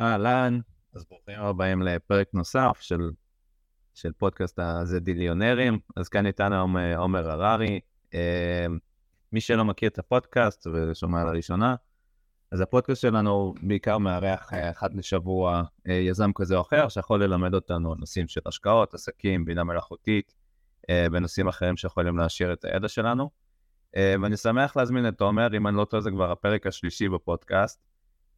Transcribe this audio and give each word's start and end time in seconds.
אהלן, 0.00 0.60
אז 0.94 1.04
ברוכים 1.10 1.40
הבאים 1.40 1.82
לפרק 1.82 2.28
נוסף 2.34 2.78
של, 2.80 3.10
של 3.94 4.12
פודקאסט 4.12 4.58
הזדיליונרים. 4.58 5.78
אז 5.96 6.08
כאן 6.08 6.26
איתנו 6.26 6.78
אה, 6.78 6.96
עומר 6.96 7.30
הררי. 7.30 7.80
אה, 8.14 8.66
מי 9.32 9.40
שלא 9.40 9.64
מכיר 9.64 9.88
את 9.88 9.98
הפודקאסט 9.98 10.66
ושומע 10.66 11.24
לראשונה, 11.24 11.74
אז 12.52 12.60
הפודקאסט 12.60 13.02
שלנו 13.02 13.54
בעיקר 13.62 13.98
מארח 13.98 14.52
אה, 14.52 14.70
אחת 14.70 14.94
לשבוע 14.94 15.62
יזם 15.86 16.30
כזה 16.34 16.56
או 16.56 16.60
אחר 16.60 16.88
שיכול 16.88 17.24
ללמד 17.24 17.54
אותנו 17.54 17.94
נושאים 17.94 18.28
של 18.28 18.40
השקעות, 18.46 18.94
עסקים, 18.94 19.44
בינה 19.44 19.64
מלאכותית 19.64 20.34
ונושאים 21.12 21.48
אחרים 21.48 21.76
שיכולים 21.76 22.18
להשאיר 22.18 22.52
את 22.52 22.64
הידע 22.64 22.88
שלנו. 22.88 23.30
ואני 23.96 24.36
שמח 24.36 24.76
להזמין 24.76 25.08
את 25.08 25.20
עומר, 25.20 25.56
אם 25.56 25.66
אני 25.66 25.76
לא 25.76 25.84
טועה 25.84 26.00
זה 26.00 26.10
כבר 26.10 26.32
הפרק 26.32 26.66
השלישי 26.66 27.08
בפודקאסט. 27.08 27.88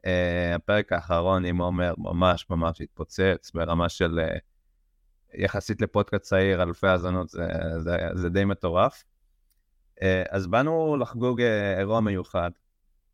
Uh, 0.04 0.08
הפרק 0.54 0.92
האחרון 0.92 1.44
עם 1.44 1.60
עומר 1.60 1.94
ממש 1.98 2.46
ממש 2.50 2.80
התפוצץ 2.80 3.50
ברמה 3.54 3.88
של 3.88 4.20
uh, 4.20 4.38
יחסית 5.34 5.80
לפודקאסט 5.80 6.24
צעיר, 6.24 6.62
אלפי 6.62 6.86
האזנות, 6.86 7.28
זה, 7.28 7.48
זה, 7.78 7.96
זה 8.14 8.28
די 8.28 8.44
מטורף. 8.44 9.04
Uh, 9.98 10.02
אז 10.30 10.46
באנו 10.46 10.96
לחגוג 10.96 11.40
uh, 11.40 11.78
אירוע 11.78 12.00
מיוחד. 12.00 12.50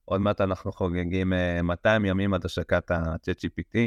עוד 0.05 0.21
מעט 0.21 0.41
אנחנו 0.41 0.73
חוגגים 0.73 1.33
uh, 1.33 1.63
200 1.63 2.05
ימים 2.05 2.35
עד 2.35 2.45
השקת 2.45 2.91
ה-ChatGPT, 2.91 3.79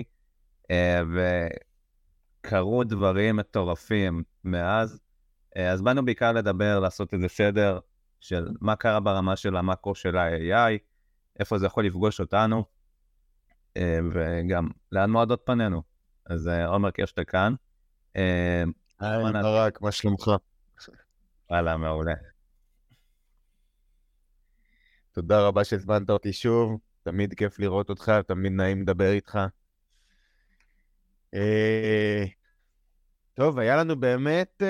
וקרו 2.44 2.84
דברים 2.84 3.36
מטורפים 3.36 4.24
מאז. 4.44 5.00
Uh, 5.56 5.60
אז 5.60 5.82
באנו 5.82 6.06
בעיקר 6.06 6.32
לדבר, 6.32 6.80
לעשות 6.80 7.14
איזה 7.14 7.28
סדר 7.28 7.80
של 8.20 8.48
מה 8.62 8.76
קרה 8.76 9.00
ברמה 9.00 9.36
של 9.36 9.56
המאקרו 9.56 9.96
של 9.96 10.18
ה-AI, 10.18 10.78
איפה 11.40 11.58
זה 11.58 11.66
יכול 11.66 11.86
לפגוש 11.86 12.20
אותנו. 12.20 12.79
אה, 13.80 14.00
וגם 14.14 14.68
לאן 14.92 15.10
מועדות 15.10 15.42
פנינו. 15.46 15.82
אז 16.26 16.48
אה, 16.48 16.68
עומר, 16.68 16.90
שאתה 17.06 17.24
כאן. 17.24 17.54
אה, 18.16 18.64
היי, 19.00 19.24
ברק, 19.34 19.82
מה 19.82 19.92
שלומך? 19.92 20.32
וואלה, 21.50 21.78
מעולה. 21.78 22.14
תודה 25.12 25.48
רבה 25.48 25.64
שהזמנת 25.64 26.10
אותי 26.10 26.34
שוב, 26.34 26.80
תמיד 27.04 27.34
כיף 27.34 27.60
לראות 27.60 27.90
אותך, 27.90 28.12
תמיד 28.28 28.52
נעים 28.52 28.82
לדבר 28.82 29.12
איתך. 29.12 29.40
טוב, 33.34 33.60
היה 33.60 33.78
לנו 33.78 34.00
באמת 34.00 34.64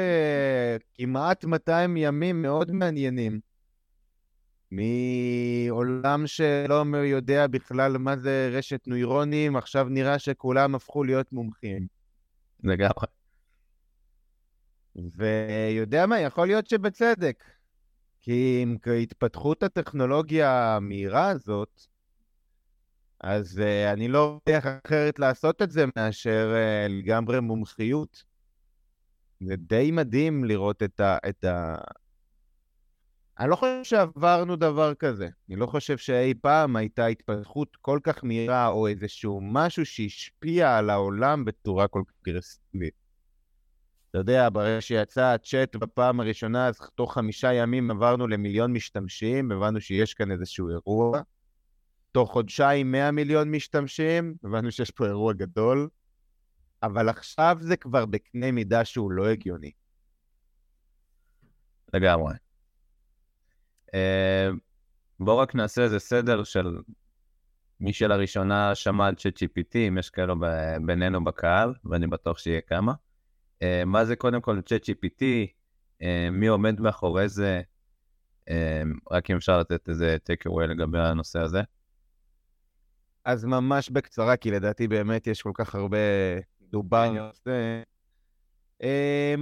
כמעט 0.93 1.45
200 1.45 1.97
ימים 1.97 2.41
מאוד 2.41 2.71
מעניינים. 2.71 3.39
מעולם 4.71 6.27
שלא 6.27 6.85
יודע 7.03 7.47
בכלל 7.47 7.97
מה 7.97 8.17
זה 8.17 8.49
רשת 8.53 8.87
נוירונים, 8.87 9.55
עכשיו 9.55 9.87
נראה 9.89 10.19
שכולם 10.19 10.75
הפכו 10.75 11.03
להיות 11.03 11.31
מומחים. 11.31 11.87
לגמרי. 12.63 13.07
ויודע 14.95 16.05
מה, 16.05 16.19
יכול 16.19 16.47
להיות 16.47 16.67
שבצדק. 16.67 17.43
כי 18.21 18.59
עם 18.61 18.77
התפתחות 19.01 19.63
הטכנולוגיה 19.63 20.75
המהירה 20.75 21.29
הזאת, 21.29 21.81
אז 23.21 23.61
uh, 23.61 23.93
אני 23.93 24.07
לא 24.07 24.39
יודע 24.47 24.59
אחרת 24.59 25.19
לעשות 25.19 25.61
את 25.61 25.71
זה 25.71 25.85
מאשר 25.95 26.53
uh, 26.55 26.91
לגמרי 26.91 27.39
מומחיות. 27.39 28.23
זה 29.39 29.55
די 29.55 29.91
מדהים 29.91 30.43
לראות 30.43 30.83
את, 30.83 30.99
ה, 30.99 31.17
את, 31.29 31.43
ה, 31.43 31.75
אני 33.39 33.49
לא 33.49 33.55
חושב 33.55 33.83
שעברנו 33.83 34.55
דבר 34.55 34.93
כזה. 34.93 35.27
אני 35.49 35.55
לא 35.55 35.65
חושב 35.65 35.97
שאי 35.97 36.33
פעם 36.33 36.75
הייתה 36.75 37.05
התפתחות 37.05 37.75
כל 37.81 37.99
כך 38.03 38.23
מהירה, 38.23 38.67
או 38.67 38.87
איזשהו 38.87 39.39
משהו 39.43 39.85
שהשפיע 39.85 40.77
על 40.77 40.89
העולם 40.89 41.45
בצורה 41.45 41.87
כל 41.87 42.03
כך 42.07 42.13
אגרסיבית. 42.23 42.93
אתה 44.09 44.17
יודע, 44.17 44.49
ברגע 44.49 44.81
שיצא 44.81 45.25
הצ'אט 45.25 45.75
בפעם 45.75 46.19
הראשונה, 46.19 46.67
אז 46.67 46.79
תוך 46.95 47.13
חמישה 47.13 47.53
ימים 47.53 47.91
עברנו 47.91 48.27
למיליון 48.27 48.73
משתמשים, 48.73 49.51
הבנו 49.51 49.81
שיש 49.81 50.13
כאן 50.13 50.31
איזשהו 50.31 50.69
אירוע. 50.69 51.21
תוך 52.11 52.31
חודשיים 52.31 52.91
100 52.91 53.11
מיליון 53.11 53.51
משתמשים, 53.51 54.35
הבנו 54.43 54.71
שיש 54.71 54.91
פה 54.91 55.05
אירוע 55.05 55.33
גדול. 55.33 55.89
אבל 56.83 57.09
עכשיו 57.09 57.57
זה 57.59 57.77
כבר 57.77 58.05
בקנה 58.05 58.51
מידה 58.51 58.85
שהוא 58.85 59.11
לא 59.11 59.27
הגיוני. 59.27 59.71
לגמרי. 61.93 62.48
אה, 63.93 64.49
בואו 65.19 65.37
רק 65.37 65.55
נעשה 65.55 65.83
איזה 65.83 65.99
סדר 65.99 66.43
של 66.43 66.77
מי 67.79 67.93
שלראשונה 67.93 68.75
שמע 68.75 69.07
על 69.07 69.13
ChatGPT, 69.13 69.77
אם 69.87 69.97
יש 69.97 70.09
כאלו 70.09 70.35
בינינו 70.85 71.23
בקהל, 71.23 71.73
ואני 71.85 72.07
בטוח 72.07 72.37
שיהיה 72.37 72.61
כמה. 72.61 72.93
אה, 73.61 73.83
מה 73.85 74.05
זה 74.05 74.15
קודם 74.15 74.41
כל 74.41 74.59
ChatGPT, 74.59 75.23
אה, 76.01 76.29
מי 76.31 76.47
עומד 76.47 76.81
מאחורי 76.81 77.29
זה, 77.29 77.61
רק 79.11 79.31
אם 79.31 79.35
אפשר 79.35 79.59
לתת 79.59 79.89
איזה 79.89 80.17
take 80.31 80.51
away 80.51 80.65
לגבי 80.67 80.99
הנושא 80.99 81.39
הזה. 81.39 81.61
אז 83.25 83.45
ממש 83.45 83.89
בקצרה, 83.89 84.37
כי 84.37 84.51
לדעתי 84.51 84.87
באמת 84.87 85.27
יש 85.27 85.41
כל 85.41 85.51
כך 85.53 85.75
הרבה 85.75 85.97
דובר. 86.61 87.29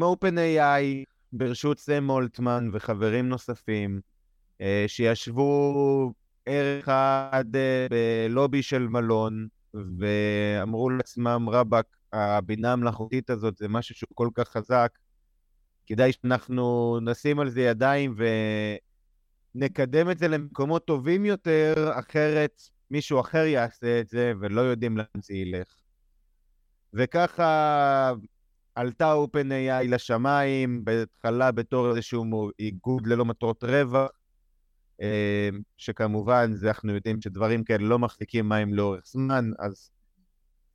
OpenAI, 0.01 1.05
ברשות 1.33 1.79
סם 1.79 2.03
מולטמן 2.03 2.69
וחברים 2.73 3.29
נוספים, 3.29 4.01
שישבו 4.87 6.13
ערב 6.45 6.79
אחד 6.79 7.45
אה, 7.55 7.87
בלובי 7.89 8.63
של 8.63 8.87
מלון, 8.87 9.47
ואמרו 9.73 10.89
לעצמם, 10.89 11.49
רבאק, 11.51 11.85
הבינה 12.13 12.73
המלאכותית 12.73 13.29
הזאת 13.29 13.57
זה 13.57 13.67
משהו 13.67 13.95
שהוא 13.95 14.09
כל 14.13 14.29
כך 14.33 14.47
חזק, 14.47 14.97
כדאי 15.87 16.11
שאנחנו 16.11 16.97
נשים 17.01 17.39
על 17.39 17.49
זה 17.49 17.61
ידיים 17.61 18.15
ונקדם 19.55 20.11
את 20.11 20.17
זה 20.17 20.27
למקומות 20.27 20.85
טובים 20.85 21.25
יותר, 21.25 21.91
אחרת 21.99 22.61
מישהו 22.91 23.19
אחר 23.19 23.45
יעשה 23.45 23.99
את 23.99 24.09
זה 24.09 24.33
ולא 24.41 24.61
יודעים 24.61 24.97
לאן 24.97 25.21
זה 25.21 25.33
ילך. 25.33 25.67
וככה 26.93 28.13
עלתה 28.75 29.13
OpenAI 29.13 29.87
לשמיים, 29.87 30.85
בהתחלה 30.85 31.51
בתור 31.51 31.89
איזשהו 31.89 32.49
איגוד 32.59 33.07
ללא 33.07 33.25
מטרות 33.25 33.63
רווח, 33.63 33.95
אה, 33.95 34.16
שכמובן, 35.77 36.53
זה 36.53 36.67
אנחנו 36.67 36.95
יודעים 36.95 37.21
שדברים 37.21 37.63
כאלה 37.63 37.83
לא 37.83 37.99
מחזיקים 37.99 38.49
מים 38.49 38.73
לאורך 38.73 39.01
זמן, 39.05 39.51
אז 39.59 39.91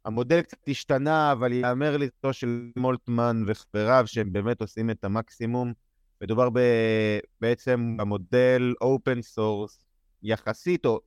המודל 0.05 0.43
קצת 0.43 0.59
השתנה, 0.69 1.33
אבל 1.33 1.53
ייאמר 1.53 1.97
לזכותו 1.97 2.33
של 2.33 2.71
מולטמן 2.77 3.45
וחבריו, 3.47 4.05
שהם 4.07 4.33
באמת 4.33 4.61
עושים 4.61 4.91
את 4.91 5.05
המקסימום. 5.05 5.73
מדובר 6.23 6.51
ב... 6.51 6.59
בעצם 7.41 7.97
במודל 7.99 8.75
open 8.81 9.23
source 9.23 9.85
יחסית, 10.23 10.87
או 10.87 11.01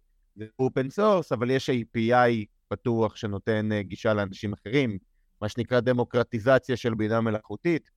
open 0.60 0.90
source, 0.90 1.32
אבל 1.32 1.50
יש 1.50 1.70
API 1.70 2.46
פתוח 2.68 3.16
שנותן 3.16 3.72
אה, 3.72 3.84
גישה 3.84 4.14
לאנשים 4.14 4.54
אחרים, 4.54 4.98
מה 5.42 5.50
שנקרא 5.50 5.80
דמוקרטיזציה 5.80 6.78
של 6.78 6.94
בינה 6.94 7.22
מלאכותית. 7.22 7.92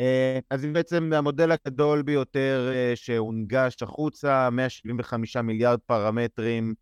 אה, 0.00 0.38
אז 0.50 0.66
בעצם 0.72 1.12
המודל 1.12 1.50
הגדול 1.52 2.02
ביותר 2.02 2.70
אה, 2.74 2.92
שהונגש 2.94 3.82
החוצה, 3.82 4.50
175 4.50 5.36
מיליארד 5.36 5.78
פרמטרים 5.86 6.74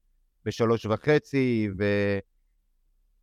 בשלוש 0.44 0.86
וחצי, 0.86 1.68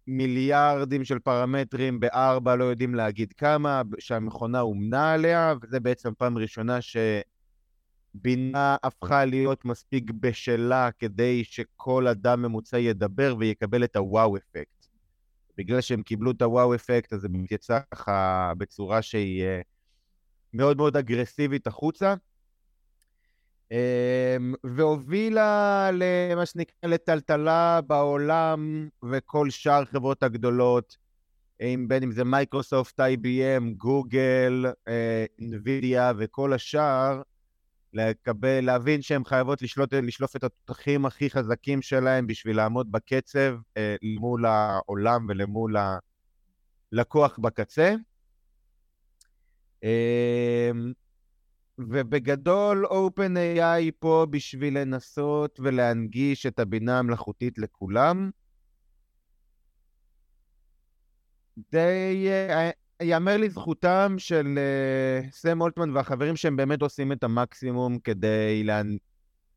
ומיליארדים 0.08 1.04
של 1.04 1.20
פרמטרים 1.20 2.00
בארבע, 2.00 2.56
לא 2.56 2.64
יודעים 2.64 2.96
להגיד 2.96 3.34
כמה, 3.34 3.82
שהמכונה 4.00 4.62
אומנה 4.62 5.14
עליה, 5.14 5.54
וזה 5.62 5.80
בעצם 5.80 6.14
פעם 6.18 6.38
ראשונה 6.38 6.80
שבינה 6.82 8.76
הפכה 8.84 9.26
להיות 9.26 9.66
מספיק 9.66 10.12
בשלה 10.12 10.90
כדי 11.00 11.44
שכל 11.44 12.08
אדם 12.08 12.42
ממוצע 12.42 12.80
ידבר 12.80 13.36
ויקבל 13.40 13.84
את 13.84 13.96
ה 13.96 14.38
wow 14.38 14.53
effect. 14.53 14.88
בגלל 15.58 15.82
שהם 15.82 16.02
קיבלו 16.02 16.32
את 16.32 16.42
הוואו 16.42 16.76
אפקט, 16.76 17.14
אז 17.14 17.22
זה 17.22 17.28
יצא 17.52 17.80
ככה 17.92 18.52
בצורה 18.58 19.02
שהיא 19.02 19.44
אה, 19.44 19.62
מאוד 20.54 20.78
מאוד 20.78 20.98
אגרסיבית 20.98 21.68
החוצה, 21.68 22.14
אמ, 23.72 24.54
והובילה 24.64 25.90
למה 25.94 26.46
שנקרא 26.46 26.90
לטלטלה 26.90 27.82
בעולם 27.88 28.90
וכל 29.12 29.50
שאר 29.50 29.82
החברות 29.82 30.24
הגדולות, 30.24 30.98
בין 31.88 32.04
אם 32.04 32.12
זה 32.12 32.24
מייקרוסופט, 32.24 33.00
IBM, 33.00 33.64
גוגל, 33.78 34.66
NVIDIA 35.42 36.14
וכל 36.18 36.54
השאר, 36.54 37.22
לקבל, 37.94 38.66
להבין 38.66 39.02
שהן 39.02 39.26
חייבות 39.26 39.62
לשלוט, 39.62 39.94
לשלוף 39.94 40.36
את 40.36 40.44
התותחים 40.44 41.06
הכי 41.06 41.30
חזקים 41.30 41.82
שלהם 41.82 42.28
בשביל 42.28 42.58
לעמוד 42.58 42.92
בקצב 42.92 43.56
אה, 43.78 43.96
מול 44.20 44.46
העולם 44.46 45.26
ולמול 45.30 45.76
הלקוח 46.94 47.40
בקצה. 47.40 47.96
אמ, 49.84 50.94
ובגדול 51.78 52.86
OpenAI 52.86 53.92
פה 54.00 54.28
בשביל 54.30 54.78
לנסות 54.78 55.60
ולהנגיש 55.64 56.46
את 56.46 56.60
הבינה 56.60 57.00
המלאכותית 57.00 57.58
לכולם. 57.58 58.30
די... 61.72 62.30
ייאמר 63.02 63.38
לזכותם 63.38 64.16
של 64.18 64.58
uh, 64.58 65.32
סם 65.32 65.62
אולטמן 65.62 65.90
והחברים 65.90 66.36
שהם 66.36 66.56
באמת 66.56 66.82
עושים 66.82 67.12
את 67.12 67.24
המקסימום 67.24 68.00
כדי, 68.00 68.64
לה... 68.64 68.82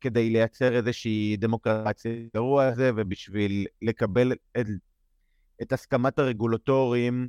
כדי 0.00 0.30
לייצר 0.30 0.76
איזושהי 0.76 1.36
דמוקרטיה 1.36 2.12
לאירוע 2.34 2.64
הזה, 2.64 2.90
ובשביל 2.96 3.66
לקבל 3.82 4.32
את, 4.32 4.66
את 5.62 5.72
הסכמת 5.72 6.18
הרגולטורים 6.18 7.28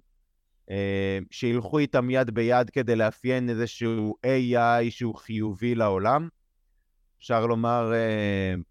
שילכו 1.31 1.80
איתם 1.80 2.10
יד 2.10 2.31
ביד 2.31 2.69
כדי 2.69 2.95
לאפיין 2.95 3.50
איזשהו 3.50 4.15
AI 4.25 4.89
שהוא 4.89 5.15
חיובי 5.15 5.75
לעולם. 5.75 6.27
אפשר 7.19 7.45
לומר 7.45 7.92
uh, 7.92 8.62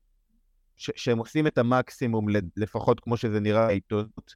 ש- 0.76 0.90
שהם 0.96 1.18
עושים 1.18 1.46
את 1.46 1.58
המקסימום, 1.58 2.26
לפחות 2.56 3.00
כמו 3.00 3.16
שזה 3.16 3.40
נראה 3.40 3.66
בעיתונות. 3.66 4.34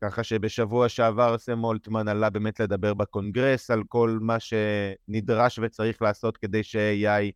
ככה 0.00 0.24
שבשבוע 0.24 0.88
שעבר 0.88 1.38
סם 1.38 1.58
מולטמן 1.58 2.08
עלה 2.08 2.30
באמת 2.30 2.60
לדבר 2.60 2.94
בקונגרס 2.94 3.70
על 3.70 3.82
כל 3.88 4.18
מה 4.20 4.36
שנדרש 4.40 5.58
וצריך 5.58 6.02
לעשות 6.02 6.36
כדי 6.36 6.62
ש-AI 6.62 7.32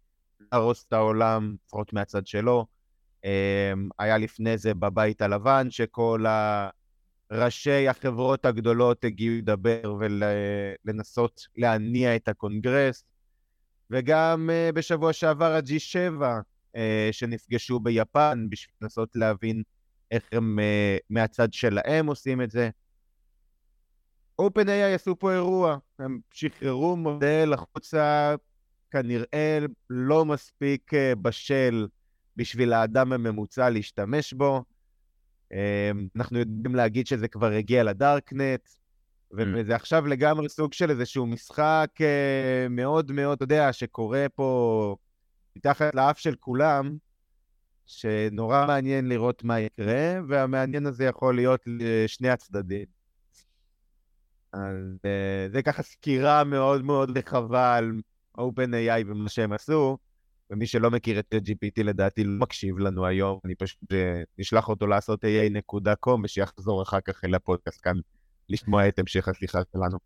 להרוס 0.53 0.85
את 0.88 0.93
העולם, 0.93 1.56
לפחות 1.67 1.93
מהצד 1.93 2.27
שלו. 2.27 2.67
אמ, 3.25 3.88
היה 3.99 4.19
לפני 4.19 4.59
זה 4.59 4.75
בבית 4.75 5.23
הלבן, 5.23 5.71
שכל 5.71 6.25
ראשי 7.31 7.88
החברות 7.88 8.44
הגדולות 8.44 9.05
הגיעו 9.05 9.35
לדבר 9.37 9.97
ולנסות 10.85 11.47
להניע 11.56 12.17
את 12.17 12.29
הקונגרס. 12.29 13.05
וגם 13.91 14.50
אה, 14.53 14.71
בשבוע 14.75 15.12
שעבר 15.12 15.53
ה-G7, 15.53 16.23
אה, 16.77 17.09
שנפגשו 17.12 17.81
ביפן 17.81 18.47
בשביל 18.50 18.75
לנסות 18.82 19.17
להבין 19.17 19.62
איך 20.11 20.29
הם 20.32 20.59
uh, 20.59 21.03
מהצד 21.11 21.53
שלהם 21.53 22.06
עושים 22.06 22.43
את 22.43 22.50
זה. 22.50 22.71
OpenAI 24.43 24.94
עשו 24.94 25.19
פה 25.19 25.32
אירוע, 25.32 25.77
הם 25.99 26.21
שחררו 26.31 26.97
מודל 26.97 27.53
החוצה 27.53 28.35
כנראה 28.91 29.59
לא 29.91 30.25
מספיק 30.25 30.93
בשל 31.23 31.87
בשביל 32.37 32.73
האדם 32.73 33.12
הממוצע 33.12 33.71
להשתמש 33.71 34.32
בו. 34.32 34.65
Uh, 35.52 35.56
אנחנו 36.17 36.38
יודעים 36.38 36.75
להגיד 36.75 37.06
שזה 37.06 37.29
כבר 37.29 37.50
הגיע 37.50 37.85
לדארקנט, 37.85 38.69
mm. 38.69 39.37
וזה 39.37 39.75
עכשיו 39.75 40.06
לגמרי 40.06 40.49
סוג 40.49 40.73
של 40.73 40.91
איזשהו 40.91 41.26
משחק 41.26 41.91
uh, 41.97 42.69
מאוד 42.70 43.12
מאוד, 43.12 43.37
אתה 43.37 43.44
יודע, 43.44 43.73
שקורה 43.73 44.26
פה 44.35 44.97
מתחת 45.56 45.94
לאף 45.94 46.19
של 46.19 46.35
כולם, 46.41 46.97
שנורא 47.87 48.67
מעניין 48.67 49.08
לראות 49.08 49.44
מה 49.44 49.61
יקרה, 49.61 50.20
והמעניין 50.29 50.87
הזה 50.87 51.05
יכול 51.05 51.37
להיות 51.37 51.61
לשני 51.67 52.31
הצדדים. 52.31 53.00
אז 54.53 54.99
אה, 55.05 55.49
זה 55.53 55.62
ככה 55.62 55.82
סקירה 55.82 56.44
מאוד 56.44 56.85
מאוד 56.85 57.19
רחבה 57.19 57.76
על 57.76 57.93
OpenAI 58.38 59.05
ומה 59.06 59.29
שהם 59.29 59.53
עשו, 59.53 59.99
ומי 60.50 60.67
שלא 60.67 60.91
מכיר 60.91 61.19
את 61.19 61.35
GPT 61.35 61.82
לדעתי 61.82 62.25
לא 62.25 62.38
מקשיב 62.38 62.79
לנו 62.79 63.06
היום, 63.06 63.38
אני 63.44 63.55
פשוט 63.55 63.93
אה, 63.93 64.23
נשלח 64.38 64.69
אותו 64.69 64.87
לעשות 64.87 65.25
aa.com 65.25 66.20
ושיחזור 66.25 66.82
אחר 66.82 67.00
כך 67.00 67.25
אל 67.25 67.35
הפודקאסט 67.35 67.81
כאן 67.82 67.97
לשמוע 68.49 68.88
את 68.88 68.99
המשך 68.99 69.29
השיחה 69.29 69.61
שלנו. 69.73 69.99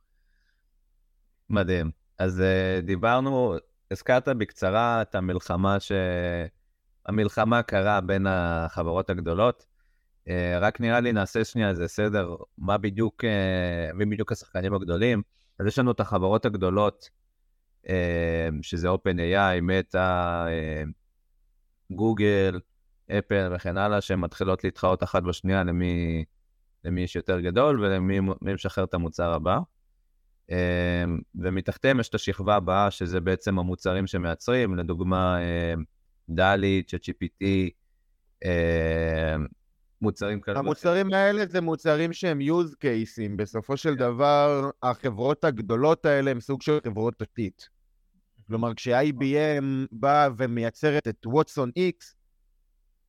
מדהים. 1.50 1.90
אז 2.18 2.40
אה, 2.40 2.80
דיברנו, 2.82 3.54
הזכרת 3.90 4.28
בקצרה 4.28 5.02
את 5.02 5.14
המלחמה 5.14 5.80
ש... 5.80 5.92
המלחמה 7.06 7.62
קרה 7.62 8.00
בין 8.00 8.26
החברות 8.26 9.10
הגדולות. 9.10 9.66
אה, 10.28 10.58
רק 10.60 10.80
נראה 10.80 11.00
לי 11.00 11.12
נעשה 11.12 11.44
שנייה 11.44 11.70
איזה 11.70 11.88
סדר, 11.88 12.36
מה 12.58 12.78
בדיוק, 12.78 13.24
אה, 13.24 13.90
מי 13.94 14.04
בדיוק 14.04 14.32
השחקנים 14.32 14.74
הגדולים. 14.74 15.22
אז 15.58 15.66
יש 15.66 15.78
לנו 15.78 15.90
את 15.90 16.00
החברות 16.00 16.44
הגדולות, 16.46 17.08
אה, 17.08 17.23
שזה 18.62 18.88
OpenAI, 18.88 19.60
מטא, 19.62 20.46
גוגל, 21.90 22.60
אפל 23.18 23.52
וכן 23.54 23.76
הלאה, 23.76 24.00
שהן 24.00 24.20
מתחילות 24.20 24.64
להתחרות 24.64 25.02
אחת 25.02 25.22
בשנייה 25.22 25.64
למי, 25.64 26.24
למי 26.84 27.00
יש 27.00 27.16
יותר 27.16 27.40
גדול 27.40 27.84
ולמי 27.84 28.20
משחרר 28.42 28.84
את 28.84 28.94
המוצר 28.94 29.32
הבא. 29.32 29.58
ומתחתיהם 31.34 32.00
יש 32.00 32.08
את 32.08 32.14
השכבה 32.14 32.56
הבאה, 32.56 32.90
שזה 32.90 33.20
בעצם 33.20 33.58
המוצרים 33.58 34.06
שמייצרים, 34.06 34.74
לדוגמה, 34.74 35.38
דלי, 36.28 36.82
ChatGPT, 36.88 37.44
מוצרים 40.00 40.40
כאלה. 40.40 40.58
המוצרים 40.58 41.12
האלה 41.12 41.46
זה 41.46 41.60
מוצרים 41.60 42.12
שהם 42.12 42.40
use 42.40 42.72
cases, 42.72 43.36
בסופו 43.36 43.76
של 43.76 43.94
דבר 43.94 44.70
החברות 44.82 45.44
הגדולות 45.44 46.06
האלה 46.06 46.30
הם 46.30 46.40
סוג 46.40 46.62
של 46.62 46.78
חברות 46.84 47.14
תשתית. 47.18 47.73
כלומר, 48.46 48.74
כש-IBM 48.74 49.64
באה 49.92 50.28
ומייצרת 50.36 51.08
את 51.08 51.26
ווטסון 51.26 51.70
X, 51.78 52.14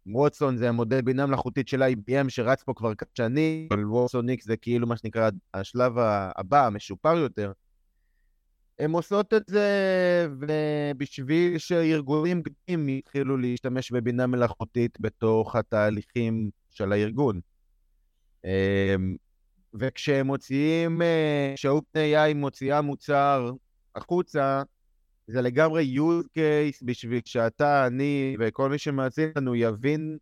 ווטסון 0.08 0.58
זה 0.58 0.70
המודל 0.70 1.02
בינה 1.02 1.26
מלאכותית 1.26 1.68
של 1.68 1.84
IBM 1.84 2.30
שרץ 2.30 2.64
פה 2.64 2.74
כבר 2.76 2.96
כמה 2.96 3.10
שנים, 3.14 3.68
אבל 3.72 3.86
ווטסון 3.86 4.30
X 4.30 4.44
זה 4.44 4.58
כאילו 4.58 4.88
מה 4.88 4.98
שנקרא 4.98 5.30
השלב 5.54 5.94
הבא, 6.38 6.66
המשופר 6.66 7.18
יותר. 7.18 7.52
הן 8.80 8.92
עושות 8.92 9.34
את 9.34 9.44
זה 9.48 9.68
בשביל 10.98 11.58
שארגונים 11.58 12.42
גדולים 12.42 12.90
יתחילו 12.90 13.38
להשתמש 13.38 13.92
בבינה 13.92 14.28
מלאכותית 14.28 14.98
בתוך 15.00 15.56
התהליכים 15.56 16.50
של 16.72 16.92
הארגון. 16.92 17.40
אמ, 18.46 19.16
וכשהם 19.74 20.28
מוציאים, 20.28 21.02
אה, 21.02 21.54
כשה-OpenAI 21.56 22.34
מוציאה 22.36 22.82
מוצר 22.82 23.52
החוצה, 23.96 24.64
זה 25.28 25.42
לגמרי 25.42 25.96
use 25.98 26.26
case 26.38 26.86
בשביל 26.86 27.22
שאתה, 27.26 27.88
אני 27.88 28.36
וכל 28.40 28.70
מי 28.70 28.78
שמאזין 28.78 29.32
לנו 29.36 29.56
יבין 29.56 30.18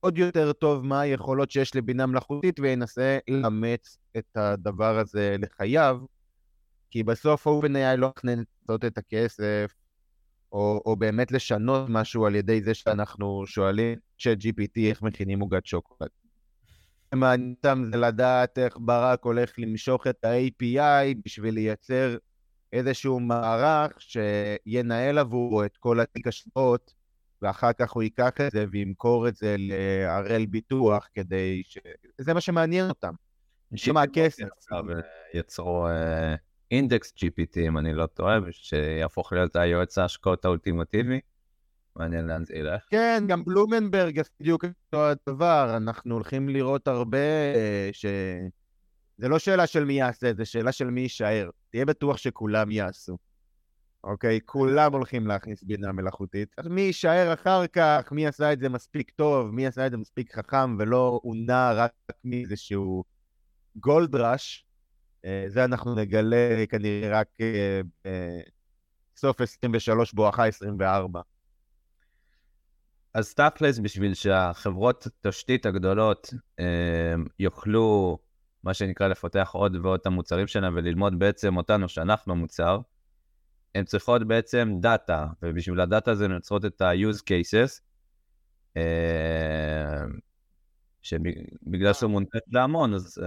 עוד 0.00 0.18
יותר 0.18 0.52
טוב 0.52 0.84
מה 0.84 1.00
היכולות 1.00 1.50
שיש 1.50 1.76
לבינה 1.76 2.06
מלאכותית 2.06 2.60
וינסה 2.60 3.18
לאמץ 3.28 3.98
את 4.16 4.36
הדבר 4.36 4.98
הזה 4.98 5.36
לחייו. 5.38 5.98
כי 6.90 7.02
בסוף 7.02 7.46
OpenAI 7.46 7.96
לא 7.96 8.08
מתכנן 8.08 8.42
לעשות 8.62 8.84
את 8.84 8.98
הכסף, 8.98 9.74
או, 10.52 10.82
או 10.86 10.96
באמת 10.96 11.32
לשנות 11.32 11.88
משהו 11.88 12.26
על 12.26 12.34
ידי 12.34 12.62
זה 12.62 12.74
שאנחנו 12.74 13.46
שואלים 13.46 13.98
צ'אט 14.20 14.38
GPT 14.38 14.80
איך 14.88 15.02
מכינים 15.02 15.40
עוגת 15.40 15.66
שוקולד. 15.66 16.10
מעניין 17.14 17.54
אותם 17.56 17.82
זה 17.92 17.96
לדעת 17.96 18.58
איך 18.58 18.76
ברק 18.80 19.24
הולך 19.24 19.52
למשוך 19.58 20.06
את 20.06 20.24
ה-API 20.24 21.14
בשביל 21.24 21.54
לייצר 21.54 22.16
איזשהו 22.72 23.20
מערך 23.20 23.92
שינהל 23.98 25.18
עבורו 25.18 25.64
את 25.64 25.76
כל 25.76 26.00
התיק 26.00 26.26
השעות, 26.26 26.94
ואחר 27.42 27.72
כך 27.72 27.90
הוא 27.90 28.02
ייקח 28.02 28.30
את 28.46 28.50
זה 28.50 28.64
וימכור 28.70 29.28
את 29.28 29.36
זה 29.36 29.56
להראל 29.58 30.46
ביטוח 30.46 31.08
כדי 31.14 31.62
ש... 31.64 31.78
זה 32.18 32.34
מה 32.34 32.40
שמעניין 32.40 32.88
אותם. 32.88 33.14
שם 33.74 33.96
הכסף. 33.96 34.44
יצרו 35.34 35.86
אינדקס 36.70 37.12
GPT, 37.12 37.60
אם 37.68 37.78
אני 37.78 37.94
לא 37.94 38.06
טועה, 38.06 38.38
שיהפוך 38.50 39.32
להיות 39.32 39.56
היועץ 39.56 39.98
ההשקעות 39.98 40.44
האולטימטיבי. 40.44 41.20
מעניין 41.96 42.26
לאן 42.26 42.44
זה 42.44 42.54
ילך. 42.54 42.82
כן, 42.90 43.24
גם 43.28 43.44
בלומנברג 43.44 44.18
עשה 44.18 44.30
בדיוק 44.40 44.64
אותו 44.64 45.06
הדבר. 45.06 45.76
אנחנו 45.76 46.14
הולכים 46.14 46.48
לראות 46.48 46.88
הרבה 46.88 47.18
אה, 47.54 47.90
ש... 47.92 48.06
זה 49.18 49.28
לא 49.28 49.38
שאלה 49.38 49.66
של 49.66 49.84
מי 49.84 49.92
יעשה, 49.92 50.32
זה 50.36 50.44
שאלה 50.44 50.72
של 50.72 50.90
מי 50.90 51.00
יישאר. 51.00 51.50
תהיה 51.70 51.84
בטוח 51.84 52.16
שכולם 52.16 52.70
יעשו. 52.70 53.18
אוקיי? 54.04 54.40
כולם 54.44 54.92
הולכים 54.92 55.26
להכניס 55.26 55.62
בינה 55.62 55.92
מלאכותית. 55.92 56.54
אז 56.58 56.66
מי 56.66 56.80
יישאר 56.80 57.34
אחר 57.34 57.66
כך, 57.66 58.12
מי 58.12 58.26
עשה 58.26 58.52
את 58.52 58.60
זה 58.60 58.68
מספיק 58.68 59.10
טוב, 59.10 59.50
מי 59.50 59.66
עשה 59.66 59.86
את 59.86 59.90
זה 59.90 59.96
מספיק 59.96 60.34
חכם, 60.34 60.76
ולא 60.78 61.20
הונע 61.22 61.72
רק 61.72 61.92
מאיזשהו 62.24 63.04
גולד 63.76 64.14
ראש, 64.14 64.66
אה, 65.24 65.44
זה 65.46 65.64
אנחנו 65.64 65.94
נגלה 65.94 66.64
כנראה 66.68 67.20
רק 67.20 67.28
בסוף 69.14 69.40
אה, 69.40 69.44
23 69.44 70.14
בואכה 70.14 70.46
24. 70.46 71.20
אז 73.14 73.34
תכלס, 73.34 73.78
בשביל 73.78 74.14
שהחברות 74.14 75.06
תשתית 75.20 75.66
הגדולות 75.66 76.34
אה, 76.60 77.14
יוכלו, 77.38 78.18
מה 78.68 78.74
שנקרא, 78.74 79.08
לפתח 79.08 79.50
עוד 79.52 79.76
ועוד 79.76 80.00
את 80.00 80.06
המוצרים 80.06 80.46
שלהם 80.46 80.72
וללמוד 80.76 81.18
בעצם 81.18 81.56
אותנו 81.56 81.88
שאנחנו 81.88 82.36
מוצר, 82.36 82.80
הן 83.74 83.84
צריכות 83.84 84.28
בעצם 84.28 84.74
דאטה, 84.80 85.26
ובשביל 85.42 85.80
הדאטה 85.80 86.10
הזה 86.10 86.24
הן 86.24 86.30
יוצרות 86.30 86.64
את 86.64 86.80
ה-use 86.80 87.22
cases, 87.30 87.80
שבגלל 91.02 91.92
שהוא 91.92 92.10
מוטט 92.10 92.42
להמון, 92.52 92.94
אז 92.94 93.18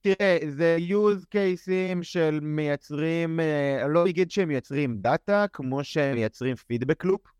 תראה, 0.00 0.38
זה 0.48 0.76
use 0.88 1.24
cases 1.24 2.02
של 2.02 2.38
מייצרים, 2.42 3.40
אה, 3.40 3.88
לא 3.88 4.08
אגיד 4.08 4.30
שהם 4.30 4.48
מייצרים 4.48 4.98
data, 5.00 5.46
כמו 5.52 5.84
שהם 5.84 6.14
מייצרים 6.14 6.56
feedback 6.56 7.04
loop. 7.04 7.37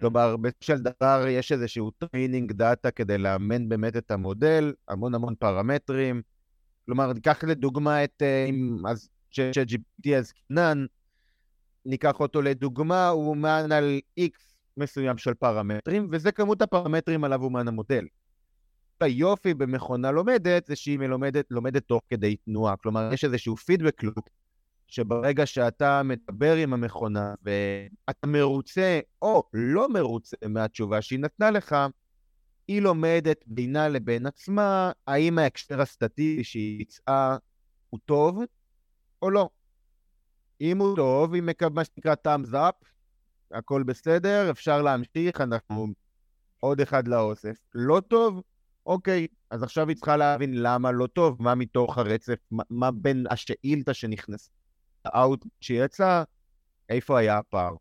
כלומר, 0.00 0.36
בסופו 0.36 0.64
של 0.64 0.78
דבר 0.78 1.24
יש 1.28 1.52
איזשהו 1.52 1.90
training 1.90 2.52
data 2.52 2.90
כדי 2.90 3.18
לאמן 3.18 3.68
באמת 3.68 3.96
את 3.96 4.10
המודל, 4.10 4.72
המון 4.88 5.14
המון 5.14 5.34
פרמטרים. 5.34 6.22
כלומר, 6.86 7.12
ניקח 7.12 7.44
לדוגמה 7.44 8.04
את, 8.04 8.22
אה, 8.22 8.48
אז 8.90 9.08
ChatGPT 9.32 10.10
as 10.18 10.32
can, 10.32 10.86
ניקח 11.86 12.20
אותו 12.20 12.42
לדוגמה, 12.42 13.08
הוא 13.08 13.30
אומן 13.30 13.72
על 13.72 14.00
X 14.20 14.54
מסוים 14.76 15.18
של 15.18 15.34
פרמטרים, 15.34 16.08
וזה 16.12 16.32
כמות 16.32 16.62
הפרמטרים 16.62 17.24
עליו 17.24 17.42
אומן 17.42 17.68
המודל. 17.68 18.04
היופי 19.00 19.54
במכונה 19.54 20.10
לומדת 20.10 20.66
זה 20.66 20.76
שהיא 20.76 20.98
מלומדת, 20.98 21.44
לומדת 21.50 21.82
תוך 21.86 22.02
כדי 22.08 22.36
תנועה, 22.36 22.76
כלומר 22.76 23.10
יש 23.12 23.24
איזשהו 23.24 23.56
פידבק 23.56 24.02
לופ 24.02 24.28
שברגע 24.92 25.46
שאתה 25.46 26.02
מדבר 26.02 26.54
עם 26.54 26.72
המכונה 26.72 27.34
ואתה 27.42 28.26
מרוצה 28.26 29.00
או 29.22 29.42
לא 29.52 29.88
מרוצה 29.88 30.36
מהתשובה 30.48 31.02
שהיא 31.02 31.18
נתנה 31.18 31.50
לך, 31.50 31.76
היא 32.68 32.82
לומדת 32.82 33.44
בינה 33.46 33.88
לבין 33.88 34.26
עצמה 34.26 34.92
האם 35.06 35.38
ההקשר 35.38 35.80
הסטטיסטי 35.80 36.44
שהיא 36.44 36.78
ביצעה 36.78 37.36
הוא 37.90 38.00
טוב 38.04 38.38
או 39.22 39.30
לא. 39.30 39.48
אם 40.60 40.78
הוא 40.78 40.96
טוב, 40.96 41.34
היא 41.34 41.42
מקבלת 41.42 41.72
מה 41.74 41.84
שנקרא 41.84 42.14
thumbs 42.28 42.52
up, 42.52 42.86
הכל 43.50 43.82
בסדר, 43.82 44.50
אפשר 44.50 44.82
להמשיך, 44.82 45.40
אנחנו 45.40 45.86
עוד 46.60 46.80
אחד 46.80 47.08
לאוסף. 47.08 47.56
לא 47.74 48.02
טוב, 48.08 48.42
אוקיי, 48.86 49.26
אז 49.50 49.62
עכשיו 49.62 49.88
היא 49.88 49.96
צריכה 49.96 50.16
להבין 50.16 50.54
למה 50.54 50.92
לא 50.92 51.06
טוב, 51.06 51.42
מה 51.42 51.54
מתוך 51.54 51.98
הרצף, 51.98 52.38
מה, 52.50 52.62
מה 52.70 52.90
בין 52.90 53.26
השאילתה 53.30 53.94
שנכנסת 53.94 54.61
האאוט 55.04 55.46
שיצא, 55.60 56.22
איפה 56.88 57.18
היה 57.18 57.38
הפער. 57.38 57.74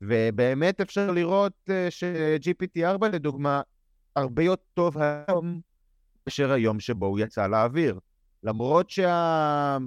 ובאמת 0.00 0.80
אפשר 0.80 1.10
לראות 1.10 1.52
אה, 1.70 1.90
ש-GPT-4 1.90 3.08
לדוגמה, 3.08 3.62
הרבה 4.16 4.42
יותר 4.42 4.62
טוב 4.74 4.96
היום 4.98 5.60
מאשר 6.26 6.52
היום 6.52 6.80
שבו 6.80 7.06
הוא 7.06 7.18
יצא 7.18 7.46
לאוויר. 7.46 7.98
למרות 8.42 8.90
שהוא 8.90 9.06
שה... 9.06 9.78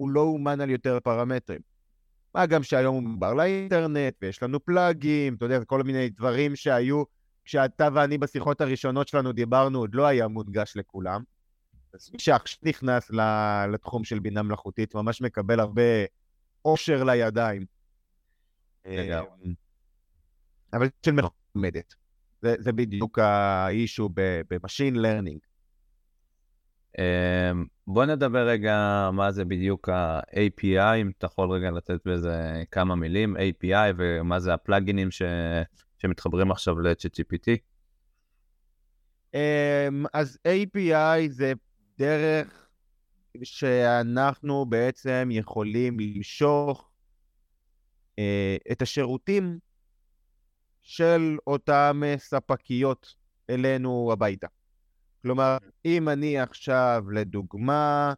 לא 0.00 0.20
אומן 0.20 0.60
על 0.60 0.70
יותר 0.70 0.98
פרמטרים. 1.02 1.60
מה 2.34 2.46
גם 2.46 2.62
שהיום 2.62 2.94
הוא 2.94 3.02
מחובר 3.02 3.34
לאינטרנט, 3.34 4.14
ויש 4.22 4.42
לנו 4.42 4.64
plugים, 4.64 5.34
אתה 5.34 5.44
יודע, 5.44 5.64
כל 5.64 5.82
מיני 5.82 6.08
דברים 6.08 6.56
שהיו, 6.56 7.02
כשאתה 7.44 7.88
ואני 7.94 8.18
בשיחות 8.18 8.60
הראשונות 8.60 9.08
שלנו 9.08 9.32
דיברנו, 9.32 9.78
עוד 9.78 9.94
לא 9.94 10.06
היה 10.06 10.28
מונגש 10.28 10.72
לכולם. 10.76 11.22
אז 11.94 12.10
מי 12.12 12.18
שעכשיו 12.18 12.58
נכנס 12.62 13.10
לתחום 13.72 14.04
של 14.04 14.18
בינה 14.18 14.42
מלאכותית 14.42 14.94
ממש 14.94 15.20
מקבל 15.20 15.60
הרבה 15.60 15.82
עושר 16.64 17.04
לידיים. 17.04 17.64
אמ, 18.86 19.54
אבל 20.72 20.88
של 21.06 21.12
מכומדת. 21.12 21.94
זה, 22.42 22.54
זה 22.58 22.72
בדיוק 22.72 23.18
ה 23.18 23.33
issue 23.33 24.08
ב 24.50 24.56
machine 24.56 24.96
learning. 24.96 25.38
אמ, 26.98 27.64
בוא 27.86 28.04
נדבר 28.04 28.48
רגע 28.48 29.08
מה 29.12 29.32
זה 29.32 29.44
בדיוק 29.44 29.88
ה-API, 29.88 30.96
אם 31.00 31.10
אתה 31.18 31.26
יכול 31.26 31.50
רגע 31.50 31.70
לתת 31.70 32.00
בזה 32.04 32.62
כמה 32.70 32.94
מילים, 32.94 33.36
API 33.36 33.94
ומה 33.96 34.40
זה 34.40 34.54
הפלאגינים 34.54 35.10
ש... 35.10 35.22
שמתחברים 35.98 36.50
עכשיו 36.50 36.78
ל-ChatGPT. 36.80 37.56
אמ, 39.34 40.04
אז 40.12 40.38
API 40.48 41.28
זה 41.28 41.52
דרך 41.98 42.68
שאנחנו 43.42 44.66
בעצם 44.66 45.28
יכולים 45.32 46.00
למשוך 46.00 46.90
אה, 48.18 48.56
את 48.72 48.82
השירותים 48.82 49.58
של 50.82 51.36
אותם 51.46 52.02
ספקיות 52.16 53.14
אלינו 53.50 54.12
הביתה. 54.12 54.46
כלומר, 55.22 55.58
אם 55.84 56.08
אני 56.08 56.38
עכשיו, 56.38 57.04
לדוגמה, 57.12 58.14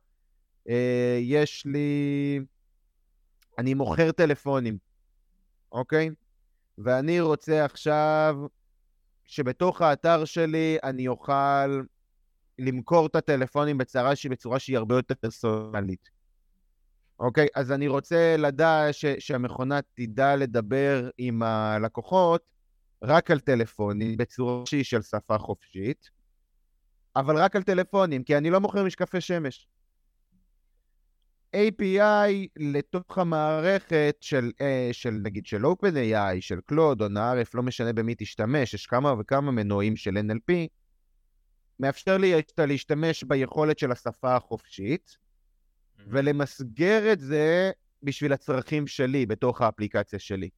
אה, 0.68 1.18
יש 1.21 1.66
לי... 1.66 2.40
אני 3.59 3.75
מוכר 3.75 4.12
טלפונים, 4.12 4.78
אוקיי? 5.73 6.11
ואני 6.78 7.21
רוצה 7.21 7.64
עכשיו 7.64 8.37
שבתוך 9.25 9.83
האתר 9.83 10.25
שלי 10.25 10.78
אני 10.85 11.09
אוכל 11.09 11.83
למכור 12.58 13.06
את 13.06 13.16
הטלפונים 13.16 13.78
בצורה 13.78 14.16
שהיא, 14.16 14.30
בצורה 14.30 14.58
שהיא 14.58 14.76
הרבה 14.76 14.96
יותר 14.96 15.14
פרסונלית. 15.14 16.10
אוקיי? 17.20 17.46
אז 17.54 17.72
אני 17.72 17.88
רוצה 17.88 18.36
לדעת 18.36 18.94
שהמכונה 19.18 19.80
תדע 19.94 20.36
לדבר 20.36 21.10
עם 21.18 21.42
הלקוחות 21.42 22.42
רק 23.02 23.30
על 23.30 23.40
טלפונים, 23.40 24.16
בצורה 24.16 24.66
שהיא 24.66 24.84
של 24.84 25.02
שפה 25.02 25.38
חופשית, 25.38 26.10
אבל 27.16 27.36
רק 27.38 27.56
על 27.56 27.62
טלפונים, 27.62 28.25
כי 28.25 28.36
אני 28.36 28.50
לא 28.50 28.60
מוכר 28.60 28.84
משקפי 28.84 29.20
שמש. 29.20 29.68
API 31.56 32.48
לתוך 32.56 33.18
המערכת 33.18 34.16
של, 34.20 34.50
אה, 34.60 34.88
של 34.92 35.10
נגיד 35.10 35.46
של 35.46 35.64
OpenAI, 35.64 36.40
של 36.40 36.60
קלוד 36.66 37.02
או 37.02 37.08
נערף, 37.08 37.54
לא 37.54 37.62
משנה 37.62 37.92
במי 37.92 38.14
תשתמש, 38.18 38.75
יש 38.75 38.86
כמה 38.86 39.14
וכמה 39.18 39.50
מנועים 39.50 39.96
של 39.96 40.18
NLP, 40.18 40.52
מאפשר 41.80 42.18
לי 42.18 42.35
להשתמש 42.59 43.25
ביכולת 43.25 43.78
של 43.78 43.92
השפה 43.92 44.37
החופשית, 44.37 45.16
mm-hmm. 45.16 46.02
ולמסגר 46.06 47.12
את 47.12 47.21
זה 47.21 47.71
בשביל 48.02 48.33
הצרכים 48.33 48.87
שלי 48.87 49.26
בתוך 49.26 49.61
האפליקציה 49.61 50.18
שלי. 50.18 50.49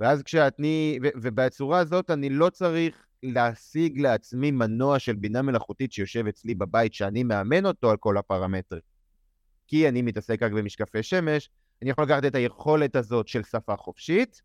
ואז 0.00 0.22
כשאני, 0.22 0.98
ובצורה 1.02 1.78
הזאת 1.78 2.10
אני 2.10 2.28
לא 2.28 2.50
צריך 2.50 3.06
להשיג 3.22 4.00
לעצמי 4.00 4.50
מנוע 4.50 4.98
של 4.98 5.14
בינה 5.14 5.42
מלאכותית 5.42 5.92
שיושב 5.92 6.26
אצלי 6.26 6.54
בבית, 6.54 6.94
שאני 6.94 7.22
מאמן 7.22 7.66
אותו 7.66 7.90
על 7.90 7.96
כל 7.96 8.16
הפרמטרים. 8.16 8.82
כי 9.66 9.88
אני 9.88 10.02
מתעסק 10.02 10.42
רק 10.42 10.52
במשקפי 10.52 11.02
שמש, 11.02 11.50
אני 11.82 11.90
יכול 11.90 12.04
לקחת 12.04 12.24
את 12.24 12.34
היכולת 12.34 12.96
הזאת 12.96 13.28
של 13.28 13.42
שפה 13.42 13.76
חופשית, 13.76 14.42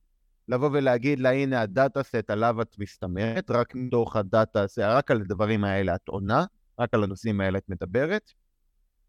לבוא 0.49 0.69
ולהגיד 0.73 1.19
לה, 1.19 1.31
הנה 1.31 1.61
הדאטה 1.61 2.03
סט 2.03 2.29
עליו 2.29 2.61
את 2.61 2.75
מסתמרת, 2.79 3.51
רק 3.51 3.75
מתוך 3.75 4.15
הדאטה 4.15 4.67
סט, 4.67 4.79
רק 4.79 5.11
על 5.11 5.21
הדברים 5.21 5.63
האלה 5.63 5.95
את 5.95 6.07
עונה, 6.07 6.45
רק 6.79 6.93
על 6.93 7.03
הנושאים 7.03 7.41
האלה 7.41 7.57
את 7.57 7.69
מדברת, 7.69 8.31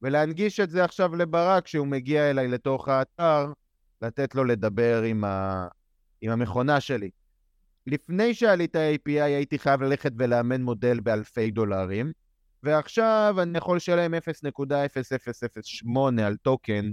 ולהנגיש 0.03 0.61
את 0.61 0.71
זה 0.71 0.85
עכשיו 0.85 1.17
לברק, 1.17 1.65
כשהוא 1.65 1.87
מגיע 1.87 2.31
אליי 2.31 2.49
לתוך 2.49 2.89
האתר, 2.89 3.53
לתת 4.03 4.35
לו 4.35 4.45
לדבר 4.45 5.03
עם, 5.03 5.25
ה... 5.25 5.67
עם 6.21 6.31
המכונה 6.31 6.81
שלי. 6.81 7.11
לפני 7.87 8.35
שהיה 8.35 8.55
לי 8.55 8.65
את 8.65 8.77
ה-API 8.77 9.23
הייתי 9.23 9.59
חייב 9.59 9.83
ללכת 9.83 10.13
ולאמן 10.19 10.63
מודל 10.63 11.01
באלפי 11.01 11.51
דולרים, 11.51 12.13
ועכשיו 12.63 13.37
אני 13.43 13.59
יכול 13.59 13.77
לשלם 13.77 14.15
0.0008 14.15 16.23
על 16.23 16.37
טוקן 16.37 16.91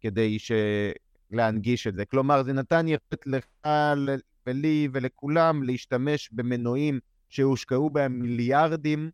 כדי 0.00 0.38
ש... 0.38 0.52
להנגיש 1.30 1.86
את 1.86 1.94
זה. 1.94 2.04
כלומר, 2.04 2.42
זה 2.42 2.52
נתן 2.52 2.86
יכולת 2.88 3.26
לך 3.26 3.44
ולי 4.46 4.88
ולכולם 4.92 5.62
להשתמש 5.62 6.28
במנועים 6.32 7.00
שהושקעו 7.28 7.90
בהם 7.90 8.22
מיליארדים 8.22 9.10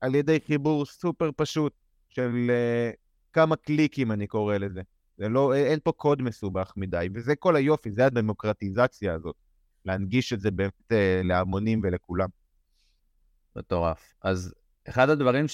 על 0.00 0.14
ידי 0.14 0.38
חיבור 0.46 0.86
סופר 0.86 1.30
פשוט 1.36 1.72
של 2.08 2.50
uh, 2.50 2.96
כמה 3.32 3.56
קליקים, 3.56 4.12
אני 4.12 4.26
קורא 4.26 4.56
לזה. 4.56 4.82
זה 5.18 5.28
לא, 5.28 5.54
אין 5.54 5.78
פה 5.84 5.92
קוד 5.92 6.22
מסובך 6.22 6.72
מדי, 6.76 7.08
וזה 7.14 7.36
כל 7.36 7.56
היופי, 7.56 7.90
זה 7.90 8.06
הדמוקרטיזציה 8.06 9.14
הזאת, 9.14 9.36
להנגיש 9.84 10.32
את 10.32 10.40
זה 10.40 10.50
באמת 10.50 10.92
uh, 10.92 10.94
להמונים 11.24 11.80
ולכולם. 11.84 12.28
מטורף. 13.56 14.14
אז 14.22 14.54
אחד 14.88 15.10
הדברים 15.10 15.48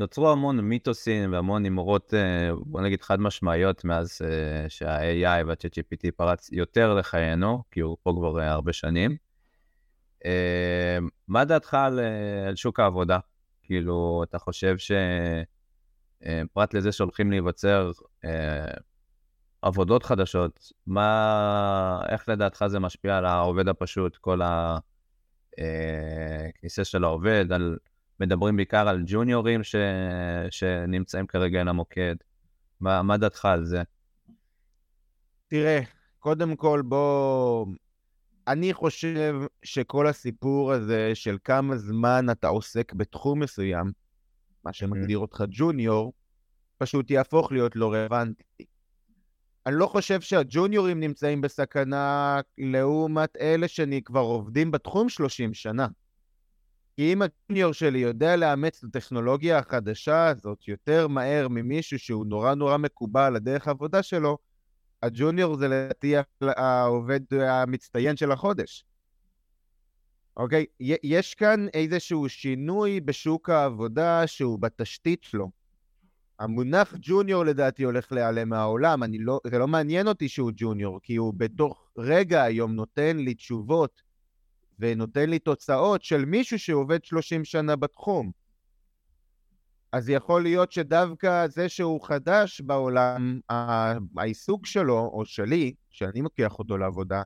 שנוצרו 0.00 0.30
המון 0.30 0.60
מיתוסים 0.60 1.32
והמון 1.32 1.66
אמרות, 1.66 2.14
אה, 2.14 2.50
בוא 2.66 2.80
נגיד 2.80 3.02
חד 3.02 3.20
משמעיות, 3.20 3.84
מאז 3.84 4.18
אה, 4.24 4.68
שה-AI 4.68 5.46
וה-ChatGPT 5.46 6.10
פרץ 6.16 6.52
יותר 6.52 6.94
לחיינו, 6.94 7.62
כי 7.70 7.80
הוא 7.80 7.96
פה 8.02 8.12
כבר 8.16 8.40
אה, 8.40 8.50
הרבה 8.50 8.72
שנים. 8.72 9.16
מה 11.28 11.44
דעתך 11.44 11.74
על, 11.74 12.00
על 12.48 12.56
שוק 12.56 12.80
העבודה? 12.80 13.18
כאילו, 13.62 14.22
אתה 14.28 14.38
חושב 14.38 14.76
שפרט 14.78 16.74
לזה 16.74 16.92
שהולכים 16.92 17.30
להיווצר 17.30 17.90
עבודות 19.62 20.02
חדשות, 20.02 20.72
מה, 20.86 22.00
איך 22.08 22.28
לדעתך 22.28 22.64
זה 22.66 22.78
משפיע 22.78 23.16
על 23.16 23.26
העובד 23.26 23.68
הפשוט, 23.68 24.16
כל 24.16 24.40
הכניסה 25.52 26.84
של 26.84 27.04
העובד, 27.04 27.52
על 27.52 27.76
מדברים 28.20 28.56
בעיקר 28.56 28.88
על 28.88 29.02
ג'וניורים 29.06 29.62
ש... 29.64 29.74
שנמצאים 30.50 31.26
כרגע 31.26 31.60
על 31.60 31.68
המוקד. 31.68 32.16
מה, 32.80 33.02
מה 33.02 33.16
דעתך 33.16 33.44
על 33.44 33.64
זה? 33.64 33.82
תראה, 35.48 35.80
קודם 36.18 36.56
כל 36.56 36.82
בוא... 36.84 37.66
אני 38.48 38.72
חושב 38.72 39.34
שכל 39.62 40.06
הסיפור 40.06 40.72
הזה 40.72 41.10
של 41.14 41.36
כמה 41.44 41.76
זמן 41.76 42.26
אתה 42.30 42.48
עוסק 42.48 42.92
בתחום 42.92 43.42
מסוים, 43.42 43.92
מה 44.64 44.72
שמגדיר 44.72 45.18
אותך 45.18 45.44
ג'וניור, 45.50 46.12
פשוט 46.78 47.10
יהפוך 47.10 47.52
להיות 47.52 47.76
לא 47.76 47.92
רלוונטי. 47.92 48.42
אני 49.66 49.74
לא 49.78 49.86
חושב 49.86 50.20
שהג'וניורים 50.20 51.00
נמצאים 51.00 51.40
בסכנה 51.40 52.40
לעומת 52.58 53.36
אלה 53.36 53.68
שכבר 53.68 54.20
עובדים 54.20 54.70
בתחום 54.70 55.08
30 55.08 55.54
שנה. 55.54 55.86
כי 56.96 57.12
אם 57.12 57.22
הג'וניור 57.22 57.72
שלי 57.72 57.98
יודע 57.98 58.36
לאמץ 58.36 58.84
את 58.84 58.96
הטכנולוגיה 58.96 59.58
החדשה 59.58 60.26
הזאת 60.26 60.68
יותר 60.68 61.08
מהר 61.08 61.48
ממישהו 61.48 61.98
שהוא 61.98 62.26
נורא 62.26 62.54
נורא 62.54 62.76
מקובל 62.76 63.32
לדרך 63.34 63.68
העבודה 63.68 64.02
שלו, 64.02 64.38
הג'וניור 65.02 65.56
זה 65.56 65.68
לדעתי 65.68 66.14
העובד 66.40 67.20
המצטיין 67.34 68.16
של 68.16 68.32
החודש. 68.32 68.84
אוקיי? 70.36 70.66
יש 70.80 71.34
כאן 71.34 71.66
איזשהו 71.74 72.28
שינוי 72.28 73.00
בשוק 73.00 73.50
העבודה 73.50 74.26
שהוא 74.26 74.58
בתשתית 74.58 75.22
שלו. 75.22 75.50
המונח 76.38 76.94
ג'וניור 77.00 77.44
לדעתי 77.44 77.82
הולך 77.82 78.12
להיעלם 78.12 78.48
מהעולם, 78.48 79.02
לא, 79.18 79.40
זה 79.46 79.58
לא 79.58 79.68
מעניין 79.68 80.08
אותי 80.08 80.28
שהוא 80.28 80.52
ג'וניור, 80.56 81.00
כי 81.02 81.16
הוא 81.16 81.34
בתוך 81.36 81.90
רגע 81.98 82.42
היום 82.42 82.72
נותן 82.72 83.16
לי 83.16 83.34
תשובות 83.34 84.02
ונותן 84.80 85.30
לי 85.30 85.38
תוצאות 85.38 86.04
של 86.04 86.24
מישהו 86.24 86.58
שעובד 86.58 87.04
30 87.04 87.44
שנה 87.44 87.76
בתחום. 87.76 88.30
אז 89.92 90.08
יכול 90.08 90.42
להיות 90.42 90.72
שדווקא 90.72 91.46
זה 91.46 91.68
שהוא 91.68 92.06
חדש 92.06 92.60
בעולם, 92.60 93.40
העיסוק 94.16 94.66
שלו, 94.66 95.10
או 95.12 95.24
שלי, 95.24 95.74
שאני 95.90 96.22
לוקח 96.22 96.58
אותו 96.58 96.78
לעבודה, 96.78 97.22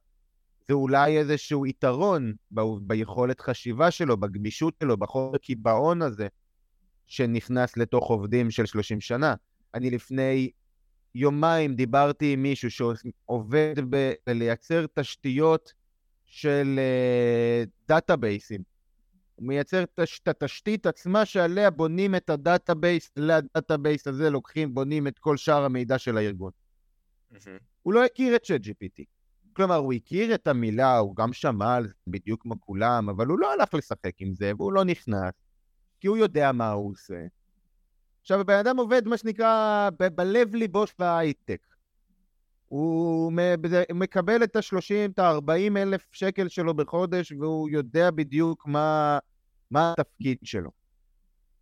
זה 0.68 0.74
אולי 0.74 1.18
איזשהו 1.18 1.66
יתרון 1.66 2.32
ב- 2.50 2.78
ביכולת 2.80 3.40
חשיבה 3.40 3.90
שלו, 3.90 4.16
בגמישות 4.16 4.74
שלו, 4.82 4.96
בחוסר 4.96 5.36
הקיבעון 5.36 6.02
הזה 6.02 6.28
שנכנס 7.06 7.76
לתוך 7.76 8.10
עובדים 8.10 8.50
של 8.50 8.66
30 8.66 9.00
שנה. 9.00 9.34
אני 9.74 9.90
לפני 9.90 10.50
יומיים 11.14 11.74
דיברתי 11.74 12.32
עם 12.32 12.42
מישהו 12.42 12.70
שעובד 12.70 13.74
בלייצר 14.26 14.86
תשתיות 14.94 15.72
של 16.34 16.80
databaseים. 17.88 18.60
Uh, 18.60 18.64
הוא 19.34 19.48
מייצר 19.48 19.82
את 19.82 20.28
התשתית 20.28 20.86
עצמה 20.86 21.24
שעליה 21.24 21.70
בונים 21.70 22.14
את 22.14 22.30
ה 22.30 22.38
database, 22.38 23.10
ל 23.16 23.26
database 23.26 24.06
הזה 24.06 24.30
לוקחים, 24.30 24.74
בונים 24.74 25.06
את 25.06 25.18
כל 25.18 25.36
שאר 25.36 25.64
המידע 25.64 25.98
של 25.98 26.16
הארגון. 26.16 26.50
הוא 27.82 27.94
לא 27.94 28.04
הכיר 28.04 28.36
את 28.36 28.44
ChatGPT. 28.44 29.04
כלומר, 29.52 29.76
הוא 29.76 29.92
הכיר 29.92 30.34
את 30.34 30.46
המילה, 30.46 30.98
הוא 30.98 31.16
גם 31.16 31.32
שמע 31.32 31.74
על 31.74 31.86
זה 31.86 31.92
בדיוק 32.06 32.42
כמו 32.42 32.60
כולם, 32.60 33.08
אבל 33.08 33.26
הוא 33.26 33.38
לא 33.38 33.52
הלך 33.52 33.74
לשחק 33.74 34.20
עם 34.20 34.34
זה, 34.34 34.52
והוא 34.58 34.72
לא 34.72 34.84
נכנס, 34.84 35.34
כי 36.00 36.06
הוא 36.06 36.16
יודע 36.16 36.52
מה 36.52 36.70
הוא 36.70 36.90
עושה. 36.90 37.26
עכשיו, 38.20 38.40
הבן 38.40 38.58
אדם 38.58 38.76
עובד, 38.76 39.08
מה 39.08 39.16
שנקרא, 39.16 39.90
בלב 40.14 40.54
ליבו 40.54 40.86
של 40.86 41.02
ההייטק. 41.02 41.73
הוא 42.74 43.32
מקבל 43.94 44.44
את 44.44 44.56
ה-30, 44.56 45.10
את 45.10 45.18
ה-40 45.18 45.76
אלף 45.76 46.06
שקל 46.12 46.48
שלו 46.48 46.74
בחודש, 46.74 47.32
והוא 47.32 47.70
יודע 47.70 48.10
בדיוק 48.10 48.66
מה, 48.66 49.18
מה 49.70 49.92
התפקיד 49.92 50.38
שלו. 50.42 50.70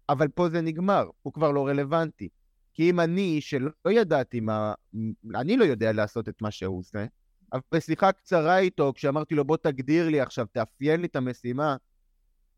אבל 0.09 0.29
פה 0.29 0.49
זה 0.49 0.61
נגמר, 0.61 1.05
הוא 1.23 1.33
כבר 1.33 1.51
לא 1.51 1.67
רלוונטי. 1.67 2.29
כי 2.75 2.91
אם 2.91 3.01
אני, 3.01 3.41
שלא 3.41 3.91
ידעתי 3.91 4.41
מה, 4.41 4.75
אני 5.35 5.57
לא 5.57 5.65
יודע 5.65 5.93
לעשות 5.93 6.29
את 6.29 6.43
מה 6.43 6.51
שהוא 6.51 6.79
עושה, 6.79 7.05
אבל 7.53 7.61
בשיחה 7.75 8.13
קצרה 8.13 8.59
איתו, 8.59 8.93
כשאמרתי 8.95 9.35
לו, 9.35 9.45
בוא 9.45 9.57
תגדיר 9.57 10.09
לי 10.09 10.21
עכשיו, 10.21 10.47
תאפיין 10.53 11.01
לי 11.01 11.07
את 11.07 11.17
המשימה, 11.17 11.77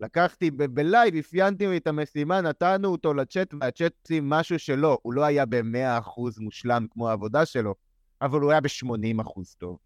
לקחתי 0.00 0.50
בלייב, 0.50 1.14
אפיינתי 1.16 1.66
לי 1.66 1.76
את 1.76 1.86
המשימה, 1.86 2.40
נתנו 2.40 2.88
אותו 2.88 3.14
לצ'אט, 3.14 3.54
והצ'אט 3.60 3.92
עושים 4.02 4.28
משהו 4.28 4.58
שלא, 4.58 4.98
הוא 5.02 5.14
לא 5.14 5.24
היה 5.24 5.46
ב-100% 5.46 6.40
מושלם 6.40 6.86
כמו 6.90 7.08
העבודה 7.08 7.46
שלו, 7.46 7.74
אבל 8.22 8.40
הוא 8.40 8.50
היה 8.50 8.60
ב-80% 8.60 9.40
טוב. 9.58 9.78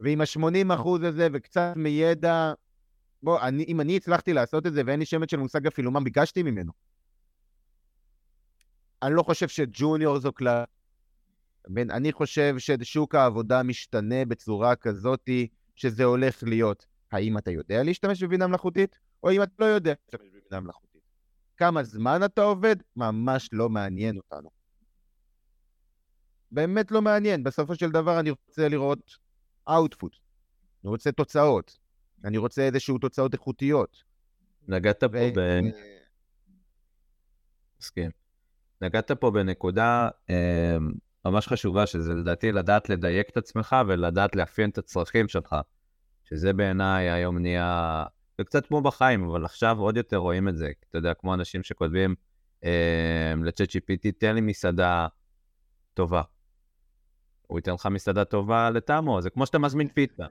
ועם 0.00 0.20
ה-80% 0.20 1.06
הזה 1.06 1.28
וקצת 1.32 1.72
מידע, 1.76 2.52
בוא, 3.22 3.40
אני, 3.40 3.64
אם 3.68 3.80
אני 3.80 3.96
הצלחתי 3.96 4.32
לעשות 4.32 4.66
את 4.66 4.72
זה 4.72 4.82
ואין 4.86 4.98
לי 4.98 5.06
שמץ 5.06 5.30
של 5.30 5.36
מושג 5.36 5.66
אפילו 5.66 5.90
מה 5.90 6.00
ביקשתי 6.00 6.42
ממנו, 6.42 6.72
אני 9.02 9.14
לא 9.14 9.22
חושב 9.22 9.48
שג'וניור 9.48 10.18
זו 10.18 10.34
כלל 10.34 10.64
אני 11.76 12.12
חושב 12.12 12.54
ששוק 12.58 13.14
העבודה 13.14 13.62
משתנה 13.62 14.24
בצורה 14.24 14.76
כזאתי 14.76 15.48
שזה 15.76 16.04
הולך 16.04 16.42
להיות. 16.42 16.86
האם 17.12 17.38
אתה 17.38 17.50
יודע 17.50 17.82
להשתמש 17.82 18.22
בבינה 18.22 18.46
מלאכותית, 18.46 18.98
או 19.22 19.30
אם 19.30 19.42
אתה 19.42 19.52
לא 19.58 19.64
יודע 19.64 19.92
להשתמש 20.02 20.28
בבינה 20.28 20.60
מלאכותית. 20.60 21.02
כמה 21.56 21.82
זמן 21.82 22.20
אתה 22.24 22.42
עובד, 22.42 22.76
ממש 22.96 23.48
לא 23.52 23.68
מעניין 23.68 24.16
אותנו. 24.16 24.61
באמת 26.52 26.90
לא 26.90 27.02
מעניין. 27.02 27.44
בסופו 27.44 27.74
של 27.74 27.90
דבר 27.90 28.20
אני 28.20 28.30
רוצה 28.30 28.68
לראות 28.68 29.10
output. 29.68 30.16
אני 30.84 30.90
רוצה 30.90 31.12
תוצאות. 31.12 31.78
אני 32.24 32.38
רוצה 32.38 32.62
איזשהו 32.62 32.98
תוצאות 32.98 33.32
איכותיות. 33.32 34.02
נגעת 34.68 35.04
פה 35.04 35.06
ו... 35.12 35.32
ב... 35.36 35.60
מסכים. 37.80 38.10
נגעת 38.80 39.10
פה 39.10 39.30
בנקודה 39.30 40.08
אה, 40.30 40.76
ממש 41.24 41.48
חשובה, 41.48 41.86
שזה 41.86 42.14
לדעתי 42.14 42.52
לדעת 42.52 42.88
לדייק 42.88 43.30
את 43.30 43.36
עצמך 43.36 43.76
ולדעת 43.88 44.36
לאפיין 44.36 44.70
את 44.70 44.78
הצרכים 44.78 45.28
שלך, 45.28 45.56
שזה 46.24 46.52
בעיניי 46.52 47.10
היום 47.10 47.38
נהיה, 47.38 48.04
זה 48.38 48.44
קצת 48.44 48.66
כמו 48.66 48.80
בחיים, 48.80 49.24
אבל 49.24 49.44
עכשיו 49.44 49.78
עוד 49.78 49.96
יותר 49.96 50.16
רואים 50.16 50.48
את 50.48 50.56
זה. 50.56 50.70
אתה 50.90 50.98
יודע, 50.98 51.14
כמו 51.14 51.34
אנשים 51.34 51.62
שכותבים 51.62 52.14
אה, 52.64 53.34
לצ'אט 53.44 53.68
GPT, 53.70 54.12
תן 54.18 54.34
לי 54.34 54.40
מסעדה 54.40 55.06
טובה. 55.94 56.22
הוא 57.52 57.58
ייתן 57.58 57.72
לך 57.72 57.86
מסעדה 57.86 58.24
טובה 58.24 58.70
לטעמו, 58.70 59.22
זה 59.22 59.30
כמו 59.30 59.46
שאתה 59.46 59.58
מזמין 59.58 59.88
פיצה. 59.88 60.26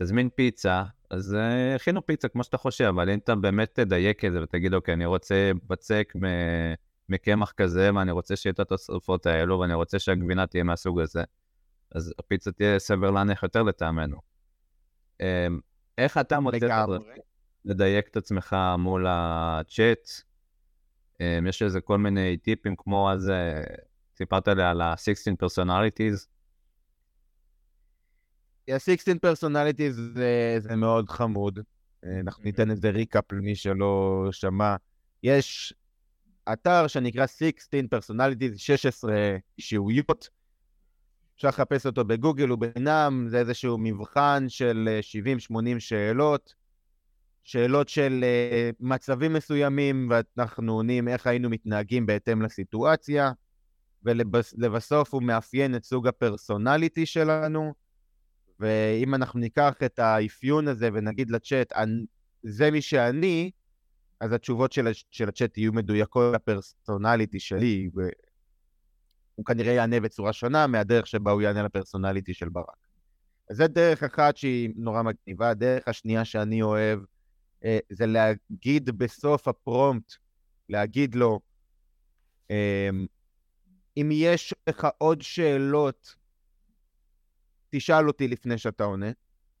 תזמין 0.00 0.28
פיצה, 0.34 0.84
אז 1.10 1.34
uh, 1.34 1.76
הכינו 1.76 2.06
פיצה 2.06 2.28
כמו 2.28 2.44
שאתה 2.44 2.56
חושב, 2.56 2.84
אבל 2.84 3.10
אם 3.10 3.18
אתה 3.18 3.34
באמת 3.34 3.74
תדייק 3.74 4.24
את 4.24 4.32
זה 4.32 4.42
ותגיד, 4.42 4.74
אוקיי, 4.74 4.94
אני 4.94 5.06
רוצה 5.06 5.50
בצק. 5.66 6.12
מקמח 7.08 7.52
כזה, 7.52 7.90
ואני 7.94 8.10
רוצה 8.10 8.36
שיהיה 8.36 8.52
את 8.52 8.60
התוספות 8.60 9.26
האלו, 9.26 9.58
ואני 9.58 9.74
רוצה 9.74 9.98
שהגבינה 9.98 10.46
תהיה 10.46 10.64
מהסוג 10.64 11.00
הזה, 11.00 11.24
אז 11.94 12.14
הפיצה 12.18 12.52
תהיה 12.52 12.78
סבר 12.78 13.10
להניח 13.10 13.42
יותר 13.42 13.62
לטעמנו. 13.62 14.16
Um, 15.22 15.24
איך 15.98 16.18
אתה 16.18 16.40
מוצא 16.40 16.86
לדייק 17.64 18.08
את 18.08 18.16
עצמך 18.16 18.56
מול 18.78 19.06
הצ'אט? 19.08 20.08
Um, 21.14 21.48
יש 21.48 21.62
איזה 21.62 21.80
כל 21.80 21.98
מיני 21.98 22.36
טיפים 22.36 22.74
כמו 22.76 23.10
אז 23.12 23.32
סיפרת 24.18 24.48
לי 24.48 24.62
על 24.62 24.80
ה-16 24.80 25.44
personalities. 25.44 26.26
ה-16 28.68 29.16
personalities 29.26 29.92
זה, 30.14 30.56
זה 30.58 30.76
מאוד 30.76 31.08
חמוד. 31.08 31.58
אה, 32.04 32.20
אנחנו 32.20 32.44
ניתן 32.44 32.70
איזה 32.70 32.90
ריקאפ 32.90 33.32
למי 33.32 33.54
שלא 33.54 34.24
שמע. 34.32 34.76
יש 35.22 35.74
אתר 36.52 36.86
שנקרא 36.86 37.26
16 37.26 37.80
personalities, 37.80 38.56
16 38.56 39.14
אישיויות. 39.58 40.28
אפשר 41.36 41.48
לחפש 41.48 41.86
אותו 41.86 42.04
בגוגל, 42.04 42.48
הוא 42.48 42.58
בחינם, 42.58 43.26
זה 43.28 43.38
איזשהו 43.38 43.78
מבחן 43.78 44.44
של 44.48 44.88
70-80 45.52 45.56
אה, 45.74 45.80
שאלות. 45.80 46.54
שאלות 47.44 47.88
של 47.88 48.24
uh, 48.24 48.76
מצבים 48.80 49.32
מסוימים, 49.32 50.10
ואנחנו 50.10 50.72
עונים 50.72 51.08
איך 51.08 51.26
היינו 51.26 51.50
מתנהגים 51.50 52.06
בהתאם 52.06 52.42
לסיטואציה. 52.42 53.32
ולבסוף 54.02 55.14
הוא 55.14 55.22
מאפיין 55.22 55.74
את 55.74 55.84
סוג 55.84 56.06
הפרסונליטי 56.06 57.06
שלנו, 57.06 57.74
ואם 58.60 59.14
אנחנו 59.14 59.40
ניקח 59.40 59.74
את 59.84 59.98
האפיון 59.98 60.68
הזה 60.68 60.88
ונגיד 60.92 61.30
לצ'אט, 61.30 61.72
זה 62.42 62.70
מי 62.70 62.82
שאני, 62.82 63.50
אז 64.20 64.32
התשובות 64.32 64.72
של, 64.72 64.88
של 65.10 65.28
הצ'אט 65.28 65.58
יהיו 65.58 65.72
מדויקות 65.72 66.34
לפרסונליטי 66.34 67.40
שלי, 67.40 67.90
והוא 67.94 69.44
כנראה 69.46 69.72
יענה 69.72 70.00
בצורה 70.00 70.32
שונה 70.32 70.66
מהדרך 70.66 71.06
שבה 71.06 71.30
הוא 71.30 71.42
יענה 71.42 71.62
לפרסונליטי 71.62 72.34
של 72.34 72.48
ברק. 72.48 72.88
אז 73.50 73.56
זה 73.56 73.66
דרך 73.66 74.02
אחת 74.02 74.36
שהיא 74.36 74.70
נורא 74.76 75.02
מגניבה. 75.02 75.50
הדרך 75.50 75.88
השנייה 75.88 76.24
שאני 76.24 76.62
אוהב 76.62 77.00
אה, 77.64 77.78
זה 77.90 78.06
להגיד 78.06 78.90
בסוף 78.90 79.48
הפרומפט, 79.48 80.12
להגיד 80.68 81.14
לו, 81.14 81.40
אה, 82.50 82.90
אם 84.00 84.08
יש 84.12 84.54
לך 84.68 84.88
עוד 84.98 85.22
שאלות, 85.22 86.14
תשאל 87.70 88.08
אותי 88.08 88.28
לפני 88.28 88.58
שאתה 88.58 88.84
עונה. 88.84 89.10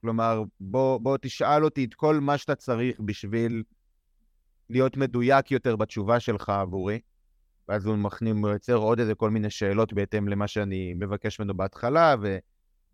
כלומר, 0.00 0.42
בוא, 0.60 0.98
בוא 0.98 1.16
תשאל 1.20 1.64
אותי 1.64 1.84
את 1.84 1.94
כל 1.94 2.20
מה 2.20 2.38
שאתה 2.38 2.54
צריך 2.54 3.00
בשביל 3.00 3.62
להיות 4.70 4.96
מדויק 4.96 5.50
יותר 5.50 5.76
בתשובה 5.76 6.20
שלך 6.20 6.48
עבורי. 6.48 7.00
ואז 7.68 7.86
הוא 7.86 7.96
מכנים, 7.96 8.36
הוא 8.36 8.50
יוצר 8.50 8.74
עוד 8.74 9.00
איזה 9.00 9.14
כל 9.14 9.30
מיני 9.30 9.50
שאלות 9.50 9.92
בהתאם 9.92 10.28
למה 10.28 10.48
שאני 10.48 10.94
מבקש 10.94 11.40
ממנו 11.40 11.56
בהתחלה, 11.56 12.14
ו... 12.22 12.38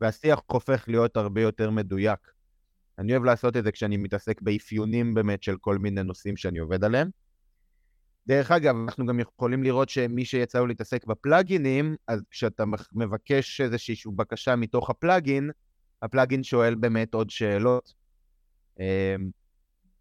והשיח 0.01 0.41
הופך 0.47 0.85
להיות 0.89 1.17
הרבה 1.17 1.41
יותר 1.41 1.71
מדויק. 1.71 2.19
אני 2.99 3.13
אוהב 3.13 3.25
לעשות 3.25 3.57
את 3.57 3.65
זה 3.65 3.73
כשאני 3.73 3.97
מתעסק 3.97 4.41
באפיונים 4.41 5.15
באמת 5.15 5.43
של 5.43 5.57
כל 5.57 5.79
מיני 5.79 6.03
נושאים 6.03 6.37
שאני 6.37 6.59
עובד 6.59 6.85
עליהם. 6.85 7.11
דרך 8.27 8.51
אגב, 8.51 8.75
אנחנו 8.85 9.07
גם 9.07 9.21
יכולים 9.21 9.63
לראות 9.63 9.89
שמי 9.89 10.25
שיצא 10.25 10.59
לו 10.59 10.67
להתעסק 10.67 11.07
בפלאגינים, 11.07 11.97
אז 12.09 12.23
כשאתה 12.31 12.65
מבקש 12.93 13.61
איזושהי 13.61 13.95
בקשה 14.17 14.57
מתוך 14.57 14.91
הפלאגין, 14.91 15.51
הפלאגין 16.03 16.43
שואל 16.43 16.75
באמת 16.75 17.15
עוד 17.15 17.31
שאלות. 17.31 17.95
אמ, 18.81 18.85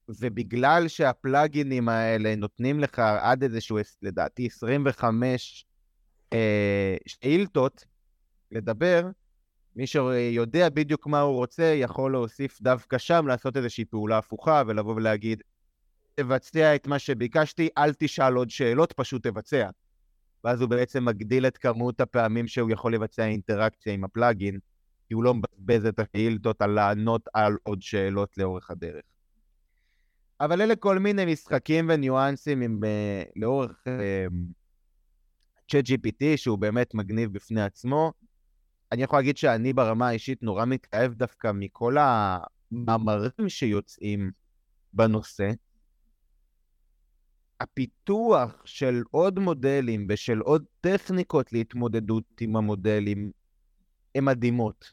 ובגלל 0.10 0.88
שהפלאגינים 0.88 1.90
האלה 1.90 2.36
נותנים 2.36 2.80
לך 2.80 3.00
עד 3.00 3.44
איזשהו, 3.44 3.78
לדעתי, 4.02 4.46
25 4.48 5.66
אה, 6.34 6.98
שאילתות 7.06 7.86
לדבר, 8.52 9.08
מי 9.76 9.88
שיודע 9.88 10.70
בדיוק 10.70 11.08
מה 11.08 11.22
הוא 11.22 11.36
רוצה, 11.36 11.64
יכול 11.64 12.12
להוסיף 12.12 12.62
דווקא 12.62 12.98
שם, 12.98 13.28
לעשות 13.28 13.58
איזושהי 13.58 13.86
פעולה 13.86 14.18
הפוכה 14.18 14.64
ולבוא 14.68 14.96
ולהגיד, 14.96 15.44
תבצע 16.16 16.76
את 16.76 16.88
מה 16.88 17.00
שביקשתי, 17.00 17.70
אל 17.78 17.94
תשאל 17.94 18.34
עוד 18.34 18.50
שאלות, 18.50 18.94
פשוט 18.94 19.28
תבצע. 19.28 19.70
ואז 20.44 20.62
הוא 20.62 20.70
בעצם 20.70 21.06
מגדיל 21.06 21.48
את 21.48 21.58
כמות 21.58 22.02
הפעמים 22.02 22.48
שהוא 22.48 22.72
יכול 22.72 22.94
לבצע 22.94 23.26
אינטראקציה 23.26 23.94
עם 23.94 24.04
הפלאגין, 24.04 24.60
כי 25.08 25.14
הוא 25.14 25.24
לא 25.24 25.34
מבזבז 25.34 25.86
את 25.86 26.00
השאילתות 26.00 26.62
על 26.62 26.70
לענות 26.70 27.28
על 27.34 27.58
עוד 27.64 27.82
שאלות 27.82 28.38
לאורך 28.38 28.72
הדרך. 28.72 29.02
אבל 30.40 30.62
אלה 30.62 30.76
כל 30.76 31.00
מיני 31.00 31.26
משחקים 31.26 31.90
וניואנסים 31.90 32.62
עם, 32.62 32.80
uh, 32.84 33.32
לאורך 33.36 33.84
צ'אט 35.72 35.86
uh, 35.86 35.90
GPT, 35.90 36.24
שהוא 36.36 36.58
באמת 36.58 36.94
מגניב 36.94 37.34
בפני 37.34 37.62
עצמו. 37.62 38.14
אני 38.92 39.04
יכול 39.04 39.20
להגיד 39.20 39.38
שאני 39.38 39.74
ברמה 39.74 40.08
האישית 40.08 40.44
נורא 40.44 40.66
מתאהב 40.66 41.14
דווקא 41.14 41.52
מכל 41.54 41.96
המאמרים 42.00 43.50
שיוצאים 43.50 44.32
בנושא. 44.94 45.50
הפיתוח 47.60 48.62
של 48.66 49.04
עוד 49.12 49.40
מודלים 49.40 50.08
ושל 50.10 50.40
עוד 50.40 50.66
טכניקות 50.82 51.54
להתמודדות 51.54 52.24
עם 52.42 52.56
המודלים 52.56 53.32
הן 54.16 54.26
מדהימות. 54.26 54.92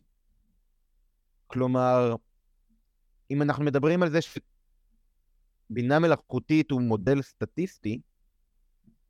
כלומר, 1.46 2.14
אם 3.30 3.42
אנחנו 3.42 3.64
מדברים 3.64 4.02
על 4.02 4.10
זה 4.10 4.18
שבינה 5.70 5.98
מלאכותית 5.98 6.70
הוא 6.70 6.82
מודל 6.82 7.22
סטטיסטי, 7.22 8.00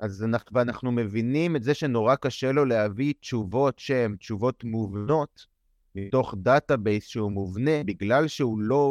אז 0.00 0.24
אנחנו, 0.24 0.56
ואנחנו 0.56 0.92
מבינים 0.92 1.56
את 1.56 1.62
זה 1.62 1.74
שנורא 1.74 2.14
קשה 2.14 2.52
לו 2.52 2.64
להביא 2.64 3.14
תשובות 3.20 3.78
שהן 3.78 4.16
תשובות 4.16 4.64
מובנות, 4.64 5.46
מתוך 5.94 6.34
database 6.38 7.06
שהוא 7.06 7.32
מובנה, 7.32 7.84
בגלל 7.84 8.28
שהוא 8.28 8.58
לא 8.60 8.84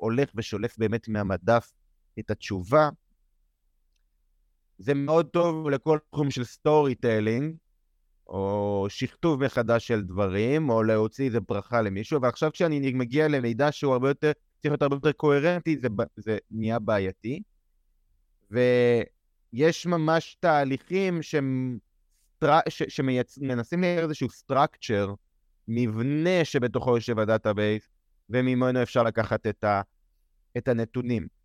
הולך 0.00 0.30
ושולף 0.34 0.78
באמת 0.78 1.08
מהמדף 1.08 1.72
את 2.18 2.30
התשובה, 2.30 2.88
זה 4.78 4.94
מאוד 4.94 5.26
טוב 5.26 5.68
לכל 5.68 5.98
תחום 6.10 6.30
של 6.30 6.44
storytelling, 6.44 7.54
או 8.26 8.86
שכתוב 8.88 9.44
מחדש 9.44 9.86
של 9.86 10.02
דברים, 10.02 10.70
או 10.70 10.82
להוציא 10.82 11.24
איזה 11.24 11.40
ברכה 11.40 11.82
למישהו, 11.82 12.22
ועכשיו 12.22 12.52
כשאני 12.52 12.92
מגיע 12.92 13.28
למידע 13.28 13.72
שהוא 13.72 13.92
הרבה 13.92 14.08
יותר, 14.08 14.32
צריך 14.58 14.72
להיות 14.72 14.82
הרבה 14.82 14.96
יותר 14.96 15.12
קוהרנטי, 15.12 15.78
זה, 15.78 15.88
זה 16.16 16.38
נהיה 16.50 16.78
בעייתי. 16.78 17.42
ויש 18.50 19.86
ממש 19.86 20.36
תהליכים 20.40 21.20
שמנסים 22.88 23.80
לייצר 23.82 24.02
איזשהו 24.04 24.28
structure, 24.28 25.10
מבנה 25.68 26.44
שבתוכו 26.44 26.96
יושב 26.96 27.18
ה 27.18 27.25
database, 27.25 27.88
וממנו 28.30 28.82
אפשר 28.82 29.02
לקחת 29.02 29.46
את, 29.46 29.64
ה, 29.64 29.82
את 30.58 30.68
הנתונים. 30.68 31.37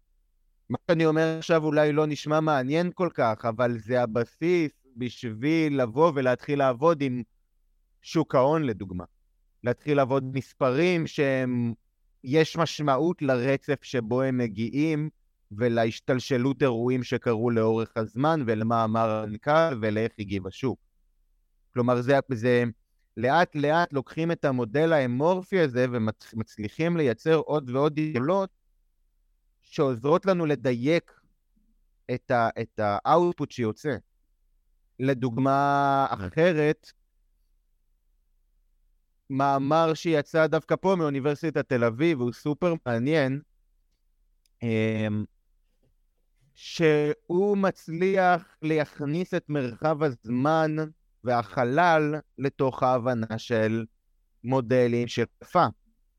מה 0.70 0.78
שאני 0.92 1.06
אומר 1.06 1.36
עכשיו 1.38 1.64
אולי 1.64 1.92
לא 1.92 2.06
נשמע 2.06 2.40
מעניין 2.40 2.92
כל 2.94 3.10
כך, 3.14 3.46
אבל 3.46 3.78
זה 3.78 4.02
הבסיס 4.02 4.72
בשביל 4.98 5.82
לבוא 5.82 6.12
ולהתחיל 6.16 6.60
לעבוד 6.60 7.02
עם 7.02 7.24
שוק 8.02 8.36
ההון, 8.36 8.64
לדוגמה. 8.64 9.04
להתחיל 9.64 9.98
לעבוד 9.98 10.38
מספרים 10.38 11.08
שהם, 11.08 11.74
יש 12.24 12.58
משמעות 12.58 13.22
לרצף 13.22 13.84
שבו 13.84 14.22
הם 14.22 14.38
מגיעים 14.38 15.10
ולהשתלשלות 15.52 16.62
אירועים 16.62 17.04
שקרו 17.04 17.50
לאורך 17.50 17.92
הזמן 17.96 18.44
ולמה 18.46 18.84
אמר 18.84 19.10
המנכ"ל 19.10 19.78
ולאיך 19.82 20.12
הגיב 20.20 20.48
השוק. 20.48 20.80
כלומר, 21.74 22.02
זה, 22.02 22.20
זה 22.34 22.64
לאט 23.18 23.56
לאט 23.56 23.94
לוקחים 23.94 24.32
את 24.32 24.46
המודל 24.46 24.94
האמורפי 24.94 25.60
הזה 25.60 25.86
ומצליחים 25.92 26.98
לייצר 26.98 27.36
עוד 27.36 27.70
ועוד 27.70 27.98
יכולות 28.00 28.50
שעוזרות 29.74 30.26
לנו 30.26 30.46
לדייק 30.46 31.12
את, 32.14 32.32
ה, 32.32 32.50
את 32.62 32.80
האאוטפוט 32.80 33.52
שיוצא. 33.52 33.96
לדוגמה 35.00 36.08
אחרת, 36.10 36.92
מאמר 39.30 39.94
שיצא 39.94 40.48
דווקא 40.48 40.76
פה 40.76 40.96
מאוניברסיטת 40.98 41.70
תל 41.70 41.84
אביב, 41.84 42.22
הוא 42.22 42.34
סופר 42.34 42.74
מעניין, 42.86 43.42
אמ, 44.64 45.26
שהוא 46.56 47.58
מצליח 47.58 48.58
להכניס 48.62 49.34
את 49.34 49.50
מרחב 49.50 50.04
הזמן 50.04 50.76
והחלל 51.24 52.16
לתוך 52.38 52.84
ההבנה 52.84 53.38
של 53.38 53.86
מודלים 54.44 55.08
של 55.08 55.24
שפה. 55.44 55.66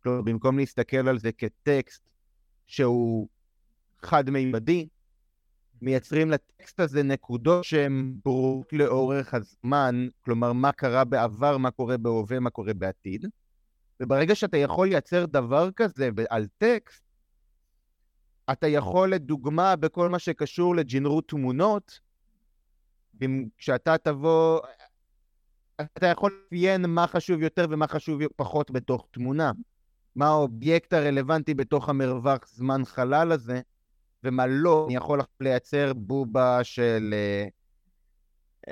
כלומר, 0.03 0.23
במקום 0.23 0.59
להסתכל 0.59 1.09
על 1.09 1.19
זה 1.19 1.33
כטקסט 1.33 2.03
שהוא 2.67 3.29
חד-מימדי, 4.05 4.89
מייצרים 5.83 6.31
לטקסט 6.31 6.81
הזה 6.81 7.03
נקודות 7.03 7.65
שהן 7.65 8.15
ברורות 8.25 8.73
לאורך 8.73 9.35
הזמן, 9.35 10.07
כלומר, 10.21 10.53
מה 10.53 10.73
קרה 10.73 11.05
בעבר, 11.05 11.59
מה 11.59 11.71
קורה 11.71 11.97
בהווה, 11.97 12.41
מה 12.41 12.51
קורה 12.51 12.75
בעתיד. 12.75 13.27
וברגע 14.01 14.35
שאתה 14.35 14.57
יכול 14.57 14.89
לייצר 14.89 15.27
דבר 15.27 15.71
כזה 15.77 16.11
על 16.31 16.47
טקסט, 16.59 17.03
אתה 18.53 18.67
יכול, 18.67 19.15
לדוגמה, 19.15 19.77
בכל 19.77 20.09
מה 20.09 20.19
שקשור 20.19 20.77
לג'ינרות 20.77 21.29
תמונות, 21.29 22.01
כשאתה 23.59 23.99
תבוא, 23.99 24.61
אתה 25.81 26.07
יכול 26.07 26.41
לאפיין 26.45 26.87
מה 26.87 27.07
חשוב 27.07 27.43
יותר 27.43 27.67
ומה 27.71 27.87
חשוב 27.87 28.21
פחות 28.37 28.71
בתוך 28.71 29.07
תמונה. 29.11 29.53
מה 30.17 30.27
האובייקט 30.27 30.93
הרלוונטי 30.93 31.55
בתוך 31.55 31.89
המרווח 31.89 32.49
זמן 32.49 32.85
חלל 32.85 33.33
הזה, 33.33 33.61
ומה 34.25 34.47
לא. 34.47 34.85
אני 34.87 34.97
יכול 34.97 35.21
לייצר 35.41 35.93
בובה 35.93 36.65
של, 36.65 37.15
אה, 37.15 37.47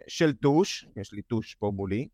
של 0.08 0.32
טוש, 0.32 0.86
יש 0.96 1.12
לי 1.12 1.22
טוש 1.22 1.54
פה 1.54 1.72
מולי, 1.74 2.08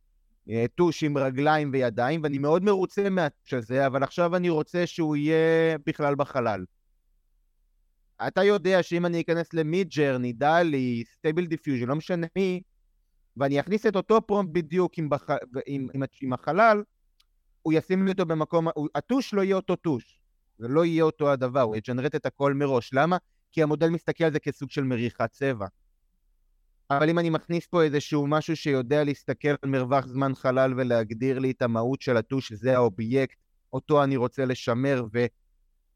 אה, 0.51 0.64
טוש 0.74 1.05
עם 1.05 1.18
רגליים 1.18 1.70
וידיים, 1.72 2.22
ואני 2.22 2.38
מאוד 2.38 2.64
מרוצה 2.64 3.11
מהטוש 3.11 3.55
הזה, 3.55 3.87
אבל 3.87 4.03
עכשיו 4.03 4.37
אני 4.37 4.48
רוצה 4.48 4.87
שהוא 4.87 5.16
יהיה 5.16 5.79
בכלל 5.87 6.14
בחלל. 6.14 6.64
אתה 8.27 8.44
יודע 8.44 8.83
שאם 8.83 9.07
אני 9.07 9.20
אכנס 9.20 9.55
ל 9.55 9.88
Midjourney, 9.88 10.33
DALL-E, 10.33 11.05
Stable 11.14 11.46
Diffusion, 11.46 11.87
לא 11.87 11.96
משנה 11.96 12.27
מי, 12.37 12.62
ואני 13.37 13.61
אכניס 13.61 13.87
את 13.87 13.96
אותו 13.96 14.27
prompt 14.27 14.53
בדיוק 14.53 14.98
עם, 14.98 15.09
בח... 15.09 15.31
עם, 15.66 15.88
עם, 15.94 16.03
עם 16.22 16.33
החלל, 16.33 16.83
הוא 17.62 17.72
ישים 17.72 18.05
לי 18.05 18.12
אותו 18.12 18.27
במקום, 18.27 18.68
הטוש 18.94 19.35
לא 19.35 19.42
יהיה 19.42 19.57
אותו 19.57 19.77
טוש. 19.77 20.17
זה 20.59 20.68
לא 20.68 20.85
יהיה 20.85 21.05
אותו 21.05 21.33
הדבר, 21.33 21.61
הוא 21.61 21.77
יgenerate 21.77 22.14
את 22.14 22.27
הכל 22.27 22.55
מראש. 22.55 22.90
למה? 22.92 23.16
כי 23.53 23.62
המודל 23.62 23.88
מסתכל 23.88 24.25
על 24.25 24.33
זה 24.33 24.38
כסוג 24.38 24.71
של 24.71 24.83
מריחת 24.83 25.31
צבע. 25.33 25.66
אבל 26.90 27.11
אם 27.11 27.18
אני 27.18 27.31
מכניס 27.31 27.66
פה 27.66 27.83
איזשהו 27.83 28.27
משהו 28.27 28.57
שיודע 28.57 29.05
להסתכל 29.05 29.49
על 29.49 29.71
מרווח 29.71 30.07
זמן 30.07 30.35
חלל 30.35 30.75
ולהגדיר 30.77 31.38
לי 31.38 31.51
את 31.51 31.62
המהות 31.62 32.03
של 32.03 32.16
הטוש, 32.16 32.53
זה 32.53 32.77
האובייקט, 32.77 33.37
אותו 33.73 34.05
אני 34.05 34.16
רוצה 34.16 34.44
לשמר, 34.44 35.05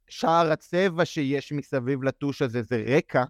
ושער 0.09 0.53
הצבע 0.53 1.05
שיש 1.05 1.53
מסביב 1.53 2.03
לטוש 2.03 2.42
הזה 2.42 2.62
זה 2.62 2.85
רקע, 2.96 3.25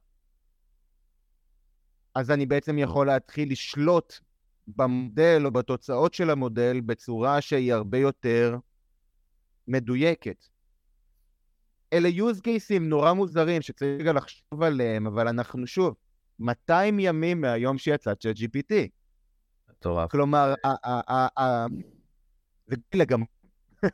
אז 2.14 2.30
אני 2.30 2.46
בעצם 2.46 2.78
יכול 2.78 3.06
להתחיל 3.06 3.52
לשלוט 3.52 4.14
במודל 4.68 5.42
או 5.44 5.50
בתוצאות 5.50 6.14
של 6.14 6.30
המודל 6.30 6.80
בצורה 6.80 7.40
שהיא 7.40 7.72
הרבה 7.72 7.98
יותר 7.98 8.56
מדויקת. 9.68 10.51
אלה 11.92 12.08
use 12.08 12.38
cases 12.38 12.80
נורא 12.80 13.12
מוזרים 13.12 13.62
שצריך 13.62 14.00
רגע 14.00 14.12
לחשוב 14.12 14.62
עליהם, 14.62 15.06
אבל 15.06 15.28
אנחנו 15.28 15.66
שוב, 15.66 15.94
200 16.38 17.00
ימים 17.00 17.40
מהיום 17.40 17.78
שיצא 17.78 18.14
צ'אט 18.14 18.36
GPT. 18.36 18.74
מטורף. 19.70 20.10
כלומר, 20.10 20.54
זה 22.66 22.76
גילה 22.92 23.04
גם... 23.04 23.22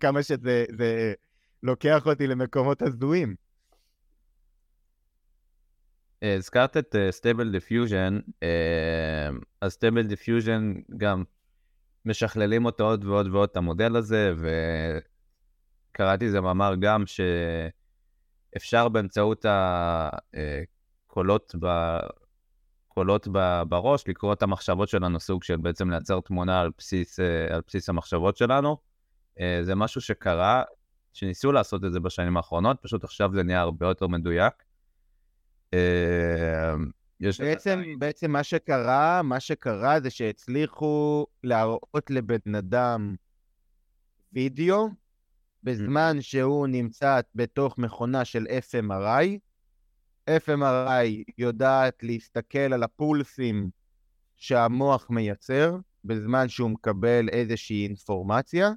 כמה 0.00 0.22
שזה 0.22 0.64
לוקח 1.62 2.06
אותי 2.06 2.26
למקומות 2.26 2.82
הזויים. 2.82 3.34
הזכרת 6.22 6.76
את 6.76 6.94
Stable 7.10 7.48
uh, 7.48 7.52
Diffusion, 7.52 8.18
uh, 8.18 8.44
אז 9.60 9.72
Stable 9.72 10.02
Diffusion 10.02 10.74
גם 10.96 11.24
משכללים 12.04 12.64
אותו 12.64 12.84
עוד 12.84 13.04
ועוד 13.04 13.26
ועוד 13.26 13.48
את 13.52 13.56
המודל 13.56 13.96
הזה, 13.96 14.32
וקראתי 15.96 16.24
איזה 16.24 16.40
מאמר 16.40 16.74
גם 16.80 17.04
שאפשר 18.56 18.88
באמצעות 18.88 19.46
קולות, 21.06 21.54
ב, 21.60 21.96
קולות 22.88 23.28
ב, 23.32 23.62
בראש, 23.68 24.08
לקרוא 24.08 24.32
את 24.32 24.42
המחשבות 24.42 24.88
שלנו, 24.88 25.20
סוג 25.20 25.44
של 25.44 25.56
בעצם 25.56 25.90
לייצר 25.90 26.20
תמונה 26.20 26.60
על 26.60 26.70
בסיס, 26.78 27.20
אה, 27.20 27.54
על 27.54 27.60
בסיס 27.66 27.88
המחשבות 27.88 28.36
שלנו. 28.36 28.76
אה, 29.40 29.58
זה 29.62 29.74
משהו 29.74 30.00
שקרה, 30.00 30.62
שניסו 31.12 31.52
לעשות 31.52 31.84
את 31.84 31.92
זה 31.92 32.00
בשנים 32.00 32.36
האחרונות, 32.36 32.76
פשוט 32.82 33.04
עכשיו 33.04 33.30
זה 33.34 33.42
נהיה 33.42 33.60
הרבה 33.60 33.86
יותר 33.86 34.06
מדויק. 34.06 34.54
אה, 35.74 36.74
יש 37.20 37.40
בעצם, 37.40 37.82
בעצם 37.98 38.30
מה 38.30 38.42
שקרה, 38.42 39.22
מה 39.22 39.40
שקרה 39.40 40.00
זה 40.00 40.10
שהצליחו 40.10 41.26
להראות 41.44 42.10
לבן 42.10 42.54
אדם 42.58 43.14
וידאו 44.32 44.88
בזמן 45.66 46.16
שהוא 46.20 46.66
נמצא 46.66 47.20
בתוך 47.34 47.78
מכונה 47.78 48.24
של 48.24 48.46
FMRI. 48.46 49.38
FMRI 50.30 51.32
יודעת 51.38 52.02
להסתכל 52.02 52.58
על 52.58 52.82
הפולסים 52.82 53.70
שהמוח 54.36 55.10
מייצר 55.10 55.76
בזמן 56.04 56.48
שהוא 56.48 56.70
מקבל 56.70 57.28
איזושהי 57.28 57.86
אינפורמציה, 57.86 58.70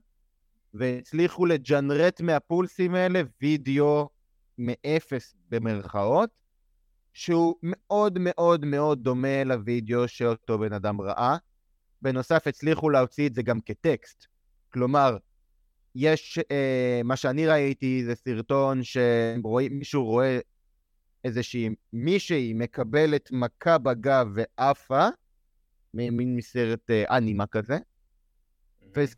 והצליחו 0.73 1.45
לג'נרט 1.45 2.21
מהפולסים 2.21 2.95
האלה 2.95 3.21
וידאו 3.41 4.09
מאפס 4.57 5.35
במרכאות, 5.49 6.29
שהוא 7.13 7.55
מאוד 7.63 8.19
מאוד 8.19 8.65
מאוד 8.65 9.03
דומה 9.03 9.43
לוידאו 9.43 10.07
שאותו 10.07 10.59
בן 10.59 10.73
אדם 10.73 11.01
ראה. 11.01 11.37
בנוסף, 12.01 12.47
הצליחו 12.47 12.89
להוציא 12.89 13.27
את 13.27 13.33
זה 13.33 13.41
גם 13.41 13.61
כטקסט. 13.61 14.25
כלומר, 14.73 15.17
יש, 16.01 16.39
אה, 16.51 17.01
מה 17.03 17.15
שאני 17.15 17.47
ראיתי 17.47 18.03
זה 18.05 18.15
סרטון 18.15 18.83
שמישהו 18.83 20.05
רואה 20.05 20.39
איזושהי, 21.23 21.69
מישהי 21.93 22.53
מקבלת 22.53 23.29
מכה 23.31 23.77
בגב 23.77 24.27
ועפה, 24.33 25.07
מין 25.93 26.35
מסרט 26.35 26.89
אה, 26.89 27.17
אנימה 27.17 27.47
כזה, 27.47 27.77
וזה, 28.95 29.13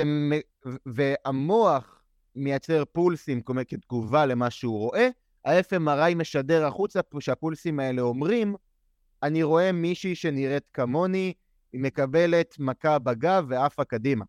והמוח 0.86 2.02
מייצר 2.36 2.84
פולסים 2.86 3.42
כתגובה 3.68 4.26
למה 4.26 4.50
שהוא 4.50 4.80
רואה, 4.80 5.10
ה-FMRI 5.46 6.16
משדר 6.16 6.66
החוצה 6.66 7.00
שהפולסים 7.20 7.80
האלה 7.80 8.02
אומרים, 8.02 8.56
אני 9.24 9.44
רואה 9.44 9.72
מישהי 9.72 10.16
שנראית 10.16 10.64
כמוני, 10.74 11.34
היא 11.74 11.82
מקבלת 11.82 12.56
מכה 12.60 13.00
בגב 13.00 13.46
ועפה 13.50 13.84
קדימה. 13.84 14.26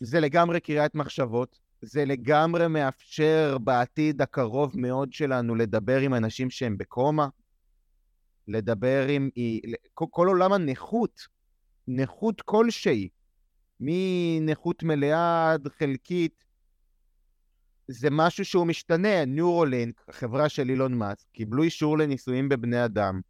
זה 0.00 0.20
לגמרי 0.20 0.60
קריאת 0.60 0.94
מחשבות, 0.94 1.58
זה 1.82 2.04
לגמרי 2.04 2.68
מאפשר 2.68 3.58
בעתיד 3.58 4.22
הקרוב 4.22 4.72
מאוד 4.78 5.12
שלנו 5.12 5.54
לדבר 5.54 6.00
עם 6.00 6.14
אנשים 6.14 6.50
שהם 6.50 6.78
בקומה, 6.78 7.28
לדבר 8.48 9.06
עם... 9.08 9.30
כל, 9.94 10.28
עולם 10.28 10.52
הנכות, 10.52 11.26
נכות 11.88 12.40
כלשהי, 12.40 13.08
מנכות 13.80 14.82
מלאה 14.82 15.52
עד 15.52 15.68
חלקית, 15.68 16.44
זה 17.88 18.08
משהו 18.10 18.44
שהוא 18.44 18.66
משתנה. 18.66 19.24
ניורולינק, 19.24 20.04
החברה 20.08 20.48
של 20.48 20.70
אילון 20.70 20.94
מאסק, 20.94 21.26
קיבלו 21.32 21.62
אישור 21.62 21.98
לניסויים 21.98 22.48
בבני 22.48 22.84
אדם, 22.84 23.20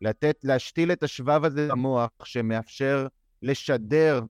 לתת, 0.00 0.38
להשתיל 0.44 0.92
את 0.92 1.02
השבב 1.02 1.44
הזה 1.44 1.68
למוח 1.68 2.10
שמאפשר 2.24 3.06
לשדר 3.42 4.22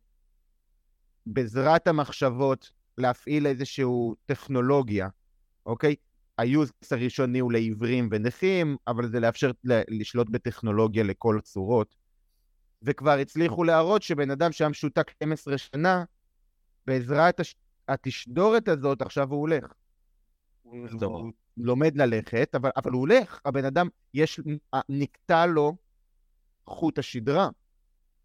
בעזרת 1.26 1.86
המחשבות 1.86 2.70
להפעיל 2.98 3.46
איזושהי 3.46 3.84
טכנולוגיה, 4.26 5.08
אוקיי? 5.66 5.94
היוז 6.38 6.72
הראשוני 6.90 7.38
הוא 7.38 7.52
לעיוורים 7.52 8.08
ונכים, 8.10 8.76
אבל 8.86 9.08
זה 9.08 9.20
לאפשר 9.20 9.50
לשלוט 9.64 10.28
בטכנולוגיה 10.30 11.02
לכל 11.02 11.38
הצורות. 11.38 11.96
וכבר 12.82 13.18
הצליחו 13.18 13.64
להראות 13.64 14.02
שבן 14.02 14.30
אדם 14.30 14.52
שהיה 14.52 14.68
משותק 14.68 15.10
12 15.10 15.58
שנה, 15.58 16.04
בעזרת 16.86 17.40
הש... 17.40 17.54
התשדורת 17.88 18.68
הזאת, 18.68 19.02
עכשיו 19.02 19.30
הוא 19.30 19.40
הולך. 19.40 19.72
הוא 20.62 21.32
לומד 21.56 21.96
ללכת, 21.96 22.54
אבל, 22.54 22.70
אבל 22.76 22.90
הוא 22.92 23.00
הולך. 23.00 23.40
הבן 23.44 23.64
אדם, 23.64 23.88
יש, 24.14 24.40
נקטע 24.88 25.46
לו 25.46 25.76
חוט 26.66 26.98
השדרה. 26.98 27.48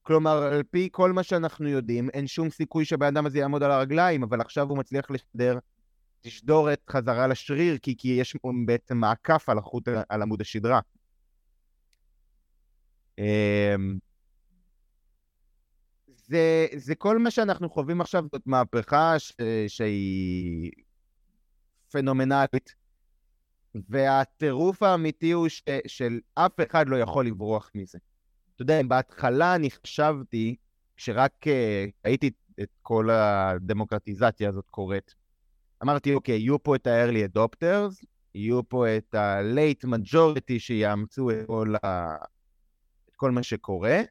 כלומר, 0.08 0.44
על 0.44 0.64
פי 0.64 0.90
כל 0.92 1.12
מה 1.12 1.24
שאנחנו 1.24 1.68
יודעים, 1.68 2.10
אין 2.10 2.28
שום 2.28 2.50
סיכוי 2.50 2.86
שהבן 2.86 3.06
אדם 3.06 3.26
הזה 3.26 3.40
יעמוד 3.40 3.64
על 3.64 3.72
הרגליים, 3.72 4.24
אבל 4.24 4.42
עכשיו 4.42 4.70
הוא 4.70 4.78
מצליח 4.78 5.12
לשדר 5.12 5.60
תשדורת 6.22 6.82
חזרה 6.90 7.28
לשריר, 7.28 7.78
כי, 7.78 7.96
כי 7.98 8.08
יש 8.08 8.38
בעצם 8.66 8.98
מעקף 8.98 9.50
על 9.50 9.58
החוט, 9.58 9.88
על 10.10 10.22
עמוד 10.22 10.42
השדרה. 10.42 10.80
אמ, 13.18 13.98
זה, 16.08 16.68
זה 16.76 16.96
כל 16.96 17.18
מה 17.18 17.32
שאנחנו 17.32 17.70
חווים 17.70 18.02
עכשיו, 18.02 18.24
זאת 18.32 18.42
מהפכה 18.46 19.20
ש, 19.20 19.34
שהיא 19.68 20.72
פנומנלית, 21.92 22.76
והטירוף 23.76 24.84
האמיתי 24.84 25.32
הוא 25.32 25.50
ש, 25.50 25.64
של 25.88 26.20
אף 26.36 26.52
אחד 26.68 26.90
לא 26.90 26.98
יכול 26.98 27.28
לברוח 27.28 27.72
מזה. 27.76 27.98
אתה 28.58 28.64
יודע, 28.64 28.82
בהתחלה 28.88 29.56
אני 29.56 29.72
חשבתי, 29.72 30.56
כשרק 30.96 31.34
uh, 31.44 31.50
ראיתי 32.06 32.32
את 32.62 32.70
כל 32.82 33.10
הדמוקרטיזציה 33.10 34.50
הזאת 34.50 34.70
קורית, 34.70 35.16
אמרתי, 35.84 36.14
אוקיי, 36.14 36.38
יהיו 36.38 36.64
פה 36.64 36.76
את 36.76 36.88
ה-early 36.88 37.38
adopters, 37.38 38.06
יהיו 38.36 38.70
פה 38.70 38.98
את 38.98 39.16
ה-late 39.16 39.88
majority 39.88 40.60
שיאמצו 40.60 41.32
את 41.32 41.36
כל, 41.48 41.76
ה... 41.84 42.16
את 43.10 43.16
כל 43.16 43.32
מה 43.32 43.44
שקורה, 43.44 44.02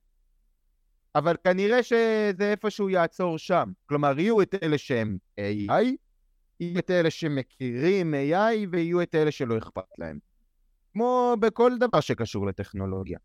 אבל 1.14 1.36
כנראה 1.44 1.82
שזה 1.82 2.50
איפשהו 2.50 2.90
יעצור 2.90 3.38
שם. 3.38 3.72
כלומר, 3.86 4.18
יהיו 4.18 4.42
את 4.42 4.54
אלה 4.62 4.78
שהם 4.78 5.18
AI, 5.40 5.84
יהיו 6.60 6.78
את 6.78 6.90
אלה 6.90 7.10
שמכירים 7.10 8.14
AI, 8.14 8.68
ויהיו 8.70 9.02
את 9.02 9.14
אלה 9.14 9.30
שלא 9.30 9.58
אכפת 9.58 9.98
להם. 9.98 10.18
כמו 10.92 11.36
בכל 11.40 11.78
דבר 11.78 12.00
שקשור 12.00 12.46
לטכנולוגיה. 12.46 13.18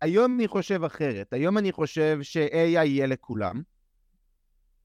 היום 0.00 0.34
אני 0.34 0.48
חושב 0.48 0.84
אחרת. 0.84 1.32
היום 1.32 1.58
אני 1.58 1.72
חושב 1.72 2.18
ש-AI 2.22 2.84
יהיה 2.84 3.06
לכולם, 3.06 3.62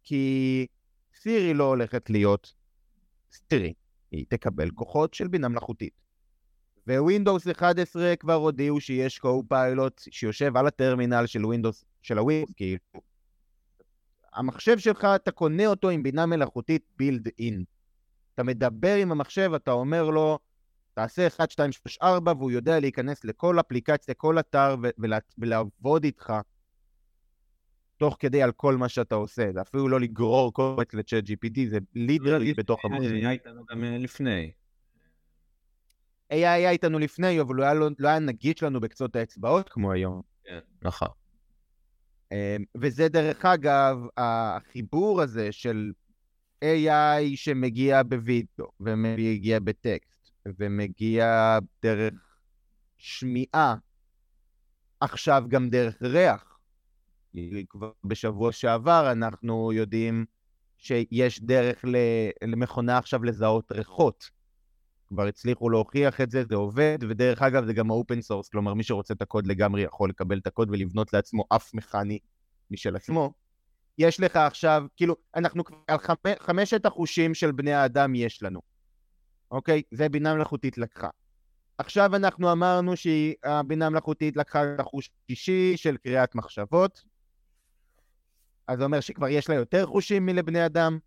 כי 0.03 0.67
Siri 1.15 1.53
לא 1.53 1.63
הולכת 1.63 2.09
להיות 2.09 2.53
Siri, 3.31 3.73
היא 4.11 4.25
תקבל 4.29 4.69
כוחות 4.71 5.13
של 5.13 5.27
בינה 5.27 5.47
מלאכותית. 5.47 6.05
Windows 6.87 7.47
11 7.47 8.15
כבר 8.15 8.33
הודיעו 8.33 8.81
שיש 8.81 9.19
Copilot 9.19 10.01
שיושב 10.11 10.57
על 10.57 10.67
הטרמינל 10.67 11.25
של 11.25 11.45
Windows, 11.45 11.85
של 12.01 12.17
ה 12.17 12.21
Windows, 12.21 12.53
כאילו. 12.55 12.79
המחשב 14.33 14.77
שלך, 14.77 15.07
אתה 15.15 15.31
קונה 15.31 15.65
אותו 15.65 15.89
עם 15.89 16.03
בינה 16.03 16.25
מלאכותית 16.25 16.83
built 16.97 17.27
in. 17.39 17.63
אתה 18.33 18.43
מדבר 18.43 18.95
עם 18.95 19.11
המחשב, 19.11 19.51
אתה 19.55 19.71
אומר 19.71 20.09
לו, 20.09 20.39
תעשה 20.95 21.27
1, 21.27 21.51
2, 21.51 21.71
3, 21.71 21.97
4, 22.01 22.33
והוא 22.37 22.51
יודע 22.51 22.79
להיכנס 22.79 23.25
לכל 23.25 23.59
אפליקציה, 23.59 24.13
כל 24.13 24.39
אתר, 24.39 24.75
ולה, 24.97 25.17
ולעבוד 25.37 26.03
איתך 26.03 26.33
תוך 27.97 28.17
כדי 28.19 28.43
על 28.43 28.51
כל 28.51 28.77
מה 28.77 28.89
שאתה 28.89 29.15
עושה. 29.15 29.51
זה 29.53 29.61
אפילו 29.61 29.87
לא 29.87 29.99
לגרור 29.99 30.53
קובץ 30.53 30.93
לצ'אט 30.93 31.23
GPT, 31.23 31.69
זה 31.69 31.77
ליטרלי 31.95 32.53
בתוך 32.53 32.85
המחשב. 32.85 33.11
היה 33.11 33.31
איתנו 33.31 33.65
גם 33.71 33.83
אה, 33.83 33.97
לפני. 33.97 34.51
AI 36.31 36.35
היה 36.35 36.69
איתנו 36.69 36.99
לפני, 36.99 37.41
אבל 37.41 37.55
לא 37.55 37.63
היה, 37.63 37.73
לא 37.73 38.07
היה 38.07 38.19
נגיש 38.19 38.63
לנו 38.63 38.79
בקצות 38.79 39.15
האצבעות 39.15 39.69
כמו 39.69 39.91
היום. 39.91 40.21
כן, 40.43 40.59
נכון. 40.81 41.07
אמ, 42.31 42.63
וזה 42.77 43.09
דרך 43.09 43.45
אגב, 43.45 43.97
החיבור 44.17 45.21
הזה 45.21 45.51
של 45.51 45.91
AI 46.63 47.35
שמגיע 47.35 48.03
בווידאו, 48.03 48.65
ומגיע 48.79 49.59
בטקסט, 49.59 50.14
ומגיע 50.59 51.57
דרך 51.83 52.13
שמיעה, 52.97 53.75
עכשיו 54.99 55.43
גם 55.47 55.69
דרך 55.69 56.01
ריח. 56.01 56.59
כבר 57.69 57.91
בשבוע 58.03 58.51
שעבר 58.51 59.11
אנחנו 59.11 59.73
יודעים 59.73 60.25
שיש 60.77 61.43
דרך 61.43 61.85
למכונה 62.43 62.97
עכשיו 62.97 63.23
לזהות 63.23 63.71
ריחות. 63.71 64.29
כבר 65.07 65.27
הצליחו 65.27 65.69
להוכיח 65.69 66.21
את 66.21 66.31
זה, 66.31 66.43
זה 66.49 66.55
עובד, 66.55 66.97
ודרך 67.09 67.41
אגב 67.41 67.65
זה 67.65 67.73
גם 67.73 67.91
ה 67.91 67.97
open 67.97 68.21
source, 68.21 68.49
כלומר 68.49 68.73
מי 68.73 68.83
שרוצה 68.83 69.13
את 69.13 69.21
הקוד 69.21 69.47
לגמרי 69.47 69.81
יכול 69.81 70.09
לקבל 70.09 70.37
את 70.37 70.47
הקוד 70.47 70.69
ולבנות 70.69 71.13
לעצמו 71.13 71.43
אף 71.55 71.73
מכני 71.73 72.19
משל 72.71 72.95
עצמו. 72.95 73.33
יש 73.97 74.19
לך 74.19 74.35
עכשיו, 74.35 74.83
כאילו, 74.97 75.15
אנחנו 75.35 75.63
כבר 75.63 75.77
על 75.87 75.97
חמ... 75.97 76.15
חמשת 76.39 76.85
החושים 76.85 77.33
של 77.33 77.51
בני 77.51 77.73
האדם 77.73 78.15
יש 78.15 78.43
לנו, 78.43 78.61
אוקיי? 79.51 79.81
זה 79.91 80.09
בינה 80.09 80.35
מלאכותית 80.35 80.77
לקחה. 80.77 81.09
עכשיו 81.77 82.15
אנחנו 82.15 82.51
אמרנו 82.51 82.93
שהבינה 82.95 83.89
מלאכותית 83.89 84.37
לקחה 84.37 84.63
את 84.63 84.79
החוש 84.79 85.09
שישי 85.27 85.77
של 85.77 85.97
קריאת 85.97 86.35
מחשבות, 86.35 87.03
אז 88.67 88.77
זה 88.77 88.83
אומר 88.83 88.99
שכבר 88.99 89.27
יש 89.27 89.49
לה 89.49 89.55
יותר 89.55 89.85
חושים 89.85 90.25
מלבני 90.25 90.65
אדם. 90.65 90.99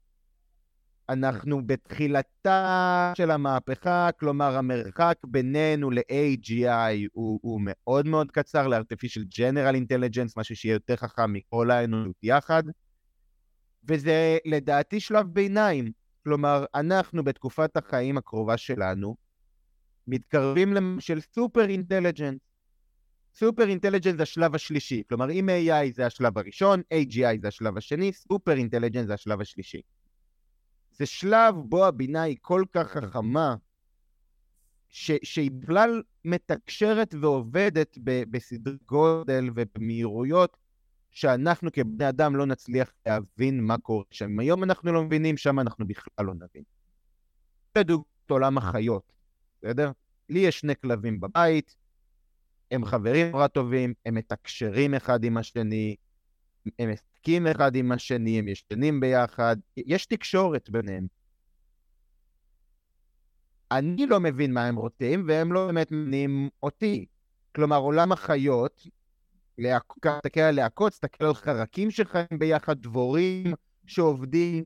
אנחנו 1.09 1.67
בתחילתה 1.67 3.13
של 3.17 3.31
המהפכה, 3.31 4.09
כלומר 4.21 4.57
המרחק 4.57 5.19
בינינו 5.25 5.91
ל-AGI 5.91 7.09
הוא, 7.13 7.41
הוא 7.43 7.61
מאוד 7.65 8.07
מאוד 8.07 8.31
קצר, 8.31 8.69
ל-artificial 8.69 9.39
general 9.39 9.75
intelligence, 9.75 10.33
משהו 10.37 10.57
שיהיה 10.57 10.73
יותר 10.73 10.97
חכם 10.97 11.33
מכל 11.33 11.71
האנושות 11.71 12.17
יחד, 12.23 12.63
וזה 13.89 14.39
לדעתי 14.45 15.01
שלב 15.01 15.27
ביניים. 15.27 15.93
כלומר, 16.29 16.65
אנחנו 16.75 17.25
בתקופת 17.25 17.77
החיים 17.77 18.19
הקרובה 18.19 18.57
שלנו 18.57 19.17
מתקרבים 20.07 21.01
של 21.01 21.21
super 21.21 21.69
intelligence. 21.69 22.39
super 23.35 23.69
intelligence 23.69 24.17
זה 24.17 24.23
השלב 24.23 24.55
השלישי. 24.55 25.03
כלומר, 25.09 25.31
אם 25.31 25.49
AI 25.49 25.95
זה 25.95 26.07
השלב 26.07 26.39
הראשון, 26.39 26.83
AGI 26.95 27.41
זה 27.41 27.49
השלב 27.49 27.77
השני, 27.77 28.13
super 28.13 28.53
intelligence 28.53 29.07
זה 29.07 29.15
השלב 29.15 29.41
השלישי. 29.41 29.81
זה 30.91 31.07
שלב 31.07 31.55
בו 31.55 31.87
הבינה 31.87 32.23
היא 32.23 32.37
כל 32.41 32.65
כך 32.73 32.87
חכמה, 32.89 33.55
ש- 34.89 35.23
שהיא 35.23 35.51
בכלל 35.51 36.03
מתקשרת 36.25 37.15
ועובדת 37.21 37.99
ב- 38.05 38.25
בסדרי 38.31 38.77
גודל 38.87 39.51
ובמהירויות 39.55 40.57
שאנחנו 41.19 41.73
כבני 41.73 42.09
אדם 42.09 42.37
לא 42.37 42.47
נצליח 42.47 42.93
להבין 43.07 43.61
מה 43.61 43.79
קורה 43.79 44.05
שם. 44.11 44.39
היום 44.39 44.65
אנחנו 44.65 44.93
לא 44.93 45.05
מבינים, 45.05 45.37
שם 45.37 45.61
אנחנו 45.61 45.87
בכלל 45.87 46.27
לא 46.27 46.35
נבין. 46.35 46.63
לדוגמת 47.79 48.31
עולם 48.31 48.59
החיות, 48.59 49.13
בסדר? 49.63 49.91
לי 50.29 50.39
יש 50.39 50.61
שני 50.61 50.77
כלבים 50.77 51.21
בבית, 51.21 51.77
הם 52.71 52.85
חברים 52.85 53.31
נורא 53.31 53.47
טובים, 53.47 53.95
הם 54.07 54.15
מתקשרים 54.15 54.95
אחד 54.95 55.25
עם 55.25 55.37
השני, 55.37 55.97
הם 56.79 56.93
משחקים 56.93 57.47
אחד 57.47 57.75
עם 57.75 57.93
השני, 57.93 58.39
הם 58.39 58.49
ישנים 58.49 59.01
ביחד, 59.01 59.57
יש 59.77 60.07
תקשורת 60.07 60.71
ביניהם. 60.71 61.07
אני 63.71 64.07
לא 64.07 64.21
מבין 64.21 64.53
מה 64.53 64.67
הם 64.67 64.77
רוצים, 64.77 65.25
והם 65.29 65.53
לא 65.53 65.67
באמת 65.67 65.93
מבינים 65.93 66.49
אותי. 66.63 67.07
כלומר, 67.55 67.77
עולם 67.77 68.13
החיות, 68.13 68.87
תסתכל 69.59 70.41
על 70.41 70.55
להקות, 70.55 70.93
תסתכל 70.93 71.25
על 71.25 71.35
חרקים 71.35 71.91
שחיים 71.91 72.39
ביחד, 72.39 72.83
דבורים 72.83 73.55
שעובדים, 73.87 74.65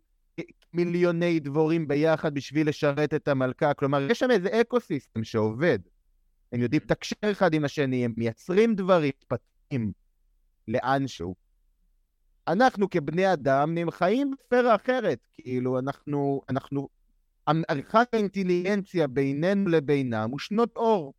מיליוני 0.73 1.41
דבורים 1.41 1.89
ביחד 1.89 2.35
בשביל 2.35 2.69
לשרת 2.69 3.15
את 3.15 3.29
המלכה. 3.29 3.75
כלומר, 3.75 4.11
יש 4.11 4.19
שם 4.19 4.31
איזה 4.31 4.61
אקו-סיסטם 4.61 5.25
שעובד. 5.25 5.79
הם 6.53 6.61
יודעים 6.61 6.83
לתקשר 6.85 7.31
אחד 7.31 7.55
עם 7.55 7.65
השני, 7.65 8.05
הם 8.05 8.15
מייצרים 8.17 8.75
דברים, 8.75 9.13
פתקים, 9.29 9.93
לאנשהו. 10.69 11.35
אנחנו 12.49 12.91
כבני 12.91 13.33
אדם 13.33 13.91
חיים 13.91 14.31
בספירה 14.31 14.75
אחרת, 14.75 15.19
כאילו 15.33 15.79
אנחנו, 15.79 16.43
אנחנו, 16.49 16.89
עריכת 17.69 18.09
האינטליגנציה 18.13 19.07
בינינו 19.07 19.69
לבינם 19.69 20.31
הוא 20.31 20.39
שנות 20.39 20.77
אור. 20.77 21.13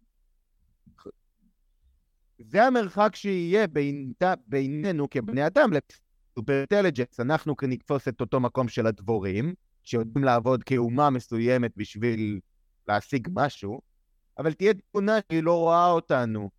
זה 2.40 2.64
המרחק 2.64 3.16
שיהיה 3.16 3.68
בין, 3.68 4.14
בינינו 4.48 5.10
כבני 5.10 5.48
אדם 5.48 5.70
לסופר 5.74 6.60
אינטליג'נס. 6.60 7.20
אנחנו 7.20 7.56
נתפוס 7.64 8.08
את 8.08 8.22
אותו 8.22 8.40
מקום 8.40 8.68
של 8.68 8.88
הדבורים, 8.88 9.54
שיודעים 9.84 10.26
לעבוד 10.26 10.64
כאומה 10.64 11.10
מסוימת 11.10 11.72
בשביל 11.78 12.40
להשיג 12.88 13.28
משהו, 13.34 13.82
אבל 14.38 14.54
תהיה 14.54 14.74
תמונה 14.92 15.18
שהיא 15.30 15.44
לא 15.44 15.60
רואה 15.60 15.92
אותנו, 15.92 16.50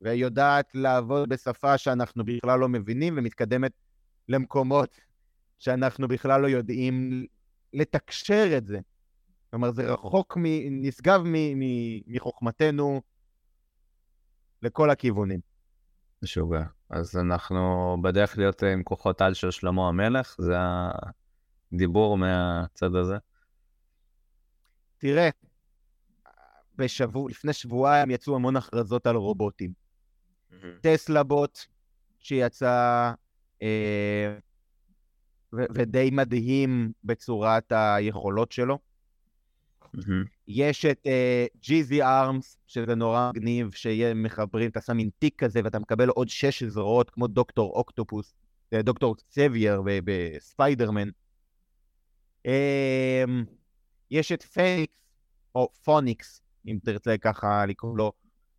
ויודעת 0.00 0.70
לעבוד 0.74 1.28
בשפה 1.28 1.78
שאנחנו 1.78 2.24
בכלל 2.24 2.58
לא 2.58 2.68
מבינים, 2.68 3.14
ומתקדמת 3.18 3.72
למקומות 4.28 5.00
שאנחנו 5.58 6.08
בכלל 6.08 6.40
לא 6.40 6.46
יודעים 6.46 7.26
לתקשר 7.72 8.56
את 8.56 8.66
זה. 8.66 8.78
כלומר, 9.50 9.70
זה 9.70 9.92
רחוק, 9.92 10.36
מ, 10.36 10.42
נשגב 10.70 11.22
מ, 11.24 11.58
מ, 11.58 11.62
מחוכמתנו 12.06 13.00
לכל 14.62 14.90
הכיוונים. 14.90 15.40
משוגע. 16.22 16.62
אז 16.90 17.16
אנחנו 17.16 17.96
בדרך 18.02 18.38
להיות 18.38 18.62
עם 18.62 18.82
כוחות 18.82 19.20
על 19.20 19.34
של 19.34 19.50
שלמה 19.50 19.88
המלך, 19.88 20.36
זה 20.38 20.56
הדיבור 21.72 22.18
מהצד 22.18 22.94
הזה. 22.94 23.14
תראה, 24.98 25.28
בשבוע, 26.76 27.30
לפני 27.30 27.52
שבועיים 27.52 28.10
יצאו 28.10 28.34
המון 28.34 28.56
הכרזות 28.56 29.06
על 29.06 29.16
רובוטים. 29.16 29.72
טסלה 30.80 31.22
בוט 31.22 31.58
שיצא 32.18 33.12
אה, 33.62 34.38
ו- 35.52 35.66
ודי 35.74 36.10
מדהים 36.12 36.92
בצורת 37.04 37.72
היכולות 37.72 38.52
שלו. 38.52 38.78
יש 40.52 40.84
את 40.84 41.06
ג'יזי 41.62 42.02
uh, 42.02 42.06
arms, 42.06 42.58
שזה 42.66 42.94
נורא 42.94 43.30
מגניב, 43.34 43.70
שיהיה 43.74 44.14
מחברים, 44.14 44.70
אתה 44.70 44.80
שם 44.80 44.96
מין 44.96 45.10
תיק 45.18 45.44
כזה 45.44 45.60
ואתה 45.64 45.78
מקבל 45.78 46.08
עוד 46.08 46.28
שש 46.28 46.62
זרועות, 46.62 47.10
כמו 47.10 47.26
דוקטור 47.26 47.72
אוקטופוס, 47.72 48.34
דוקטור 48.74 49.14
סבייר 49.30 49.82
בספיידרמן. 50.04 51.08
Uh, 52.46 52.50
יש 54.10 54.32
את 54.32 54.42
פניקס, 54.42 54.92
או 55.54 55.68
פוניקס, 55.84 56.42
אם 56.66 56.78
תרצה 56.84 57.18
ככה 57.18 57.66
לקרוא 57.66 57.96
לו, 57.98 58.12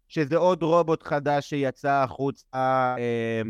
שזה 0.07 0.37
עוד 0.37 0.63
רובוט 0.63 1.03
חדש 1.03 1.49
שיצא 1.49 1.91
החוצה, 1.91 2.95
uh, 2.97 3.47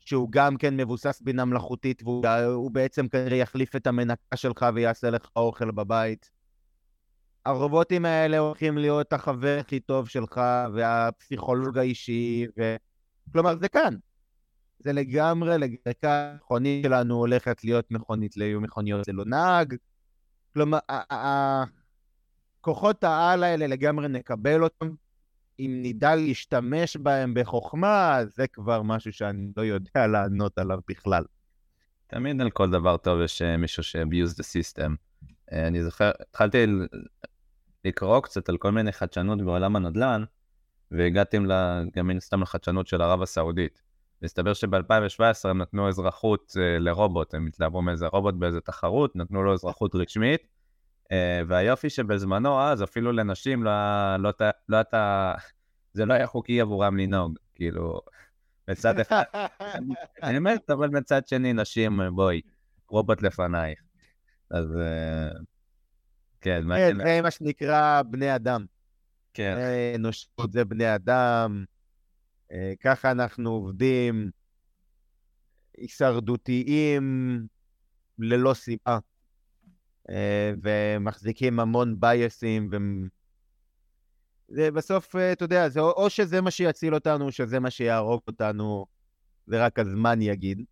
שהוא 0.00 0.28
גם 0.30 0.56
כן 0.56 0.76
מבוסס 0.76 1.20
בינה 1.20 1.44
מלאכותית, 1.44 2.02
והוא 2.02 2.70
בעצם 2.70 3.08
כנראה 3.08 3.36
יחליף 3.36 3.76
את 3.76 3.86
המנקה 3.86 4.36
שלך 4.36 4.66
ויעשה 4.74 5.10
לך 5.10 5.28
אוכל 5.36 5.70
בבית. 5.70 6.35
הרובוטים 7.46 8.04
האלה 8.04 8.38
הולכים 8.38 8.78
להיות 8.78 9.12
החבר 9.12 9.56
הכי 9.60 9.80
טוב 9.80 10.08
שלך, 10.08 10.40
והפסיכולוג 10.74 11.78
האישי, 11.78 12.46
ו... 12.58 12.76
כלומר, 13.32 13.56
זה 13.58 13.68
כאן. 13.68 13.94
זה 14.78 14.92
לגמרי, 14.92 15.58
לגמרי 15.58 15.92
כאן, 16.02 16.32
המכונית 16.32 16.84
שלנו 16.84 17.14
הולכת 17.14 17.64
להיות 17.64 17.90
מכונית 17.90 18.36
ליום 18.36 18.64
מכוניות 18.64 19.08
ללא 19.08 19.24
נהג. 19.24 19.74
כלומר, 20.54 20.78
כוחות 22.60 23.04
העל 23.04 23.44
האלה 23.44 23.66
לגמרי 23.66 24.08
נקבל 24.08 24.62
אותם. 24.62 24.88
אם 25.58 25.80
נדע 25.82 26.14
להשתמש 26.14 26.96
בהם 26.96 27.34
בחוכמה, 27.34 28.18
זה 28.24 28.46
כבר 28.46 28.82
משהו 28.82 29.12
שאני 29.12 29.48
לא 29.56 29.62
יודע 29.62 30.06
לענות 30.06 30.58
עליו 30.58 30.78
בכלל. 30.88 31.24
תמיד 32.06 32.40
על 32.40 32.50
כל 32.50 32.70
דבר 32.70 32.96
טוב 32.96 33.20
יש 33.20 33.42
אה, 33.42 33.56
מישהו 33.56 33.82
ש-abuse 33.82 34.34
the 34.34 34.42
system. 34.42 34.90
אה, 35.52 35.66
אני 35.66 35.84
זוכר, 35.84 36.10
התחלתי 36.20 36.66
לקרוא 37.86 38.20
קצת 38.20 38.48
על 38.48 38.56
כל 38.56 38.70
מיני 38.72 38.92
חדשנות 38.92 39.42
בעולם 39.42 39.76
הנדל"ן, 39.76 40.24
והגעתם 40.90 41.44
גם 41.96 42.06
מן 42.06 42.16
הסתם 42.16 42.42
לחדשנות 42.42 42.86
של 42.86 43.02
ערב 43.02 43.22
הסעודית. 43.22 43.82
מסתבר 44.22 44.52
שב-2017 44.52 45.48
הם 45.48 45.58
נתנו 45.62 45.88
אזרחות 45.88 46.52
uh, 46.56 46.80
לרובוט, 46.80 47.34
הם 47.34 47.46
התלהבו 47.46 47.82
מאיזה 47.82 48.06
רובוט 48.06 48.34
באיזה 48.34 48.60
תחרות, 48.60 49.16
נתנו 49.16 49.42
לו 49.42 49.54
אזרחות 49.54 49.94
רשמית, 50.00 50.40
uh, 51.04 51.08
והיופי 51.48 51.90
שבזמנו 51.90 52.60
אז 52.60 52.82
אפילו 52.82 53.12
לנשים 53.12 53.64
לא, 53.64 53.70
לא, 54.18 54.30
לא, 54.68 54.80
לא 54.92 55.00
זה 55.92 56.04
לא 56.06 56.14
היה 56.14 56.26
חוקי 56.26 56.60
עבורם 56.60 56.96
לנהוג, 56.96 57.38
כאילו, 57.54 58.00
מצד 58.70 59.00
אחד, 59.00 59.22
אני 60.22 60.38
אומרת, 60.38 60.70
אבל 60.70 60.88
מצד 60.88 61.26
שני, 61.26 61.52
נשים, 61.52 62.00
בואי, 62.14 62.40
רובוט 62.88 63.22
לפנייך. 63.22 63.80
אז 64.50 64.78
כן, 66.46 66.62
כן, 66.76 66.96
זה 66.98 67.22
מה 67.22 67.30
שנקרא 67.30 68.02
בני 68.02 68.34
אדם. 68.34 68.64
כן. 69.34 69.56
אנושות 69.94 70.52
זה 70.52 70.64
בני 70.64 70.94
אדם, 70.94 71.64
אה, 72.52 72.72
ככה 72.80 73.10
אנחנו 73.10 73.50
עובדים, 73.50 74.30
הישרדותיים 75.76 77.46
ללא 78.18 78.54
סיבה, 78.54 78.98
אה, 80.10 80.52
ומחזיקים 80.62 81.60
המון 81.60 82.00
בייסים, 82.00 82.70
ובסוף, 84.48 85.16
אה, 85.16 85.32
אתה 85.32 85.44
יודע, 85.44 85.68
זה 85.68 85.80
או 85.80 86.10
שזה 86.10 86.40
מה 86.40 86.50
שיציל 86.50 86.94
אותנו, 86.94 87.26
או 87.26 87.32
שזה 87.32 87.60
מה 87.60 87.70
שיהרוג 87.70 88.20
אותנו, 88.26 88.86
זה 89.46 89.64
רק 89.64 89.78
הזמן 89.78 90.22
יגיד. 90.22 90.62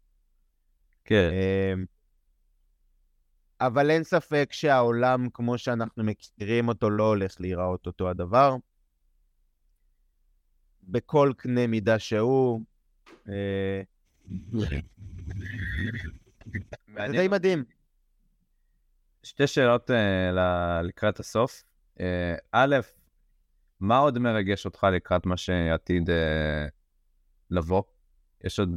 כן. 1.05 1.31
אבל 3.61 3.91
אין 3.91 4.05
ספק 4.05 4.49
שהעולם 4.53 5.29
כמו 5.35 5.59
שאנחנו 5.59 6.05
מכירים 6.05 6.69
אותו 6.69 6.91
לא 6.91 7.09
הולך 7.09 7.41
להיראות 7.41 7.87
אותו 7.87 8.11
הדבר. 8.11 8.57
בכל 10.83 11.33
קנה 11.37 11.67
מידה 11.67 11.99
שהוא. 11.99 12.61
אה, 13.29 13.83
זה 16.93 17.13
די 17.13 17.29
מדהים. 17.29 17.65
שתי 19.23 19.47
שאלות 19.47 19.91
uh, 19.91 19.95
לקראת 20.83 21.21
הסוף. 21.21 21.65
Uh, 21.99 22.01
א', 22.53 22.77
מה 23.81 23.99
עוד 23.99 24.19
מרגש 24.19 24.65
אותך 24.65 24.87
לקראת 24.93 25.27
מה 25.27 25.37
שעתיד 25.37 26.11
לבוא? 27.51 27.83
יש 28.45 28.59
עוד 28.59 28.71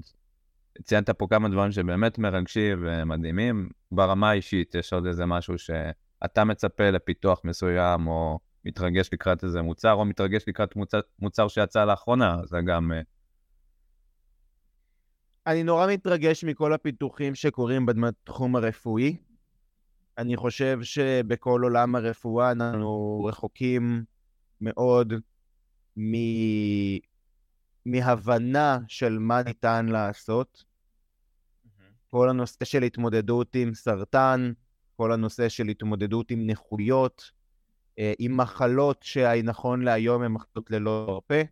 ציינת 0.83 1.09
פה 1.09 1.27
כמה 1.29 1.49
דברים 1.49 1.71
שבאמת 1.71 2.17
מרגשים 2.17 2.79
ומדהימים. 2.81 3.69
ברמה 3.91 4.29
האישית, 4.29 4.75
יש 4.75 4.93
עוד 4.93 5.05
איזה 5.05 5.25
משהו 5.25 5.57
שאתה 5.57 6.43
מצפה 6.43 6.89
לפיתוח 6.89 7.41
מסוים, 7.43 8.07
או 8.07 8.39
מתרגש 8.65 9.09
לקראת 9.13 9.43
איזה 9.43 9.61
מוצר, 9.61 9.93
או 9.93 10.05
מתרגש 10.05 10.43
לקראת 10.47 10.75
מוצר, 10.75 10.99
מוצר 11.19 11.47
שיצא 11.47 11.85
לאחרונה, 11.85 12.37
זה 12.45 12.57
גם... 12.65 12.91
אה, 12.91 13.01
אני 15.47 15.63
נורא 15.63 15.87
מתרגש 15.93 16.43
מכל 16.43 16.73
הפיתוחים 16.73 17.35
שקורים 17.35 17.85
בתחום 17.85 18.55
הרפואי. 18.55 19.17
אני 20.17 20.37
חושב 20.37 20.79
שבכל 20.81 21.61
עולם 21.63 21.95
הרפואה 21.95 22.51
אנחנו 22.51 23.23
רחוקים 23.29 24.03
מאוד 24.61 25.13
מ... 25.97 26.11
מהבנה 27.85 28.79
של 28.87 29.19
מה 29.19 29.43
ניתן 29.43 29.85
לעשות. 29.85 30.63
כל 32.09 32.29
הנושא 32.29 32.65
של 32.65 32.83
התמודדות 32.83 33.55
עם 33.55 33.73
סרטן, 33.73 34.51
כל 34.97 35.11
הנושא 35.11 35.49
של 35.49 35.67
התמודדות 35.67 36.31
עם 36.31 36.47
נכויות, 36.47 37.31
אה, 37.99 38.13
עם 38.19 38.37
מחלות 38.37 39.03
שנכון 39.03 39.81
להיום 39.81 40.21
הן 40.21 40.31
מחלות 40.31 40.71
ללא 40.71 41.05
הרפא. 41.09 41.43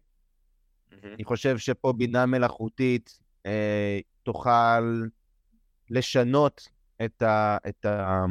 אני 1.03 1.23
חושב 1.23 1.57
שפה 1.57 1.93
בינה 1.93 2.25
מלאכותית 2.25 3.19
אה, 3.45 3.99
תוכל 4.23 5.01
לשנות 5.89 6.69
את, 7.05 7.21
ה, 7.21 7.57
את, 7.69 7.85
ה, 7.85 8.25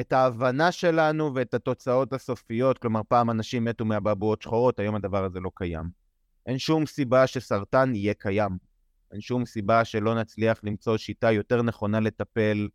את 0.00 0.12
ההבנה 0.12 0.72
שלנו 0.72 1.34
ואת 1.34 1.54
התוצאות 1.54 2.12
הסופיות. 2.12 2.78
כלומר, 2.78 3.00
פעם 3.08 3.30
אנשים 3.30 3.64
מתו 3.64 3.84
מאבעבועות 3.84 4.42
שחורות, 4.42 4.78
היום 4.78 4.94
הדבר 4.94 5.24
הזה 5.24 5.40
לא 5.40 5.50
קיים. 5.54 5.90
אין 6.46 6.58
שום 6.58 6.86
סיבה 6.86 7.26
שסרטן 7.26 7.94
יהיה 7.94 8.14
קיים. 8.14 8.73
אין 9.14 9.20
שום 9.20 9.44
סיבה 9.44 9.84
שלא 9.84 10.14
נצליח 10.14 10.60
למצוא 10.62 10.96
שיטה 10.96 11.32
יותר 11.32 11.62
נכונה 11.62 12.00
לטפל 12.00 12.68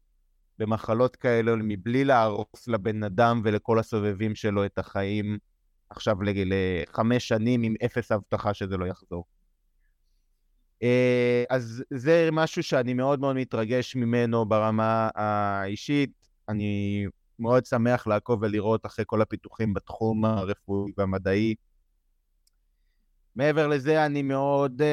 במחלות 0.59 1.15
כאלה 1.15 1.55
מבלי 1.55 2.03
להרוס 2.03 2.67
לבן 2.67 3.03
אדם 3.03 3.41
ולכל 3.43 3.79
הסובבים 3.79 4.35
שלו 4.35 4.65
את 4.65 4.77
החיים 4.77 5.37
עכשיו 5.89 6.17
לחמש 6.21 7.27
שנים 7.27 7.63
עם 7.63 7.73
אפס 7.85 8.11
הבטחה 8.11 8.53
שזה 8.53 8.77
לא 8.77 8.85
יחזור. 8.85 9.25
אה, 10.83 11.43
אז 11.49 11.83
זה 11.93 12.29
משהו 12.31 12.63
שאני 12.63 12.93
מאוד 12.93 13.19
מאוד 13.19 13.35
מתרגש 13.35 13.95
ממנו 13.95 14.45
ברמה 14.45 15.09
האישית. 15.15 16.11
אני 16.49 17.05
מאוד 17.39 17.65
שמח 17.65 18.07
לעקוב 18.07 18.43
ולראות 18.43 18.85
אחרי 18.85 19.05
כל 19.07 19.21
הפיתוחים 19.21 19.73
בתחום 19.73 20.25
הרפואי 20.25 20.91
והמדעי. 20.97 21.55
מעבר 23.39 23.67
לזה, 23.67 24.05
אני 24.05 24.21
מאוד 24.21 24.81
uh, 24.81 24.85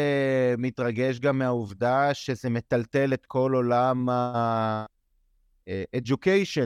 מתרגש 0.58 1.18
גם 1.18 1.38
מהעובדה 1.38 2.14
שזה 2.14 2.50
מטלטל 2.50 3.14
את 3.14 3.26
כל 3.26 3.52
עולם 3.54 4.08
ה-education, 4.08 5.66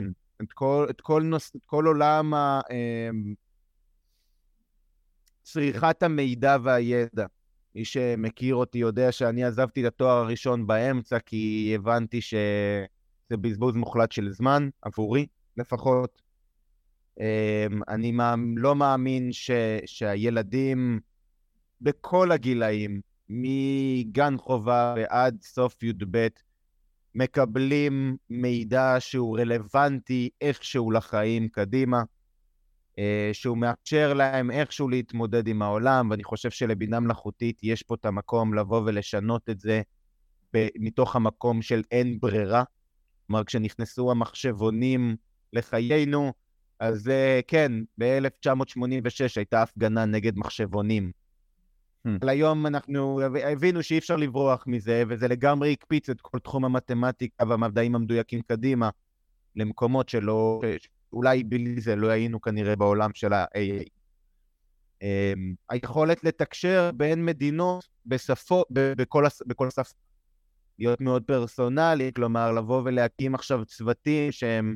uh, 0.03 0.43
את 0.43 0.53
כל, 0.53 0.87
את 0.89 1.01
כל, 1.01 1.23
נוס, 1.23 1.55
את 1.55 1.65
כל 1.65 1.85
עולם 1.85 2.33
ה... 2.33 2.61
Uh, 2.69 2.73
צריכת 5.43 6.03
המידע 6.03 6.57
והידע. 6.63 7.25
מי 7.75 7.85
שמכיר 7.85 8.55
אותי 8.55 8.77
יודע 8.77 9.11
שאני 9.11 9.43
עזבתי 9.43 9.81
את 9.81 9.85
התואר 9.85 10.17
הראשון 10.17 10.67
באמצע, 10.67 11.19
כי 11.19 11.71
הבנתי 11.75 12.21
שזה 12.21 12.85
בזבוז 13.31 13.75
מוחלט 13.75 14.11
של 14.11 14.29
זמן, 14.29 14.69
עבורי 14.81 15.25
לפחות. 15.57 16.21
Um, 17.19 17.23
אני 17.87 18.17
לא 18.55 18.75
מאמין 18.75 19.31
ש, 19.31 19.51
שהילדים... 19.85 20.99
בכל 21.81 22.31
הגילאים, 22.31 23.01
מגן 23.29 24.37
חובה 24.37 24.93
ועד 24.97 25.37
סוף 25.41 25.83
י"ב, 25.83 26.27
מקבלים 27.15 28.17
מידע 28.29 28.95
שהוא 28.99 29.39
רלוונטי 29.39 30.29
איכשהו 30.41 30.91
לחיים 30.91 31.47
קדימה, 31.47 32.03
אה, 32.99 33.29
שהוא 33.33 33.57
מאפשר 33.57 34.13
להם 34.13 34.51
איכשהו 34.51 34.89
להתמודד 34.89 35.47
עם 35.47 35.61
העולם, 35.61 36.09
ואני 36.09 36.23
חושב 36.23 36.49
שלבינה 36.49 36.99
מלאכותית 36.99 37.59
יש 37.63 37.83
פה 37.83 37.95
את 37.95 38.05
המקום 38.05 38.53
לבוא 38.53 38.81
ולשנות 38.85 39.49
את 39.49 39.59
זה 39.59 39.81
מתוך 40.55 41.15
המקום 41.15 41.61
של 41.61 41.81
אין 41.91 42.19
ברירה. 42.19 42.63
כלומר, 43.27 43.43
כשנכנסו 43.43 44.11
המחשבונים 44.11 45.15
לחיינו, 45.53 46.33
אז 46.79 47.07
אה, 47.09 47.39
כן, 47.47 47.71
ב-1986 47.97 49.33
הייתה 49.35 49.61
הפגנה 49.61 50.05
נגד 50.05 50.37
מחשבונים. 50.37 51.11
Hmm. 52.07 52.09
אבל 52.21 52.29
היום 52.29 52.67
אנחנו 52.67 53.21
הבינו 53.43 53.83
שאי 53.83 53.97
אפשר 53.97 54.15
לברוח 54.15 54.63
מזה, 54.67 55.03
וזה 55.07 55.27
לגמרי 55.27 55.73
הקפיץ 55.73 56.09
את 56.09 56.21
כל 56.21 56.39
תחום 56.39 56.65
המתמטיקה 56.65 57.45
והמדעים 57.47 57.95
המדויקים 57.95 58.41
קדימה 58.41 58.89
למקומות 59.55 60.09
שלא, 60.09 60.61
אולי 61.13 61.43
בלי 61.43 61.81
זה 61.81 61.95
לא 61.95 62.07
היינו 62.07 62.41
כנראה 62.41 62.75
בעולם 62.75 63.09
של 63.13 63.33
ה-AA. 63.33 63.85
Um, 65.03 65.05
היכולת 65.69 66.23
לתקשר 66.23 66.91
בין 66.93 67.25
מדינות 67.25 67.87
בשפות, 68.05 68.67
בכל, 68.71 69.25
בכל 69.45 69.69
שפה. 69.69 69.95
להיות 70.79 71.01
מאוד 71.01 71.23
פרסונלי, 71.23 72.11
כלומר 72.15 72.51
לבוא 72.51 72.81
ולהקים 72.85 73.35
עכשיו 73.35 73.65
צוותים 73.65 74.31
שהם 74.31 74.75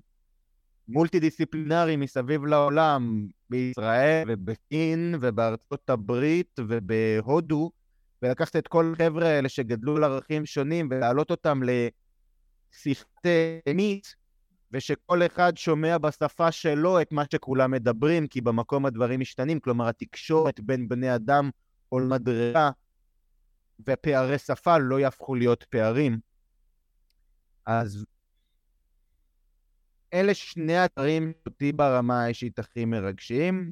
מולטי 0.88 1.20
דיסציפלינרי 1.20 1.96
מסביב 1.96 2.46
לעולם, 2.46 3.28
בישראל 3.50 4.24
ובסין 4.28 5.16
ובארצות 5.22 5.90
הברית 5.90 6.60
ובהודו, 6.60 7.72
ולקחת 8.22 8.56
את 8.56 8.68
כל 8.68 8.94
החבר'ה 8.94 9.28
האלה 9.28 9.50
שגדלו 9.50 9.98
לערכים 9.98 10.46
שונים 10.46 10.88
ולהעלות 10.92 11.32
אותם 11.32 11.60
לשיחת 11.64 13.26
אמת, 13.72 14.08
ושכל 14.72 15.26
אחד 15.26 15.58
שומע 15.58 15.98
בשפה 15.98 16.52
שלו 16.52 17.02
את 17.02 17.12
מה 17.12 17.24
שכולם 17.32 17.72
מדברים, 17.72 18.28
כי 18.28 18.42
במקום 18.42 18.86
הדברים 18.86 19.20
משתנים, 19.20 19.60
כלומר 19.60 19.88
התקשורת 19.88 20.60
בין 20.60 20.88
בני 20.88 21.16
אדם 21.16 21.50
או 21.92 22.00
מדררה 22.00 22.72
ופערי 23.88 24.38
שפה 24.38 24.78
לא 24.78 25.00
יהפכו 25.00 25.36
להיות 25.36 25.64
פערים. 25.64 26.20
אז 27.66 28.06
אלה 30.14 30.34
שני 30.34 30.86
אתרים 30.86 31.34
אותי 31.46 31.72
ברמה 31.72 32.24
האישית 32.24 32.60
הכי 32.60 32.86
מרגשים. 32.86 33.72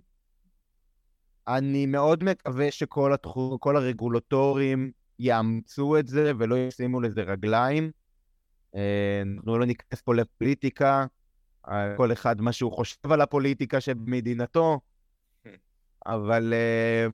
אני 1.47 1.85
מאוד 1.85 2.23
מקווה 2.23 2.71
שכל 2.71 3.13
התחום, 3.13 3.57
כל 3.57 3.77
הרגולטורים 3.77 4.91
יאמצו 5.19 5.99
את 5.99 6.07
זה 6.07 6.31
ולא 6.39 6.55
ישימו 6.57 7.01
לזה 7.01 7.21
רגליים. 7.21 7.91
אה, 8.75 9.21
אנחנו 9.35 9.57
לא 9.57 9.65
ניכנס 9.65 10.01
פה 10.01 10.15
לפוליטיקה, 10.15 11.05
אה, 11.67 11.97
כל 11.97 12.11
אחד 12.11 12.41
מה 12.41 12.51
שהוא 12.51 12.71
חושב 12.71 13.11
על 13.11 13.21
הפוליטיקה 13.21 13.81
שבמדינתו, 13.81 14.79
אבל 16.05 16.53
אה, 16.53 17.07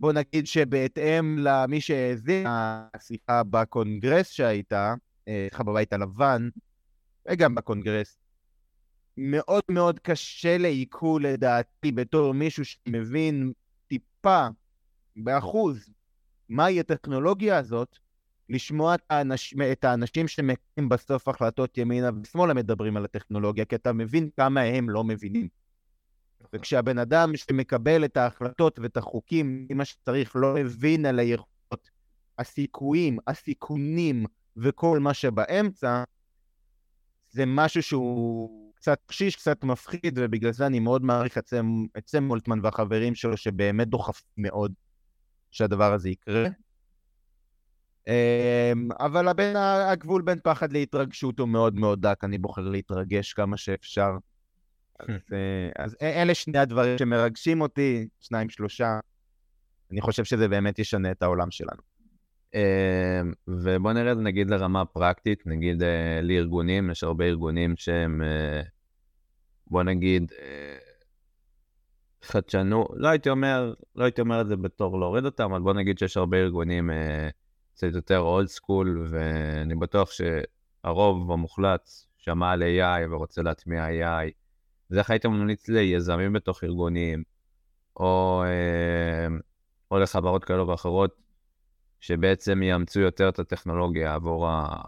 בוא 0.00 0.12
נגיד 0.12 0.46
שבהתאם 0.46 1.38
למי 1.38 1.80
שהאזין 1.80 2.46
השיחה 2.48 3.42
בקונגרס 3.42 4.30
שהייתה, 4.30 4.94
סליחה, 5.28 5.62
בבית 5.62 5.92
הלבן, 5.92 6.48
וגם 7.30 7.54
בקונגרס, 7.54 8.18
מאוד 9.16 9.62
מאוד 9.70 9.98
קשה 9.98 10.58
לעיכול 10.58 11.26
לדעתי 11.26 11.92
בתור 11.92 12.34
מישהו 12.34 12.64
שמבין 12.64 13.52
טיפה, 13.88 14.46
באחוז, 15.16 15.90
מהי 16.48 16.80
הטכנולוגיה 16.80 17.58
הזאת, 17.58 17.98
לשמוע 18.48 18.94
את, 18.94 19.02
האנש, 19.10 19.54
את 19.72 19.84
האנשים 19.84 20.28
שמקיים 20.28 20.88
בסוף 20.88 21.28
החלטות 21.28 21.78
ימינה 21.78 22.10
ושמאלה 22.22 22.54
מדברים 22.54 22.96
על 22.96 23.04
הטכנולוגיה, 23.04 23.64
כי 23.64 23.74
אתה 23.74 23.92
מבין 23.92 24.30
כמה 24.36 24.60
הם 24.60 24.90
לא 24.90 25.04
מבינים. 25.04 25.48
וכשהבן 26.52 26.98
אדם 26.98 27.36
שמקבל 27.36 28.04
את 28.04 28.16
ההחלטות 28.16 28.78
ואת 28.78 28.96
החוקים, 28.96 29.66
מה 29.74 29.84
שצריך, 29.84 30.36
לא 30.36 30.54
מבין 30.54 31.06
על 31.06 31.18
היכולות, 31.18 31.90
הסיכויים, 32.38 33.18
הסיכונים 33.26 34.26
וכל 34.56 34.98
מה 34.98 35.14
שבאמצע, 35.14 36.04
זה 37.30 37.44
משהו 37.46 37.82
שהוא 37.82 38.63
קצת 38.84 38.98
קשיש, 39.06 39.36
קצת 39.36 39.64
מפחיד, 39.64 40.18
ובגלל 40.22 40.52
זה 40.52 40.66
אני 40.66 40.80
מאוד 40.80 41.04
מעריך 41.04 41.38
את 41.38 41.48
סם, 41.48 41.84
את 41.98 42.08
סם 42.08 42.24
מולטמן 42.24 42.58
והחברים 42.62 43.14
שלו, 43.14 43.36
שבאמת 43.36 43.88
דוחפים 43.88 44.26
מאוד 44.38 44.72
שהדבר 45.50 45.92
הזה 45.92 46.08
יקרה. 46.10 46.48
אמ, 48.08 48.88
אבל 49.00 49.28
הבין, 49.28 49.56
הגבול 49.56 50.22
בין 50.22 50.38
פחד 50.42 50.72
להתרגשות 50.72 51.38
הוא 51.38 51.48
מאוד 51.48 51.74
מאוד 51.74 52.00
דק, 52.00 52.24
אני 52.24 52.38
בוחר 52.38 52.62
להתרגש 52.62 53.32
כמה 53.32 53.56
שאפשר. 53.56 54.10
אז, 55.00 55.08
אה, 55.32 55.84
אז 55.84 55.96
אלה 56.02 56.34
שני 56.34 56.58
הדברים 56.58 56.98
שמרגשים 56.98 57.60
אותי, 57.60 58.08
שניים, 58.20 58.48
שלושה. 58.48 58.98
אני 59.90 60.00
חושב 60.00 60.24
שזה 60.24 60.48
באמת 60.48 60.78
ישנה 60.78 61.10
את 61.10 61.22
העולם 61.22 61.50
שלנו. 61.50 61.93
אמ, 62.54 63.32
ובוא 63.48 63.92
נרד 63.92 64.18
נגיד 64.18 64.50
לרמה 64.50 64.84
פרקטית, 64.84 65.46
נגיד 65.46 65.82
אה, 65.82 66.20
לארגונים, 66.22 66.90
יש 66.90 67.04
הרבה 67.04 67.24
ארגונים 67.24 67.76
שהם 67.76 68.22
אה, 68.22 68.62
בוא 69.66 69.82
נגיד, 69.82 70.32
אה, 70.38 70.76
חדשנות, 72.22 72.88
לא 72.94 73.08
הייתי 73.08 73.30
אומר, 73.30 73.74
לא 73.96 74.04
הייתי 74.04 74.20
אומר 74.20 74.40
את 74.40 74.46
זה 74.46 74.56
בתור 74.56 75.00
להוריד 75.00 75.24
אותם, 75.24 75.52
אבל 75.52 75.60
בוא 75.60 75.72
נגיד 75.72 75.98
שיש 75.98 76.16
הרבה 76.16 76.36
ארגונים 76.36 76.90
קצת 77.74 77.86
יותר 77.94 78.18
אולד 78.18 78.46
סקול, 78.46 79.06
ואני 79.10 79.74
בטוח 79.74 80.10
שהרוב 80.10 81.32
המוחלט 81.32 81.88
שמע 82.18 82.50
על 82.50 82.62
AI 82.62 83.12
ורוצה 83.12 83.42
להטמיע 83.42 83.86
AI. 83.86 84.30
אז 84.90 84.98
איך 84.98 85.10
היית 85.10 85.26
ממליץ 85.26 85.68
ליזמים 85.68 86.32
בתוך 86.32 86.64
ארגונים, 86.64 87.22
או, 87.96 88.42
או 89.90 89.98
לחברות 89.98 90.44
כאלו 90.44 90.68
ואחרות, 90.68 91.23
שבעצם 92.06 92.62
יאמצו 92.62 93.00
יותר 93.00 93.28
את 93.28 93.38
הטכנולוגיה 93.38 94.14
עבור, 94.14 94.48
ה... 94.48 94.82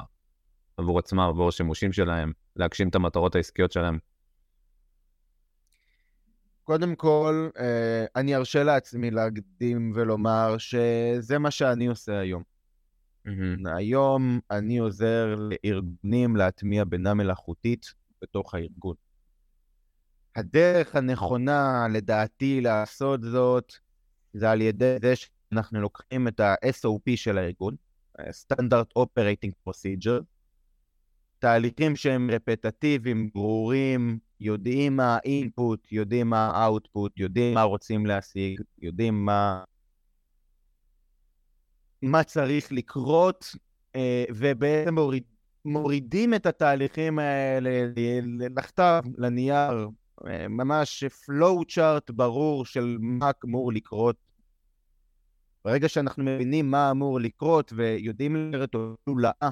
עבור 0.76 0.98
עצמם, 0.98 1.20
עבור 1.20 1.48
השימושים 1.48 1.92
שלהם, 1.92 2.32
להגשים 2.56 2.88
את 2.88 2.94
המטרות 2.94 3.34
העסקיות 3.34 3.72
שלהם? 3.72 3.98
קודם 6.64 6.94
כל, 6.94 7.48
אה, 7.58 8.04
אני 8.16 8.36
ארשה 8.36 8.64
לעצמי 8.64 9.10
להקדים 9.10 9.92
ולומר 9.94 10.58
שזה 10.58 11.38
מה 11.38 11.50
שאני 11.50 11.86
עושה 11.86 12.18
היום. 12.18 12.42
Mm-hmm. 13.26 13.70
היום 13.76 14.40
אני 14.50 14.78
עוזר 14.78 15.34
לארגונים 15.36 16.36
להטמיע 16.36 16.84
בינה 16.84 17.14
מלאכותית 17.14 17.86
בתוך 18.22 18.54
הארגון. 18.54 18.94
הדרך 20.36 20.96
הנכונה, 20.96 21.86
לדעתי, 21.92 22.60
לעשות 22.60 23.22
זאת, 23.22 23.72
זה 24.32 24.50
על 24.50 24.60
ידי 24.60 24.96
זה 25.02 25.14
שאנחנו 25.50 25.80
לוקחים 25.80 26.28
את 26.28 26.40
ה-SOP 26.40 27.16
של 27.16 27.38
הארגון, 27.38 27.76
Standard 28.20 28.98
Operating 28.98 29.68
Procedure, 29.68 30.22
תהליכים 31.38 31.96
שהם 31.96 32.30
רפטטיביים, 32.30 33.30
ברורים, 33.34 34.18
יודעים 34.40 34.96
מה 34.96 35.16
האינפוט, 35.16 35.92
יודעים 35.92 36.30
מה 36.30 36.46
האוטפוט, 36.46 37.12
יודעים 37.16 37.54
מה 37.54 37.62
רוצים 37.62 38.06
להשיג, 38.06 38.60
יודעים 38.82 39.24
מה, 39.24 39.64
מה 42.02 42.24
צריך 42.24 42.72
לקרות, 42.72 43.56
אה, 43.96 44.24
ובעצם 44.34 44.94
מוריד, 44.94 45.22
מורידים 45.64 46.34
את 46.34 46.46
התהליכים 46.46 47.18
האלה 47.18 47.86
לכתב, 48.56 49.02
לנייר, 49.18 49.88
אה, 50.26 50.48
ממש 50.48 51.04
flow 51.04 51.74
chart 51.74 52.12
ברור 52.12 52.64
של 52.64 52.96
מה 53.00 53.30
אמור 53.44 53.72
לקרות. 53.72 54.25
ברגע 55.66 55.88
שאנחנו 55.88 56.24
מבינים 56.24 56.70
מה 56.70 56.90
אמור 56.90 57.20
לקרות 57.20 57.72
ויודעים 57.76 58.52
לרטולאה, 58.52 59.50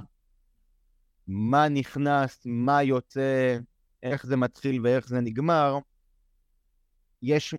מה 1.26 1.68
נכנס, 1.68 2.42
מה 2.46 2.82
יוצא, 2.82 3.58
איך 4.02 4.26
זה 4.26 4.36
מתחיל 4.36 4.80
ואיך 4.82 5.08
זה 5.08 5.20
נגמר, 5.20 5.78
יש 7.22 7.54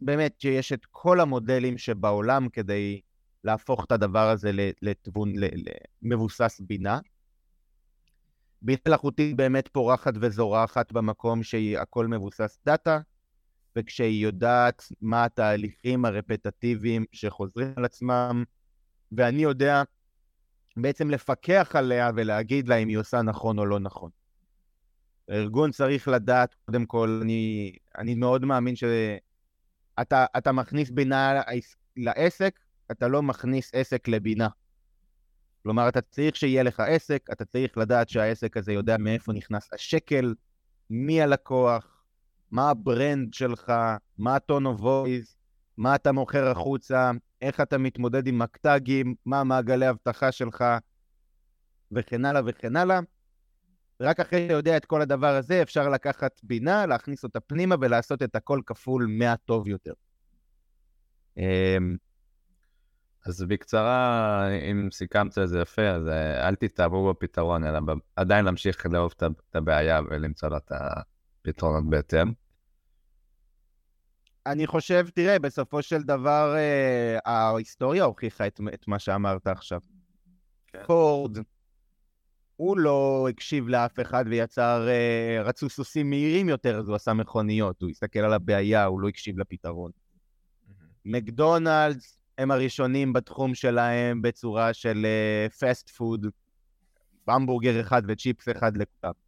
באמת 0.00 0.40
שיש 0.40 0.72
את 0.72 0.86
כל 0.90 1.20
המודלים 1.20 1.78
שבעולם 1.78 2.48
כדי 2.48 3.00
להפוך 3.44 3.84
את 3.84 3.92
הדבר 3.92 4.28
הזה 4.30 4.50
לתבון, 4.82 5.32
למבוסס 6.02 6.60
בינה. 6.60 6.98
בינה 8.62 8.78
מלאכותית 8.86 9.36
באמת 9.36 9.68
פורחת 9.68 10.14
וזורחת 10.20 10.92
במקום 10.92 11.42
שהכל 11.42 12.06
מבוסס 12.06 12.58
דאטה, 12.66 13.00
וכשהיא 13.76 14.24
יודעת 14.24 14.82
מה 15.00 15.24
התהליכים 15.24 16.04
הרפטטיביים 16.04 17.04
שחוזרים 17.12 17.72
על 17.76 17.84
עצמם, 17.84 18.44
ואני 19.12 19.42
יודע 19.42 19.82
בעצם 20.76 21.10
לפקח 21.10 21.70
עליה 21.74 22.10
ולהגיד 22.16 22.68
לה 22.68 22.76
אם 22.76 22.88
היא 22.88 22.98
עושה 22.98 23.22
נכון 23.22 23.58
או 23.58 23.66
לא 23.66 23.80
נכון. 23.80 24.10
הארגון 25.28 25.70
צריך 25.70 26.08
לדעת, 26.08 26.54
קודם 26.66 26.86
כל, 26.86 27.20
אני, 27.22 27.72
אני 27.98 28.14
מאוד 28.14 28.44
מאמין 28.44 28.74
שאתה 28.76 30.52
מכניס 30.52 30.90
בינה 30.90 31.42
לעסק, 31.96 32.58
אתה 32.90 33.08
לא 33.08 33.22
מכניס 33.22 33.70
עסק 33.74 34.08
לבינה. 34.08 34.48
כלומר, 35.62 35.88
אתה 35.88 36.00
צריך 36.00 36.36
שיהיה 36.36 36.62
לך 36.62 36.80
עסק, 36.80 37.28
אתה 37.32 37.44
צריך 37.44 37.78
לדעת 37.78 38.08
שהעסק 38.08 38.56
הזה 38.56 38.72
יודע 38.72 38.96
מאיפה 38.98 39.32
נכנס 39.32 39.68
השקל, 39.72 40.34
מי 40.90 41.22
הלקוח, 41.22 41.95
מה 42.50 42.70
ה 42.70 42.81
brand 42.81 43.34
שלך, 43.34 43.72
מה 44.18 44.36
ה 44.36 44.42
tone 44.42 44.66
of 44.66 44.80
voice, 44.80 45.36
מה 45.76 45.94
אתה 45.94 46.12
מוכר 46.12 46.48
החוצה, 46.48 47.10
איך 47.42 47.60
אתה 47.60 47.78
מתמודד 47.78 48.26
עם 48.26 48.38
מקטרגים, 48.38 49.14
מה 49.26 49.44
מעגלי 49.44 49.86
האבטחה 49.86 50.32
שלך, 50.32 50.64
וכן 51.92 52.24
הלאה 52.24 52.42
וכן 52.46 52.76
הלאה. 52.76 53.00
רק 54.00 54.20
אחרי 54.20 54.42
שאתה 54.42 54.52
יודע 54.52 54.76
את 54.76 54.84
כל 54.84 55.02
הדבר 55.02 55.34
הזה, 55.36 55.62
אפשר 55.62 55.88
לקחת 55.88 56.40
בינה, 56.42 56.86
להכניס 56.86 57.24
אותה 57.24 57.40
פנימה 57.40 57.74
ולעשות 57.80 58.22
את 58.22 58.36
הכל 58.36 58.60
כפול 58.66 59.06
מהטוב 59.10 59.68
יותר. 59.68 59.92
אמ, 61.36 61.96
אז 63.26 63.42
בקצרה, 63.42 64.48
אם 64.70 64.88
סיכמת 64.92 65.38
את 65.38 65.48
זה 65.48 65.60
יפה, 65.60 65.82
אז 65.82 66.08
אה, 66.08 66.48
אל 66.48 66.54
תתאהבו 66.54 67.10
בפתרון, 67.10 67.64
אלא 67.64 67.80
עדיין 68.16 68.44
להמשיך 68.44 68.86
לאהוב 68.86 69.14
את 69.16 69.56
הבעיה 69.56 70.00
ולמצוא 70.10 70.48
לה 70.48 70.56
את 70.56 70.72
הפתרונות 71.48 71.90
בהתאם. 71.90 72.32
אני 74.46 74.66
חושב, 74.66 75.06
תראה, 75.14 75.38
בסופו 75.38 75.82
של 75.82 76.02
דבר 76.02 76.54
אה, 76.56 77.18
ההיסטוריה 77.24 78.04
הוכיחה 78.04 78.46
את, 78.46 78.60
את 78.74 78.88
מה 78.88 78.98
שאמרת 78.98 79.46
עכשיו. 79.46 79.80
כן. 80.66 80.82
פורד, 80.86 81.38
הוא 82.56 82.78
לא 82.78 83.26
הקשיב 83.30 83.68
לאף 83.68 84.00
אחד 84.00 84.24
ויצר, 84.28 84.88
אה, 84.88 85.42
רצו 85.42 85.68
סוסים 85.68 86.10
מהירים 86.10 86.48
יותר, 86.48 86.78
אז 86.78 86.88
הוא 86.88 86.96
עשה 86.96 87.12
מכוניות, 87.12 87.82
הוא 87.82 87.90
הסתכל 87.90 88.18
על 88.18 88.32
הבעיה, 88.32 88.84
הוא 88.84 89.00
לא 89.00 89.08
הקשיב 89.08 89.38
לפתרון. 89.38 89.90
מקדונלדס 91.04 92.18
הם 92.38 92.50
הראשונים 92.50 93.12
בתחום 93.12 93.54
שלהם 93.54 94.22
בצורה 94.22 94.72
של 94.72 95.06
פסט 95.60 95.88
uh, 95.88 95.92
פוד, 95.92 96.26
המבורגר 97.28 97.80
אחד 97.80 98.02
וצ'יפס 98.08 98.48
אחד 98.48 98.76
לכולם. 98.76 99.25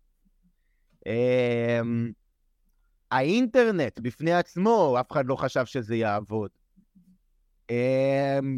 Um, 1.09 2.13
האינטרנט 3.11 4.01
בפני 4.01 4.33
עצמו, 4.33 4.97
אף 5.01 5.13
אחד 5.13 5.27
לא 5.27 5.37
חשב 5.37 5.65
שזה 5.65 5.97
יעבוד. 5.97 6.51
Um, 7.73 7.75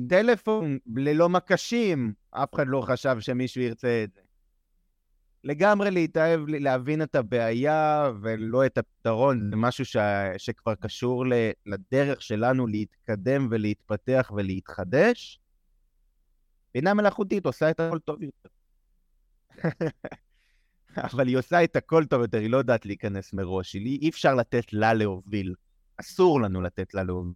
טלפון 0.09 0.79
ללא 0.97 1.29
מקשים, 1.29 2.13
אף 2.31 2.55
אחד 2.55 2.65
לא 2.67 2.81
חשב 2.81 3.17
שמישהו 3.21 3.63
ירצה 3.63 4.05
את 4.05 4.13
זה. 4.13 4.21
לגמרי 5.45 5.91
להתאהב, 5.91 6.41
להבין 6.49 7.03
את 7.03 7.15
הבעיה 7.15 8.11
ולא 8.23 8.67
את 8.67 8.79
הפתרון, 8.79 9.51
זה 9.51 9.57
משהו 9.57 9.85
ש... 9.85 9.97
שכבר 10.39 10.75
קשור. 10.75 11.25
לדרך 11.67 12.23
שלנו 12.23 12.67
להתקדם 12.67 13.49
ולהתפתח 13.51 14.33
ולהתחדש. 14.37 15.41
בינה 16.75 16.95
מלאכותית 16.95 17.47
עושה 17.47 17.71
את 17.71 17.81
הכל 17.81 17.99
טוב 17.99 18.23
יותר. 18.23 18.49
אבל 20.97 21.29
היא 21.29 21.39
עושה 21.39 21.65
את 21.65 21.77
הכל 21.77 22.05
טוב 22.05 22.23
יותר, 22.23 22.39
היא 22.39 22.51
לא 22.51 22.57
יודעת 22.57 22.87
להיכנס 22.87 23.33
מראש, 23.33 23.75
אי 23.75 24.09
אפשר 24.09 24.35
לתת 24.35 24.73
לה 24.73 24.95
להוביל. 24.95 25.55
אסור 26.01 26.41
לנו 26.41 26.61
לתת 26.61 26.95
לה 26.95 27.03
להוביל. 27.03 27.33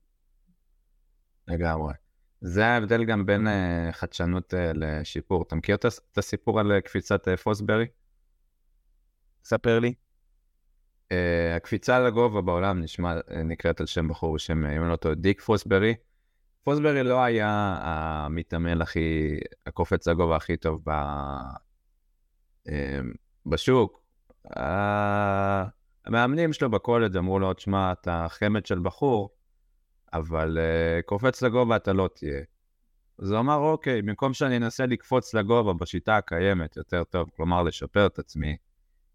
לגמרי. 1.48 1.94
זה 2.40 2.66
ההבדל 2.66 3.04
גם 3.04 3.26
בין 3.26 3.46
uh, 3.46 3.92
חדשנות 3.92 4.54
uh, 4.54 4.56
לשיפור. 4.74 5.42
אתה 5.42 5.56
מכיר 5.56 5.76
את 5.76 6.18
הסיפור 6.18 6.60
על 6.60 6.72
uh, 6.78 6.80
קפיצת 6.80 7.28
uh, 7.28 7.36
פוסברי? 7.36 7.86
ספר 9.44 9.78
לי. 9.78 9.94
Uh, 11.08 11.14
הקפיצה 11.56 12.00
לגובה 12.00 12.40
בעולם 12.40 12.80
נשמע, 12.80 13.18
uh, 13.18 13.34
נקראת 13.34 13.80
על 13.80 13.86
שם 13.86 14.08
בחור 14.08 14.34
בשם, 14.34 14.66
אם 14.66 14.88
לא 14.88 14.96
טועה, 14.96 15.14
דיק 15.14 15.40
פוסברי. 15.40 15.94
פוסברי 16.64 17.02
לא 17.02 17.22
היה 17.22 17.76
המתאמן 17.80 18.82
הכי, 18.82 19.38
הקופץ 19.66 20.08
לגובה 20.08 20.36
הכי 20.36 20.56
טוב 20.56 20.82
ב, 20.86 20.90
uh, 22.68 22.70
בשוק. 23.46 24.04
Uh, 24.46 24.60
המאמנים 26.04 26.52
שלו 26.52 26.70
בקולג' 26.70 27.16
אמרו 27.16 27.38
לו, 27.38 27.54
תשמע, 27.54 27.92
אתה 27.92 28.26
חמד 28.28 28.66
של 28.66 28.78
בחור, 28.78 29.30
אבל 30.12 30.58
uh, 30.58 31.02
קופץ 31.02 31.42
לגובה 31.42 31.76
אתה 31.76 31.92
לא 31.92 32.08
תהיה. 32.14 32.42
אז 33.18 33.30
הוא 33.30 33.40
אמר, 33.40 33.56
אוקיי, 33.56 34.02
במקום 34.02 34.34
שאני 34.34 34.56
אנסה 34.56 34.86
לקפוץ 34.86 35.34
לגובה 35.34 35.72
בשיטה 35.72 36.16
הקיימת 36.16 36.76
יותר 36.76 37.04
טוב, 37.04 37.30
כלומר 37.36 37.62
לשפר 37.62 38.06
את 38.06 38.18
עצמי, 38.18 38.56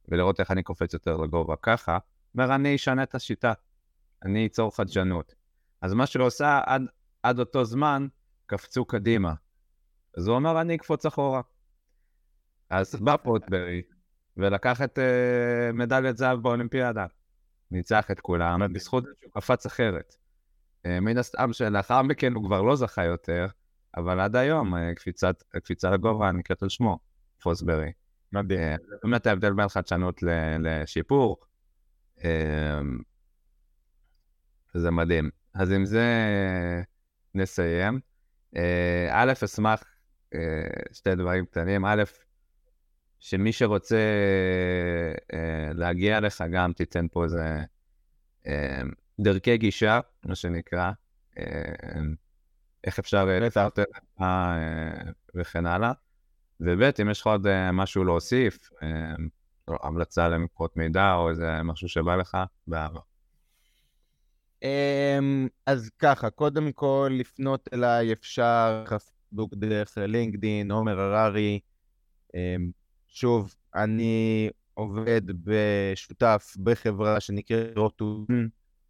ולראות 0.08 0.40
איך 0.40 0.52
אני 0.52 0.64
קופץ 0.64 0.94
יותר 0.94 1.18
לגובה 1.18 1.56
ככה, 1.62 1.98
אומר, 2.34 2.56
אני 2.56 2.76
אשנה 2.76 3.04
את 3.04 3.16
השיטה, 3.16 3.54
אני 4.26 4.46
אצור 4.48 4.76
חדשנות. 4.76 5.36
אז 5.82 5.94
מה 5.94 6.06
שהוא 6.06 6.26
עושה 6.26 6.62
עד, 6.66 6.82
עד 7.24 7.40
אותו 7.40 7.66
זמן, 7.66 8.08
קפצו 8.46 8.86
קדימה. 8.86 9.34
אז 10.18 10.28
הוא 10.28 10.38
אמר, 10.38 10.62
אני 10.62 10.76
אקפוץ 10.76 11.06
אחורה. 11.06 11.42
אז 12.70 12.96
בא 12.96 13.18
פוטברי, 13.18 13.82
ולקח 14.40 14.82
את 14.82 15.00
uh, 15.00 15.74
מדליית 15.74 16.18
זהב 16.18 16.40
באולימפיאדה. 16.40 17.06
ניצח 17.72 18.12
את 18.12 18.20
כולם, 18.20 18.74
בזכות 18.74 19.04
שהוא 19.20 19.32
קפץ 19.34 19.66
אחרת. 19.66 20.16
אה, 20.86 21.00
מן 21.00 21.18
הסתם 21.18 21.54
שלאחר 21.54 22.02
מכן 22.02 22.34
הוא 22.34 22.44
כבר 22.44 22.62
לא 22.62 22.76
זכה 22.76 23.04
יותר, 23.04 23.48
אבל 23.98 24.20
עד 24.20 24.36
היום 24.36 24.76
אה, 24.76 24.96
קפיצת, 24.96 25.44
קפיצה 25.50 25.90
לגובה 25.90 26.32
נקראת 26.32 26.64
על 26.64 26.70
שמו, 26.70 27.00
פוסברי. 27.42 27.92
מדהים. 28.34 28.60
אה, 28.60 28.76
זה 28.90 28.96
באמת 29.04 29.28
ההבדל 29.28 29.54
בין 29.54 29.68
חדשנות 29.68 30.24
לשיפור. 30.60 31.38
זה 34.74 34.92
מדהים. 34.92 35.30
אז 35.54 35.72
עם 35.72 35.86
זה 35.86 36.06
נסיים. 37.36 38.00
א', 39.12 39.34
אשמח 39.44 39.84
שתי 40.92 41.16
דברים 41.16 41.46
קטנים. 41.46 41.86
א', 41.86 42.04
שמי 43.20 43.52
שרוצה 43.54 43.98
להגיע 45.74 46.18
אליך 46.18 46.44
גם 46.52 46.74
תיתן 46.74 47.08
פה 47.12 47.24
איזה 47.24 47.64
דרכי 49.20 49.58
גישה, 49.58 50.00
מה 50.26 50.36
שנקרא, 50.36 50.92
איך 52.84 53.00
אפשר 53.00 53.26
לצרטט 53.26 53.90
וכן 55.36 55.66
הלאה. 55.66 55.92
וב', 56.60 56.82
אם 57.02 57.10
יש 57.10 57.22
לך 57.22 57.28
עוד 57.28 57.48
משהו 57.72 58.04
להוסיף, 58.04 58.70
המלצה 59.68 60.30
למקורות 60.30 60.78
מידע 60.78 61.14
או 61.14 61.30
איזה 61.30 61.64
משהו 61.64 61.88
שבא 61.90 62.16
לך, 62.16 62.38
באהבה. 62.68 63.00
אמ, 64.64 65.48
אז 65.66 65.90
ככה, 66.00 66.30
קודם 66.30 66.72
כל, 66.72 67.10
לפנות 67.12 67.70
אליי 67.74 68.14
אפשר 68.14 68.84
פייסבוק 68.90 69.54
דרך 69.54 69.98
לינקדין, 69.98 70.72
עומר 70.72 71.00
הררי. 71.00 71.60
שוב, 73.10 73.56
אני 73.76 74.50
עובד 74.74 75.22
בשותף 75.44 76.54
בחברה 76.64 77.20
שנקראת 77.20 77.78
רוטון, 77.78 78.26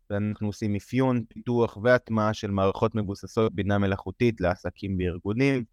ואנחנו 0.09 0.47
עושים 0.47 0.75
אפיון, 0.75 1.23
פיתוח 1.29 1.77
והטמעה 1.83 2.33
של 2.33 2.51
מערכות 2.51 2.95
מבוססות 2.95 3.53
בינה 3.55 3.77
מלאכותית 3.77 4.41
לעסקים 4.41 4.97
וארגונים, 4.99 5.63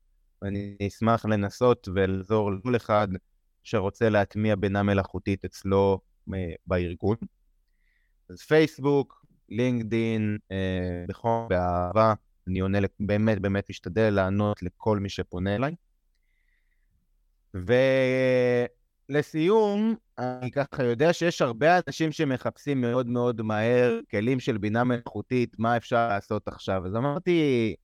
ואני 0.43 0.77
אשמח 0.87 1.25
לנסות 1.25 1.89
ולעזור 1.95 2.53
לכל 2.53 2.77
אחד 2.77 3.09
שרוצה 3.65 4.09
להטמיע 4.09 4.57
בינה 4.57 4.83
מלאכותית 4.83 5.45
אצלו 5.45 6.01
אה, 6.35 6.53
בארגון. 6.67 7.17
אז 8.29 8.41
פייסבוק, 8.43 9.27
לינקדין, 9.49 10.39
אה, 10.53 11.05
בכל 11.09 11.47
באהבה, 11.49 12.15
אני 12.49 12.61
עונה, 12.61 12.79
באמת 13.01 13.39
באמת 13.39 13.71
משתדל 13.71 14.11
לענות 14.11 14.63
לכל 14.63 14.99
מי 14.99 15.09
שפונה 15.09 15.55
אליי. 15.55 15.75
ולסיום, 19.09 19.95
אני 20.19 20.51
ככה 20.51 20.85
יודע 20.85 21.13
שיש 21.13 21.43
הרבה 21.43 21.79
אנשים 21.89 22.13
שמחפשים 22.13 22.81
מאוד 22.81 23.07
מאוד 23.07 23.43
מהר 23.43 24.01
כלים 24.11 24.41
של 24.41 24.59
בינה 24.59 24.85
מלאכותית, 24.85 25.59
מה 25.59 25.77
אפשר 25.77 26.09
לעשות 26.09 26.49
עכשיו. 26.49 26.87
אז 26.87 26.97
אמרתי, 26.97 27.75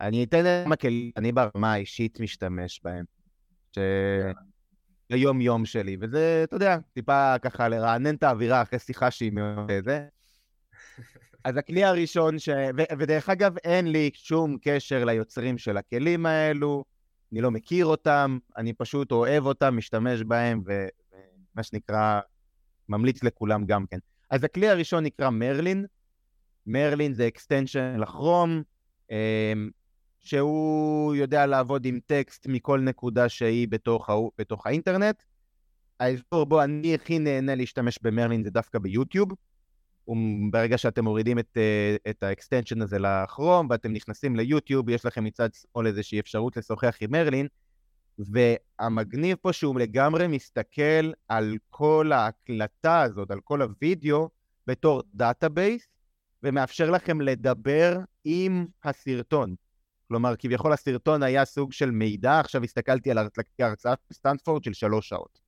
אני 0.00 0.24
אתן 0.24 0.44
להם 0.44 0.72
הכלים, 0.72 1.10
אני 1.16 1.32
ברמה 1.32 1.72
האישית 1.72 2.20
משתמש 2.20 2.80
בהם. 2.84 3.04
ש... 3.74 3.78
ליום-יום 5.10 5.64
שלי, 5.64 5.96
וזה, 6.00 6.40
אתה 6.44 6.56
יודע, 6.56 6.78
טיפה 6.94 7.38
ככה 7.38 7.68
לרענן 7.68 8.14
את 8.14 8.22
האווירה 8.22 8.62
אחרי 8.62 8.78
שיחה 8.78 9.10
שהיא 9.10 9.32
מאוד 9.32 9.70
זה. 9.84 10.06
אז 11.44 11.56
הכלי 11.56 11.84
הראשון, 11.84 12.38
ש... 12.38 12.48
ו... 12.48 12.82
ודרך 12.98 13.28
אגב, 13.28 13.54
אין 13.64 13.92
לי 13.92 14.10
שום 14.14 14.56
קשר 14.62 15.04
ליוצרים 15.04 15.58
של 15.58 15.76
הכלים 15.76 16.26
האלו, 16.26 16.84
אני 17.32 17.40
לא 17.40 17.50
מכיר 17.50 17.86
אותם, 17.86 18.38
אני 18.56 18.72
פשוט 18.72 19.12
אוהב 19.12 19.46
אותם, 19.46 19.76
משתמש 19.76 20.22
בהם, 20.22 20.62
ומה 20.66 21.62
שנקרא, 21.62 22.20
ממליץ 22.88 23.22
לכולם 23.22 23.66
גם 23.66 23.86
כן. 23.86 23.98
אז 24.30 24.44
הכלי 24.44 24.68
הראשון 24.68 25.04
נקרא 25.04 25.30
מרלין. 25.30 25.86
מרלין 26.66 27.12
זה 27.12 27.26
extension 27.26 27.96
לכרום, 28.00 28.62
אמ, 29.10 29.70
שהוא 30.20 31.14
יודע 31.14 31.46
לעבוד 31.46 31.84
עם 31.84 31.98
טקסט 32.06 32.46
מכל 32.46 32.80
נקודה 32.80 33.28
שהיא 33.28 33.68
בתוך, 33.68 34.10
הא... 34.10 34.16
בתוך 34.38 34.66
האינטרנט. 34.66 35.22
האזור 36.00 36.46
בו 36.46 36.62
אני 36.62 36.94
הכי 36.94 37.18
נהנה 37.18 37.54
להשתמש 37.54 37.98
במרלין 38.02 38.44
זה 38.44 38.50
דווקא 38.50 38.78
ביוטיוב. 38.78 39.28
ברגע 40.50 40.78
שאתם 40.78 41.04
מורידים 41.04 41.38
את, 41.38 41.56
אה, 41.56 41.96
את 42.10 42.22
ה 42.22 42.28
extension 42.28 42.82
הזה 42.82 42.98
לכרום 42.98 43.66
ואתם 43.70 43.92
נכנסים 43.92 44.36
ליוטיוב, 44.36 44.88
יש 44.88 45.06
לכם 45.06 45.24
מצד 45.24 45.48
שמאל 45.54 45.86
איזושהי 45.86 46.20
אפשרות 46.20 46.56
לשוחח 46.56 46.96
עם 47.00 47.12
מרלין, 47.12 47.46
והמגניב 48.18 49.36
פה 49.40 49.52
שהוא 49.52 49.80
לגמרי 49.80 50.26
מסתכל 50.26 51.12
על 51.28 51.56
כל 51.70 52.12
ההקלטה 52.12 53.02
הזאת, 53.02 53.30
על 53.30 53.40
כל 53.44 53.62
הוידאו, 53.62 54.28
בתור 54.66 55.02
database, 55.14 55.88
ומאפשר 56.42 56.90
לכם 56.90 57.20
לדבר 57.20 57.98
עם 58.24 58.66
הסרטון. 58.84 59.54
כלומר, 60.08 60.34
כביכול 60.38 60.72
הסרטון 60.72 61.22
היה 61.22 61.44
סוג 61.44 61.72
של 61.72 61.90
מידע, 61.90 62.40
עכשיו 62.40 62.64
הסתכלתי 62.64 63.10
על 63.10 63.18
הרצאה 63.58 63.94
בסטנפורד 64.10 64.64
של 64.64 64.72
שלוש 64.72 65.08
שעות. 65.08 65.41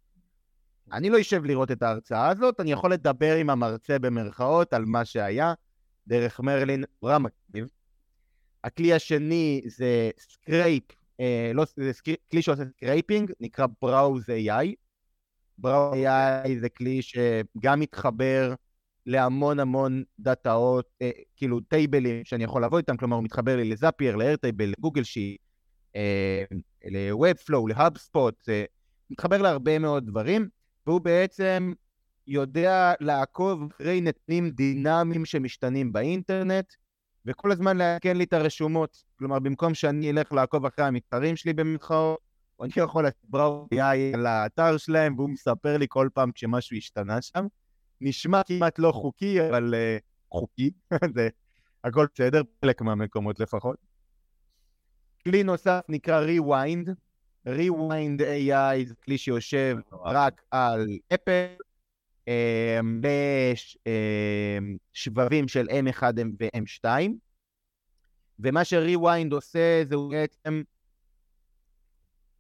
אני 0.93 1.11
לא 1.11 1.20
אשב 1.20 1.45
לראות 1.45 1.70
את 1.70 1.82
ההרצאה 1.82 2.28
הזאת, 2.28 2.61
אני 2.61 2.72
יכול 2.72 2.93
לדבר 2.93 3.37
עם 3.37 3.51
המרצה 3.51 3.99
במרכאות 3.99 4.72
על 4.72 4.85
מה 4.85 5.05
שהיה, 5.05 5.55
דרך 6.07 6.41
מרלין, 6.41 6.85
מגניב. 7.03 7.68
הכלי 8.64 8.93
השני 8.93 9.62
זה 9.66 10.11
scrape, 10.19 10.85
אה, 11.20 11.51
לא, 11.55 11.64
זה 11.76 11.93
scra, 11.93 12.15
כלי 12.30 12.43
שעושה 12.43 12.62
scraping, 12.65 13.33
נקרא 13.41 13.66
Browse 13.85 14.28
AI. 14.28 14.74
Browse 15.64 15.95
AI 15.95 16.49
זה 16.61 16.68
כלי 16.68 17.03
שגם 17.03 17.80
מתחבר 17.80 18.55
להמון 19.07 19.61
המון 19.61 20.03
דאטאות, 20.18 20.87
אה, 21.03 21.11
כאילו 21.37 21.61
טייבלים 21.61 22.24
שאני 22.24 22.45
יכול 22.45 22.62
לעבוד 22.62 22.78
איתם, 22.78 22.97
כלומר 22.97 23.16
הוא 23.16 23.24
מתחבר 23.24 23.57
לי 23.57 23.64
לזאפייר, 23.64 24.16
לאיירטייבל, 24.16 24.72
לגוגל 24.78 25.03
שי, 25.03 25.37
אה, 25.97 26.45
ל-Webflow, 26.85 27.68
להאבספוט, 27.68 28.49
אה, 28.49 28.64
מתחבר 29.11 29.43
להרבה 29.43 29.78
מאוד 29.78 30.07
דברים, 30.07 30.49
והוא 30.87 31.01
בעצם 31.01 31.72
יודע 32.26 32.93
לעקוב 33.01 33.62
אחרי 33.72 34.01
נתונים 34.01 34.51
דינמיים 34.51 35.24
שמשתנים 35.24 35.93
באינטרנט, 35.93 36.72
וכל 37.26 37.53
הזמן 37.53 37.76
לעדכן 37.76 38.16
לי 38.16 38.24
את 38.24 38.32
הרשומות. 38.32 39.05
כלומר, 39.18 39.39
במקום 39.39 39.74
שאני 39.74 40.11
אלך 40.11 40.32
לעקוב 40.32 40.66
אחרי 40.66 40.85
המתחרים 40.85 41.37
שלי 41.37 41.53
במתחרות, 41.53 42.18
אני 42.61 42.70
יכול 42.76 43.05
לעשות 43.05 43.24
בראו 43.28 43.68
על 44.14 44.26
האתר 44.26 44.76
שלהם, 44.76 45.14
והוא 45.18 45.30
מספר 45.30 45.76
לי 45.76 45.87
כל 45.89 46.09
פעם 46.14 46.32
כשמשהו 46.32 46.76
השתנה 46.76 47.22
שם. 47.22 47.47
נשמע 48.01 48.43
כמעט 48.47 48.78
לא 48.78 48.93
חוקי, 48.93 49.49
אבל 49.49 49.74
uh, 49.74 50.03
חוקי, 50.30 50.70
זה 51.14 51.28
הכל 51.85 52.07
בסדר, 52.14 52.43
חלק 52.64 52.82
מהמקומות 52.82 53.41
לפחות. 53.41 53.76
כלי 55.24 55.43
נוסף 55.43 55.80
נקרא 55.89 56.26
Rewind. 56.26 56.91
Rewind 57.49 58.21
AI 58.21 58.85
זה 58.87 58.95
כלי 59.05 59.19
שיושב 59.19 59.77
רק 59.93 60.43
על 60.51 60.87
אפל, 61.15 61.47
אמ, 62.29 63.01
בשבבים 64.95 65.49
של 65.49 65.69
M1 65.69 66.03
ו-M2, 66.41 66.89
ומה 68.39 68.65
ש-Rewind 68.65 69.35
עושה 69.35 69.83
זה 69.89 69.95
הוא 69.95 70.11
בעצם 70.11 70.63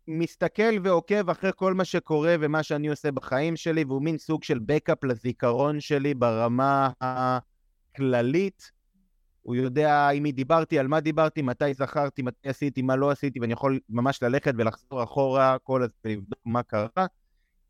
מסתכל 0.08 0.78
ועוקב 0.84 1.30
אחרי 1.30 1.50
כל 1.56 1.74
מה 1.74 1.84
שקורה 1.84 2.34
ומה 2.40 2.62
שאני 2.62 2.88
עושה 2.88 3.12
בחיים 3.12 3.56
שלי, 3.56 3.84
והוא 3.84 4.02
מין 4.02 4.18
סוג 4.18 4.44
של 4.44 4.58
בקאפ 4.58 5.04
לזיכרון 5.04 5.80
שלי 5.80 6.14
ברמה 6.14 6.90
הכללית. 7.00 8.73
הוא 9.44 9.56
יודע 9.56 10.08
עם 10.08 10.22
מי 10.22 10.32
דיברתי, 10.32 10.78
על 10.78 10.88
מה 10.88 11.00
דיברתי, 11.00 11.42
מתי 11.42 11.74
זכרתי, 11.74 12.22
מתי 12.22 12.48
עשיתי, 12.48 12.82
מה 12.82 12.96
לא 12.96 13.10
עשיתי, 13.10 13.40
ואני 13.40 13.52
יכול 13.52 13.80
ממש 13.88 14.22
ללכת 14.22 14.54
ולחזור 14.58 15.02
אחורה 15.02 15.56
כל 15.62 15.82
הזמן 15.82 15.96
ולבדוק 16.04 16.38
מה 16.44 16.62
קרה. 16.62 17.06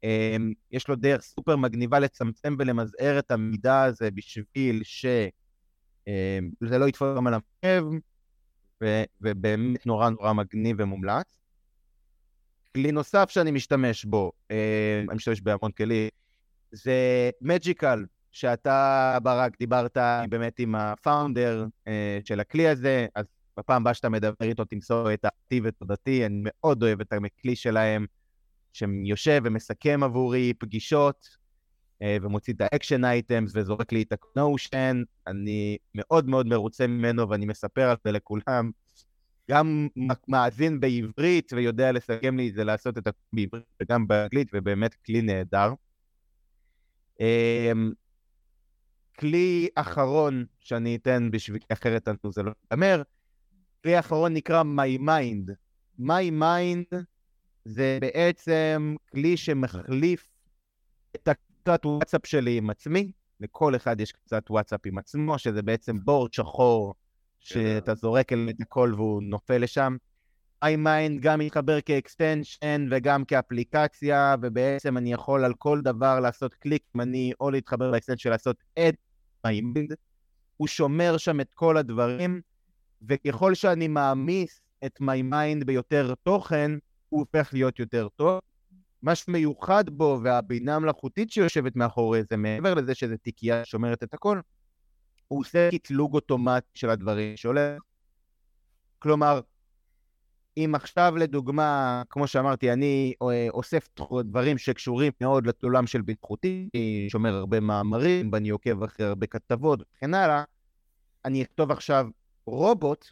אמ, 0.05 0.53
יש 0.71 0.89
לו 0.89 0.97
דרך 0.97 1.23
סופר 1.23 1.57
מגניבה 1.57 1.99
לצמצם 1.99 2.57
ולמזער 2.59 3.19
את 3.19 3.31
המידע 3.31 3.83
הזה 3.83 4.11
בשביל 4.11 4.83
שזה 4.85 5.29
אמ, 6.07 6.51
לא 6.61 6.89
יתפוס 6.89 7.17
גם 7.17 7.27
על 7.27 7.35
המחשב, 7.35 7.85
ובאמת 9.21 9.87
נורא 9.87 10.11
נורא 10.11 10.33
מגניב 10.33 10.77
ומומלץ. 10.79 11.39
כלי 12.75 12.93
נוסף 12.93 13.31
שאני 13.31 13.51
משתמש 13.51 14.05
בו, 14.05 14.33
אה, 14.51 15.03
אני 15.09 15.17
משתמש 15.17 15.41
בהמון 15.41 15.73
כלים, 15.73 16.09
זה 16.73 17.31
מג'יקל, 17.41 18.05
שאתה, 18.35 19.19
ברק, 19.23 19.59
דיברת 19.59 19.97
באמת 20.29 20.59
עם 20.59 20.75
הפאונדר 20.75 21.67
אה, 21.89 22.19
של 22.25 22.41
הכלי 22.41 22.69
הזה, 22.69 23.07
אז 23.15 23.25
בפעם 23.59 23.83
הבאה 23.83 23.95
שאתה 23.95 24.09
מדבר 24.09 24.35
איתו 24.41 24.65
תמסור 24.65 25.13
את 25.13 25.25
האקטיב 25.25 25.65
ותודתי, 25.67 26.27
אני 26.27 26.41
מאוד 26.45 26.83
אוהב 26.83 27.01
את 27.01 27.13
הכלי 27.13 27.57
שלהם, 27.57 28.07
שיושב 28.73 29.41
ומסכם 29.45 30.01
עבורי 30.03 30.53
פגישות, 30.59 31.29
אה, 32.03 32.17
ומוציא 32.23 32.55
את 32.55 32.61
ה 32.61 32.67
action 32.67 33.05
items 33.05 33.53
וזורק 33.55 33.93
לי 33.93 34.03
את 34.03 34.13
ה 34.13 34.24
Notion, 34.24 35.03
אני 35.27 35.79
מאוד 35.95 36.29
מאוד 36.29 36.47
מרוצה 36.47 36.87
ממנו 36.87 37.29
ואני 37.29 37.47
מספר 37.47 37.91
על 37.91 37.97
זה 38.05 38.13
לכולם. 38.13 38.71
גם 39.51 39.89
מאזין 40.29 40.81
בעברית 40.81 41.53
ויודע 41.53 41.93
לסכם 41.93 42.37
לי 42.37 42.49
את 42.49 42.55
זה, 42.55 42.65
לעשות 42.65 42.99
את 42.99 43.07
הכלי 43.07 43.47
בעברית 43.47 43.65
וגם 43.83 44.09
באנגלית, 44.09 44.49
ובאמת 44.55 44.95
כלי 44.95 45.23
נהדר. 45.23 45.73
כלי 49.19 49.69
אחרון 49.75 50.45
שאני 50.61 50.97
אתן 50.97 51.31
בשביל, 51.31 51.63
אחרת 51.69 52.09
זה 52.31 52.43
לא 52.43 52.53
ייאמר, 52.71 53.03
כלי 53.83 53.99
אחרון 53.99 54.35
נקרא 54.35 54.63
My 54.63 55.01
Mind. 55.01 55.53
My 56.01 56.41
Mind 56.41 56.97
זה 57.65 57.99
בעצם 58.01 58.97
כלי 59.13 59.37
שמחליף 59.37 60.31
את 61.17 61.29
הקבוצת 61.29 61.87
וואטסאפ 61.87 62.27
שלי 62.27 62.59
עם 62.59 62.71
עצמי. 62.71 63.11
לכל 63.41 63.77
אחד 63.77 64.01
יש 64.01 64.13
קבוצת 64.13 64.51
וואטסאפ 64.51 64.81
עם 64.87 64.99
עצמו, 64.99 65.39
שזה 65.39 65.63
בעצם 65.63 65.99
board 66.05 66.33
שחור 66.33 66.95
שאתה 67.41 67.95
זורק 67.95 68.33
אליו 68.33 68.47
את 68.51 68.61
הכל 68.61 68.93
והוא 68.97 69.23
נופל 69.23 69.59
לשם. 69.59 69.97
MyMind 70.65 71.21
גם 71.21 71.39
מתחבר 71.39 71.81
כ 71.81 72.00
extension 72.00 72.87
וגם 72.91 73.25
כאפליקציה, 73.25 74.35
ובעצם 74.43 74.97
אני 74.97 75.13
יכול 75.13 75.45
על 75.45 75.55
כל 75.55 75.81
דבר 75.81 76.21
לעשות 76.21 76.55
קליק, 76.55 76.83
אני 77.01 77.33
או 77.41 77.51
להתחבר 77.51 77.91
ל 77.91 77.95
extension 77.95 78.31
לעשות 78.31 78.57
את 78.79 78.95
MyMind, 79.47 79.95
הוא 80.57 80.69
שומר 80.69 81.17
שם 81.17 81.41
את 81.41 81.55
כל 81.55 81.77
הדברים, 81.77 82.41
וככל 83.09 83.55
שאני 83.55 83.89
מעמיס 83.89 84.61
את 84.85 84.99
MyMind 85.03 85.65
ביותר 85.67 86.15
תוכן, 86.23 86.71
הוא 87.09 87.21
הופך 87.21 87.51
להיות 87.53 87.79
יותר 87.79 88.09
טוב. 88.17 88.41
מה 89.03 89.15
שמיוחד 89.15 89.91
בו 89.91 90.21
והבינה 90.25 90.77
המלאכותית 90.77 91.31
שיושבת 91.31 91.77
מאחורי 91.77 92.23
זה, 92.31 92.37
מעבר 92.37 92.75
לזה 92.75 92.95
שזה 92.95 93.17
תיקייה 93.17 93.65
שומרת 93.65 94.03
את 94.03 94.15
הכל, 94.15 94.41
הוא 95.29 95.41
עושה 95.41 95.69
קטלוג 95.71 96.15
אוטומטי 96.15 96.67
של 96.75 96.91
הדברים 96.91 97.37
שהולך. 97.37 97.83
כלומר, 98.99 99.41
אם 100.57 100.73
עכשיו 100.75 101.17
לדוגמה, 101.17 102.03
כמו 102.11 102.27
שאמרתי, 102.27 102.73
אני 102.73 103.15
אה, 103.23 103.47
אוסף 103.51 103.89
דברים 104.25 104.59
שקשורים 104.59 105.13
מאוד 105.21 105.49
לעולם 105.63 105.87
של 105.87 106.03
בטיחותי, 106.03 106.69
אני 106.75 107.07
שומר 107.11 107.35
הרבה 107.35 107.61
מאמרים, 107.61 108.31
ואני 108.33 108.49
עוקב 108.49 108.83
אחרי 108.83 109.07
הרבה 109.07 109.27
כתבות 109.27 109.81
וכן 109.83 110.15
הלאה, 110.15 110.45
אני 111.25 111.43
אכתוב 111.43 111.71
עכשיו 111.71 112.07
רובוט, 112.47 113.11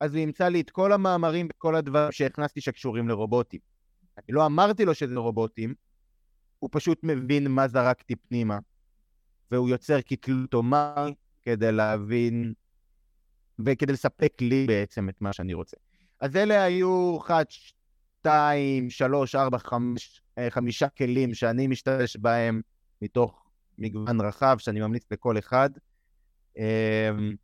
אז 0.00 0.14
הוא 0.14 0.22
ימצא 0.22 0.48
לי 0.48 0.60
את 0.60 0.70
כל 0.70 0.92
המאמרים 0.92 1.48
וכל 1.50 1.76
הדברים 1.76 2.12
שהכנסתי 2.12 2.60
שקשורים 2.60 3.08
לרובוטים. 3.08 3.60
אני 4.18 4.24
לא 4.28 4.46
אמרתי 4.46 4.84
לו 4.84 4.94
שזה 4.94 5.16
רובוטים, 5.16 5.74
הוא 6.58 6.70
פשוט 6.72 7.00
מבין 7.02 7.50
מה 7.50 7.68
זרקתי 7.68 8.16
פנימה, 8.16 8.58
והוא 9.50 9.68
יוצר 9.68 10.00
קטלות 10.00 10.54
אומה 10.54 11.06
כדי 11.42 11.72
להבין, 11.72 12.52
וכדי 13.58 13.92
לספק 13.92 14.32
לי 14.40 14.66
בעצם 14.66 15.08
את 15.08 15.20
מה 15.20 15.32
שאני 15.32 15.54
רוצה. 15.54 15.76
אז 16.24 16.36
אלה 16.36 16.62
היו 16.62 17.18
1, 17.26 17.50
2, 17.50 18.90
3, 18.90 19.34
4, 19.34 19.58
5, 19.58 20.22
חמישה 20.50 20.88
כלים 20.88 21.34
שאני 21.34 21.66
משתמש 21.66 22.16
בהם 22.16 22.60
מתוך 23.02 23.44
מגוון 23.78 24.20
רחב 24.20 24.56
שאני 24.58 24.80
ממליץ 24.80 25.04
לכל 25.10 25.38
אחד. 25.38 25.70
אמ, 26.56 27.34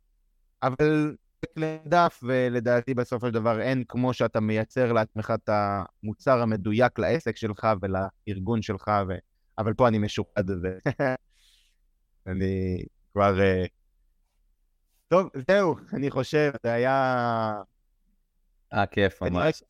אבל 0.63 1.15
לדף, 1.55 2.19
ולדעתי 2.23 2.93
בסופו 2.93 3.27
של 3.27 3.33
דבר 3.33 3.61
אין 3.61 3.83
כמו 3.87 4.13
שאתה 4.13 4.39
מייצר 4.39 4.93
לעצמך 4.93 5.33
את 5.43 5.49
המוצר 5.49 6.41
המדויק 6.41 6.99
לעסק 6.99 7.37
שלך 7.37 7.67
ולארגון 7.81 8.61
שלך, 8.61 8.91
ו... 9.09 9.13
אבל 9.57 9.73
פה 9.73 9.87
אני 9.87 9.97
משוחד 9.97 10.45
בזה. 10.45 10.77
אני 12.27 12.83
כבר... 13.13 13.41
אה, 13.41 13.65
טוב, 15.07 15.29
זהו, 15.51 15.75
אני 15.93 16.11
חושב, 16.11 16.51
זה 16.63 16.73
היה... 16.73 17.61
אה, 18.73 18.85
כיף 18.85 19.21
ממש. 19.21 19.63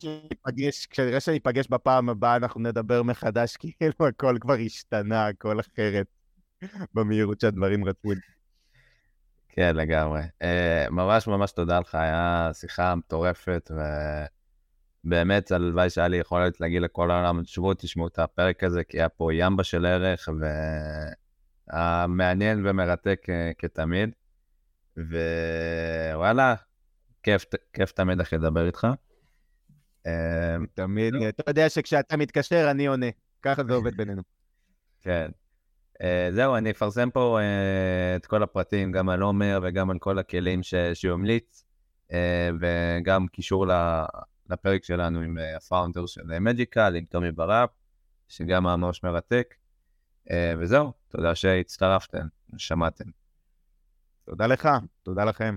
כנראה 0.90 1.20
שאני 1.20 1.38
אפגש 1.38 1.68
בפעם 1.68 2.08
הבאה, 2.08 2.36
אנחנו 2.36 2.60
נדבר 2.60 3.02
מחדש, 3.02 3.56
כאילו 3.60 4.06
הכל 4.08 4.36
כבר 4.40 4.54
השתנה, 4.66 5.26
הכל 5.26 5.60
אחרת, 5.60 6.06
במהירות 6.94 7.40
שהדברים 7.40 7.84
רצו. 7.84 8.08
כן, 9.48 9.76
לגמרי. 9.76 10.20
Uh, 10.20 10.90
ממש 10.90 11.26
ממש 11.26 11.52
תודה 11.52 11.80
לך, 11.80 11.94
היה 11.94 12.50
שיחה 12.52 12.94
מטורפת, 12.94 13.70
ובאמת 15.04 15.52
הלוואי 15.52 15.90
שהיה 15.90 16.08
לי 16.08 16.16
יכולת 16.16 16.60
להגיד 16.60 16.82
לכל 16.82 17.10
העולם, 17.10 17.42
תשבו, 17.42 17.74
תשמעו 17.74 18.06
את 18.06 18.18
הפרק 18.18 18.64
הזה, 18.64 18.84
כי 18.84 18.98
היה 18.98 19.08
פה 19.08 19.34
ימבה 19.34 19.64
של 19.64 19.86
ערך, 19.86 20.28
ומעניין 21.68 22.66
ומרתק 22.66 23.20
uh, 23.26 23.54
כתמיד. 23.58 24.10
ווואלה, 24.96 26.54
כיף, 27.22 27.44
כיף 27.72 27.92
תמיד 27.92 28.20
איך 28.20 28.32
לדבר 28.32 28.66
איתך. 28.66 28.86
אה, 30.06 30.56
תמיד, 30.74 31.14
אתה 31.14 31.50
יודע 31.50 31.68
שכשאתה 31.68 32.16
מתקשר, 32.16 32.70
אני 32.70 32.86
עונה. 32.86 33.06
ככה 33.42 33.64
זה 33.64 33.74
עובד 33.74 33.96
בינינו. 33.96 34.22
כן. 35.04 35.30
Uh, 36.02 36.04
זהו, 36.30 36.56
אני 36.56 36.70
אפרסם 36.70 37.10
פה 37.10 37.38
uh, 37.40 38.16
את 38.16 38.26
כל 38.26 38.42
הפרטים, 38.42 38.92
גם 38.92 39.08
על 39.08 39.22
עומר 39.22 39.60
וגם 39.62 39.90
על 39.90 39.98
כל 39.98 40.18
הכלים 40.18 40.62
ש... 40.62 40.74
שהוא 40.94 41.12
המליץ, 41.12 41.64
uh, 42.08 42.14
וגם 42.60 43.26
קישור 43.26 43.66
לפרק 44.50 44.84
שלנו 44.84 45.20
עם 45.20 45.38
הפאונדר 45.56 46.06
של 46.06 46.38
מג'יקל, 46.38 46.94
עם 46.96 47.04
טומי 47.04 47.32
ברק, 47.32 47.70
שגם 48.28 48.62
ממש 48.62 49.02
מרתק. 49.04 49.54
וזהו, 50.58 50.92
תודה 51.08 51.34
שהצטרפתם, 51.34 52.26
שמעתם. 52.56 53.04
תודה 54.24 54.46
לך, 54.46 54.68
תודה 55.02 55.24
לכם. 55.24 55.56